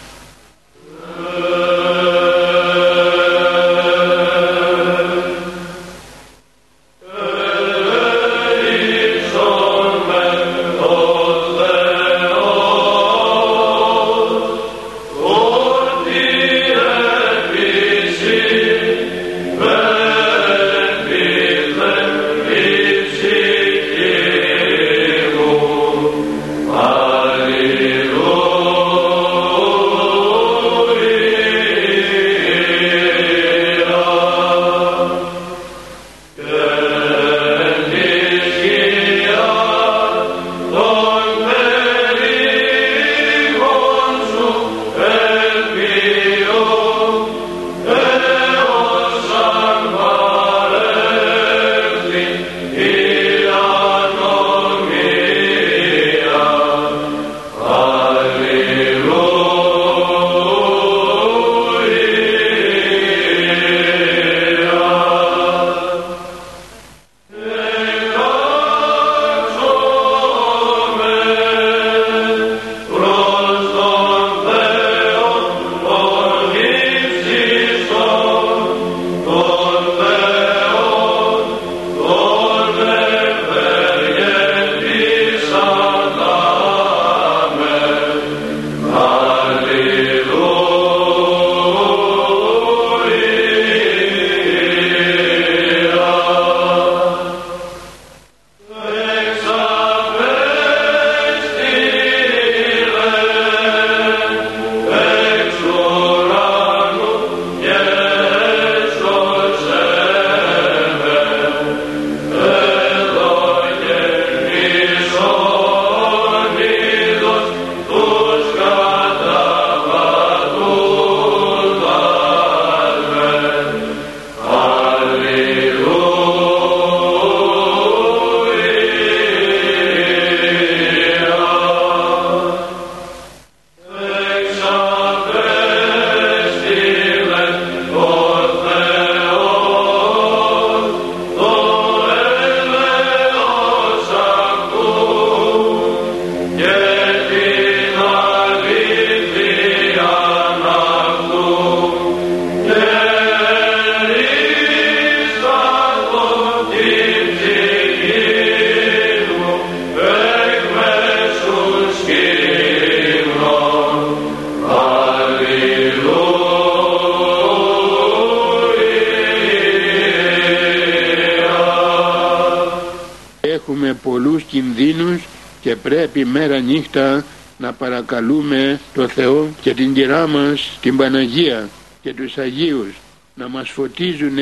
πρέπει 176.16 176.30
μέρα 176.30 176.59
νύχτα 176.59 177.26
να 177.57 177.74
παρακαλούμε 177.74 178.80
το 178.93 179.07
Θεό 179.07 179.49
και 179.61 179.74
την 179.74 179.93
κυρά 179.93 180.28
μας 180.28 180.78
την 180.82 180.97
Παναγία 180.97 181.70
και 182.01 182.13
τους 182.13 182.38
Αγίους 182.38 182.93
να 183.34 183.49
μας 183.49 183.70
φωτίζουν 183.70 184.38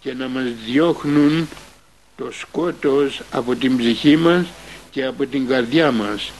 και 0.00 0.14
να 0.14 0.28
μας 0.28 0.44
διώχνουν 0.66 1.48
το 2.16 2.28
σκότος 2.38 3.22
από 3.30 3.54
την 3.54 3.76
ψυχή 3.76 4.16
μας 4.16 4.46
και 4.90 5.04
από 5.04 5.26
την 5.26 5.46
καρδιά 5.48 5.92
μας. 5.92 6.32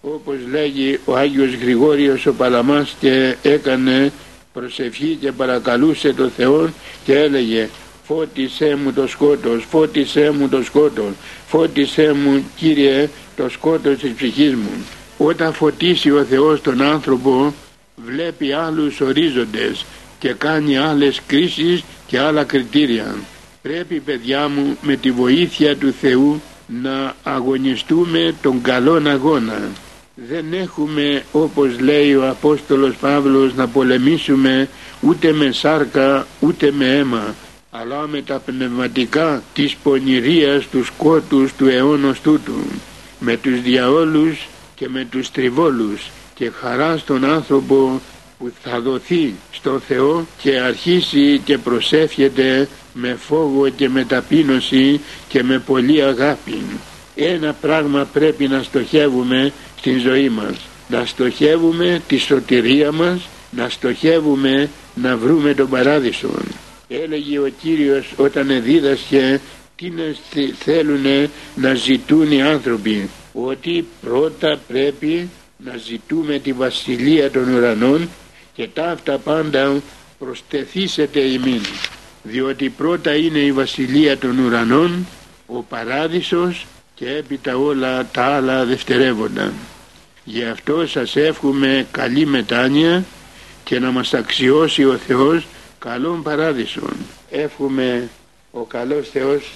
Όπως 0.00 0.36
λέγει 0.50 1.00
ο 1.04 1.16
Άγιος 1.16 1.54
Γρηγόριος 1.54 2.26
ο 2.26 2.32
Παλαμάς 2.32 2.96
και 3.00 3.36
έκανε 3.42 4.12
προσευχή 4.52 5.18
και 5.20 5.32
παρακαλούσε 5.32 6.12
το 6.12 6.28
Θεό 6.28 6.70
και 7.04 7.18
έλεγε 7.18 7.68
φώτισέ 8.06 8.76
μου 8.84 8.92
το 8.92 9.06
σκότος, 9.06 9.66
φώτισέ 9.70 10.30
μου 10.30 10.48
το 10.48 10.62
σκότος, 10.62 11.12
φώτισέ 11.46 12.12
μου 12.12 12.44
Κύριε 12.56 13.08
το 13.36 13.48
σκότος 13.48 13.98
της 13.98 14.12
ψυχής 14.12 14.54
μου. 14.54 14.84
Όταν 15.18 15.52
φωτίσει 15.52 16.10
ο 16.10 16.24
Θεός 16.24 16.60
τον 16.60 16.82
άνθρωπο 16.82 17.54
βλέπει 17.96 18.52
άλλους 18.52 19.00
ορίζοντες 19.00 19.84
και 20.18 20.32
κάνει 20.32 20.78
άλλες 20.78 21.20
κρίσεις 21.26 21.82
και 22.06 22.18
άλλα 22.18 22.44
κριτήρια. 22.44 23.14
Πρέπει 23.62 24.00
παιδιά 24.00 24.48
μου 24.48 24.76
με 24.82 24.96
τη 24.96 25.10
βοήθεια 25.10 25.76
του 25.76 25.94
Θεού 26.00 26.40
να 26.66 27.14
αγωνιστούμε 27.22 28.34
τον 28.42 28.62
καλόν 28.62 29.06
αγώνα 29.06 29.60
δεν 30.16 30.52
έχουμε 30.52 31.24
όπως 31.32 31.80
λέει 31.80 32.14
ο 32.14 32.28
Απόστολος 32.28 32.96
Παύλος 32.96 33.54
να 33.54 33.68
πολεμήσουμε 33.68 34.68
ούτε 35.00 35.32
με 35.32 35.52
σάρκα 35.52 36.26
ούτε 36.40 36.72
με 36.72 36.96
αίμα 36.96 37.34
αλλά 37.70 38.06
με 38.06 38.22
τα 38.22 38.38
πνευματικά 38.38 39.42
της 39.54 39.76
πονηρίας 39.82 40.66
του 40.66 40.84
σκότους 40.84 41.52
του 41.54 41.66
αιώνος 41.66 42.20
τούτου 42.20 42.54
με 43.18 43.36
τους 43.36 43.60
διαόλους 43.62 44.46
και 44.74 44.88
με 44.88 45.06
τους 45.10 45.30
τριβόλους 45.30 46.10
και 46.34 46.50
χαρά 46.50 46.98
στον 46.98 47.24
άνθρωπο 47.24 48.00
που 48.38 48.52
θα 48.62 48.80
δοθεί 48.80 49.34
στο 49.52 49.78
Θεό 49.88 50.26
και 50.42 50.60
αρχίσει 50.60 51.40
και 51.44 51.58
προσεύχεται 51.58 52.68
με 52.92 53.16
φόβο 53.20 53.68
και 53.68 53.88
με 53.88 54.04
ταπείνωση 54.04 55.00
και 55.28 55.42
με 55.42 55.58
πολύ 55.58 56.02
αγάπη. 56.02 56.62
Ένα 57.14 57.52
πράγμα 57.60 58.08
πρέπει 58.12 58.48
να 58.48 58.62
στοχεύουμε 58.62 59.52
στην 59.78 60.00
ζωή 60.00 60.28
μας. 60.28 60.56
Να 60.88 61.04
στοχεύουμε 61.06 62.02
τη 62.08 62.18
σωτηρία 62.18 62.92
μας, 62.92 63.28
να 63.50 63.68
στοχεύουμε 63.68 64.70
να 64.94 65.16
βρούμε 65.16 65.54
τον 65.54 65.68
παράδεισο. 65.68 66.28
Έλεγε 66.88 67.38
ο 67.38 67.48
Κύριος 67.62 68.12
όταν 68.16 68.62
δίδασκε 68.62 69.40
τι 69.76 69.90
να 69.90 70.02
θέλουν 70.58 71.30
να 71.54 71.74
ζητούν 71.74 72.32
οι 72.32 72.42
άνθρωποι. 72.42 73.10
Ότι 73.32 73.86
πρώτα 74.00 74.60
πρέπει 74.68 75.28
να 75.56 75.76
ζητούμε 75.76 76.38
τη 76.38 76.52
βασιλεία 76.52 77.30
των 77.30 77.54
ουρανών 77.54 78.08
και 78.54 78.68
ταύτα 78.68 79.18
πάντα 79.18 79.80
προστεθήσετε 80.18 81.20
ημίν 81.20 81.60
διότι 82.22 82.68
πρώτα 82.68 83.14
είναι 83.16 83.38
η 83.38 83.52
βασιλεία 83.52 84.18
των 84.18 84.38
ουρανών 84.38 85.06
ο 85.46 85.62
παράδεισος 85.62 86.66
και 86.94 87.10
έπειτα 87.10 87.56
όλα 87.56 88.06
τα 88.06 88.24
άλλα 88.24 88.64
δευτερεύοντα 88.64 89.52
γι' 90.24 90.44
αυτό 90.44 90.86
σας 90.86 91.16
εύχομαι 91.16 91.86
καλή 91.90 92.26
μετάνοια 92.26 93.04
και 93.64 93.78
να 93.78 93.90
μας 93.90 94.14
αξιώσει 94.14 94.84
ο 94.84 94.96
Θεός 94.96 95.46
καλών 95.78 96.22
παράδεισων 96.22 96.96
εύχομαι 97.30 98.08
ο 98.50 98.60
καλός 98.60 99.08
Θεός 99.08 99.52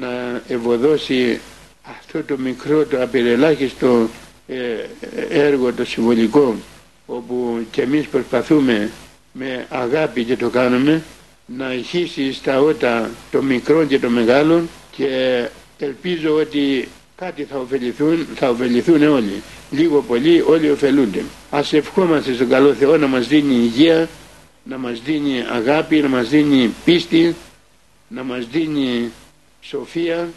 να 0.00 0.42
ευωδώσει 0.48 1.40
αυτό 1.82 2.22
το 2.22 2.38
μικρό 2.38 2.84
το 2.84 3.02
απειρελάχιστο 3.02 4.08
ε, 4.46 4.56
έργο 5.28 5.72
το 5.72 5.84
συμβολικό 5.84 6.56
όπου 7.06 7.66
και 7.70 7.82
εμείς 7.82 8.06
προσπαθούμε 8.06 8.90
με 9.32 9.66
αγάπη 9.68 10.24
και 10.24 10.36
το 10.36 10.48
κάνουμε 10.48 11.02
να 11.46 11.74
ηχήσει 11.74 12.32
στα 12.32 12.60
ότα 12.60 13.10
το 13.30 13.42
μικρό 13.42 13.84
και 13.84 13.98
το 13.98 14.08
μεγάλο 14.08 14.62
και 14.96 15.44
ελπίζω 15.78 16.34
ότι 16.34 16.88
κάτι 17.16 17.42
θα 17.42 17.58
ωφεληθούν, 17.58 18.26
θα 18.34 18.48
ωφεληθούν 18.50 19.02
όλοι. 19.02 19.42
Λίγο 19.70 20.00
πολύ 20.02 20.40
όλοι 20.46 20.70
ωφελούνται. 20.70 21.22
Ας 21.50 21.72
ευχόμαστε 21.72 22.32
στον 22.34 22.48
καλό 22.48 22.72
Θεό 22.74 22.96
να 22.96 23.06
μας 23.06 23.26
δίνει 23.28 23.54
υγεία, 23.54 24.08
να 24.64 24.78
μας 24.78 25.00
δίνει 25.00 25.44
αγάπη, 25.52 26.00
να 26.00 26.08
μας 26.08 26.28
δίνει 26.28 26.74
πίστη, 26.84 27.34
να 28.08 28.22
μας 28.22 28.46
δίνει 28.46 29.10
σοφία, 29.68 30.28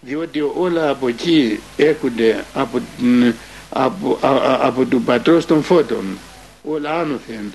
διότι 0.00 0.40
όλα 0.56 0.90
από 0.90 1.08
εκεί 1.08 1.60
έρχονται 1.76 2.44
από 2.54 2.80
την 2.98 3.34
από, 3.70 4.18
α, 4.20 4.58
από 4.66 4.84
του 4.84 5.02
πατρός 5.02 5.46
των 5.46 5.62
φώτων. 5.62 6.04
Όλα 6.64 7.00
άνωθεν 7.00 7.52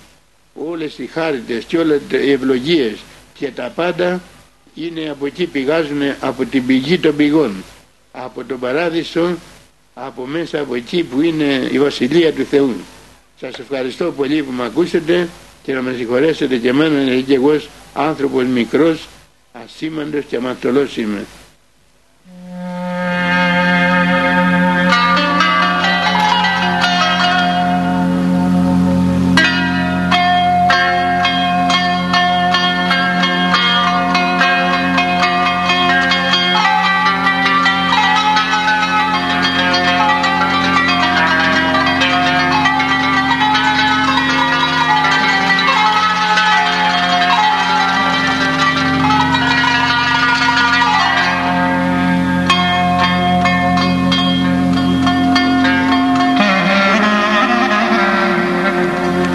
όλες 0.53 0.97
οι 0.97 1.05
χάριτες 1.05 1.63
και 1.63 1.77
όλες 1.77 2.01
οι 2.11 2.31
ευλογίες 2.31 2.97
και 3.33 3.51
τα 3.51 3.71
πάντα 3.75 4.21
είναι 4.75 5.09
από 5.09 5.25
εκεί 5.25 5.45
πηγάζουν 5.45 6.01
από 6.19 6.45
την 6.45 6.65
πηγή 6.65 6.99
των 6.99 7.15
πηγών. 7.15 7.63
Από 8.11 8.43
τον 8.43 8.59
παράδεισο 8.59 9.35
από 9.93 10.25
μέσα 10.25 10.59
από 10.59 10.75
εκεί 10.75 11.03
που 11.03 11.21
είναι 11.21 11.69
η 11.71 11.79
Βασιλεία 11.79 12.33
του 12.33 12.45
Θεού. 12.45 12.75
Σας 13.39 13.59
ευχαριστώ 13.59 14.11
πολύ 14.11 14.43
που 14.43 14.51
με 14.51 14.65
ακούσετε 14.65 15.29
και 15.63 15.73
να 15.73 15.81
με 15.81 15.93
συγχωρέσετε 15.97 16.57
και 16.57 16.69
εμένα 16.69 17.01
γιατί 17.01 17.23
και 17.23 17.33
εγώ 17.33 17.59
άνθρωπος 17.93 18.45
μικρός 18.45 19.07
A 19.53 19.67
Simon, 19.67 20.23
chiamato 20.25 20.71
lo 20.71 20.87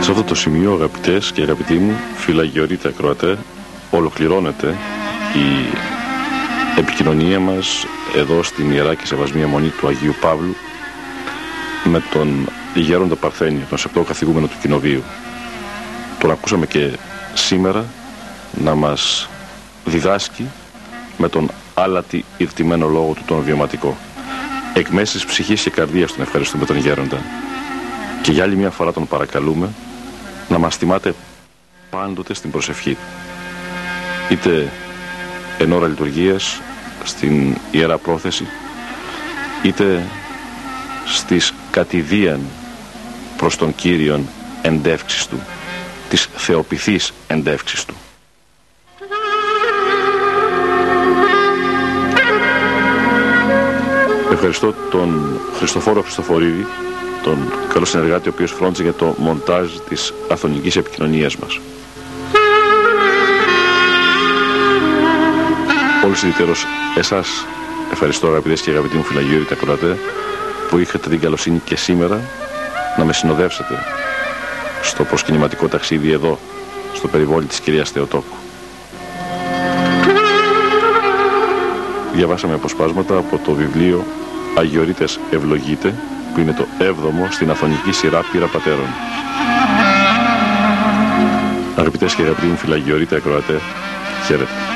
και 0.07 0.13
αμαρτωλός 0.13 0.45
είμαι 0.45 0.57
σημείο 0.57 0.73
αγαπητές 0.73 1.33
και 1.33 1.43
αγαπητοί 1.43 1.75
μου 1.75 1.93
φιλαγιορείτε 2.17 2.89
ακροατέ 2.89 3.39
ολοκληρώνεται 3.91 4.69
η 5.35 5.77
επικοινωνία 6.79 7.41
μας 7.41 7.87
εδώ 8.17 8.43
στην 8.43 8.73
Ιερά 8.73 8.95
και 8.95 9.07
Σεβασμία 9.07 9.47
Μονή 9.47 9.69
του 9.69 9.87
Αγίου 9.89 10.15
Παύλου 10.21 10.55
με 11.85 12.03
τον 12.13 12.49
Γέροντα 12.75 13.17
Παρθένιο, 13.17 13.63
τον 13.69 13.79
σεπτό 13.79 14.03
καθηγούμενο 14.03 14.47
του 14.47 14.57
Κοινοβίου. 14.61 15.03
Τον 16.19 16.31
ακούσαμε 16.31 16.67
και 16.67 16.99
σήμερα 17.35 17.85
να 18.63 18.75
μας 18.75 19.29
διδάσκει 19.85 20.47
με 21.19 21.29
τον 21.29 21.51
άλατη 21.75 22.25
ηρτημένο 22.37 22.87
λόγο 22.89 23.13
του 23.13 23.23
τον 23.27 23.43
βιωματικό. 23.43 23.97
Εκ 24.75 24.89
μέσης 24.89 25.25
ψυχής 25.25 25.63
και 25.63 25.71
καρδίας 25.71 26.13
τον 26.13 26.23
ευχαριστούμε 26.23 26.65
τον 26.65 26.77
Γέροντα. 26.77 27.19
Και 28.23 28.33
για 28.33 28.43
άλλη 28.43 28.57
μια 28.57 28.71
φορά 28.71 28.93
τον 28.93 29.07
παρακαλούμε 29.07 29.69
να 30.49 30.59
μας 30.59 30.77
θυμάται 30.77 31.15
πάντοτε 31.91 32.35
στην 32.35 32.51
προσευχή. 32.51 32.97
Είτε 34.31 34.73
εν 35.59 35.73
ώρα 35.73 35.87
λειτουργίας 35.87 36.61
στην 37.05 37.57
Ιερά 37.71 37.99
Πρόθεση 37.99 38.47
είτε 39.63 40.03
στις 41.07 41.55
κατηδίαν 41.71 42.41
προς 43.37 43.57
τον 43.57 43.75
Κύριον 43.75 44.29
εντεύξεις 44.63 45.27
Του 45.27 45.41
τις 46.09 46.29
θεοποιηθείς 46.37 47.13
εντεύξεις 47.27 47.85
Του. 47.85 47.95
Ευχαριστώ 54.33 54.75
τον 54.91 55.41
Χριστοφόρο 55.59 56.03
Χριστοφορίδη 56.03 56.67
τον 57.27 57.39
καλό 57.73 57.85
συνεργάτη 57.85 58.29
ο 58.29 58.33
οποίος 58.35 58.53
φρόντιζε 58.53 58.83
για 58.83 58.93
το 58.93 59.15
μοντάζ 59.19 59.71
της 59.89 60.13
αθωνικής 60.29 60.77
επικοινωνίας 60.77 61.37
μας. 61.37 61.61
Όλους 66.05 66.23
ιδιαίτερος 66.23 66.67
εσάς 66.97 67.47
ευχαριστώ 67.93 68.27
αγαπητές 68.27 68.61
και 68.61 68.71
αγαπητοί 68.71 68.97
μου 68.97 69.03
φυλαγιώροι 69.03 69.45
τα 69.45 69.57
που 70.71 70.79
είχατε 70.79 71.09
την 71.09 71.21
καλοσύνη 71.21 71.61
και 71.65 71.77
σήμερα 71.77 72.21
να 72.99 73.05
με 73.05 73.13
συνοδεύσετε 73.13 73.75
στο 74.83 75.05
προσκυνηματικό 75.05 75.69
ταξίδι 75.69 76.11
εδώ 76.11 76.39
στο 76.93 77.09
περιβόλι 77.09 77.47
της 77.47 77.61
κυρίας 77.61 77.91
Θεοτόκου. 77.91 78.37
Διαβάσαμε 82.13 82.55
αποσπάσματα 82.55 83.17
από 83.17 83.41
το 83.45 83.53
βιβλίο 83.53 84.05
«Αγιορείτες 84.57 85.19
ευλογείτε» 85.31 85.95
που 86.37 86.43
είναι 86.43 86.53
το 86.53 86.67
7ο 86.79 87.29
στην 87.31 87.51
Αθωνική 87.51 87.93
σειρά 87.93 88.21
Πύρα 88.33 88.47
Πατέρων. 88.47 88.87
Αγαπητές 91.77 92.15
και 92.15 92.23
αγαπητοί 92.23 92.47
μου 92.47 92.57
φυλαγιορείτε 92.57 93.17
ακροατέ, 93.17 93.61
χαίρετε. 94.27 94.76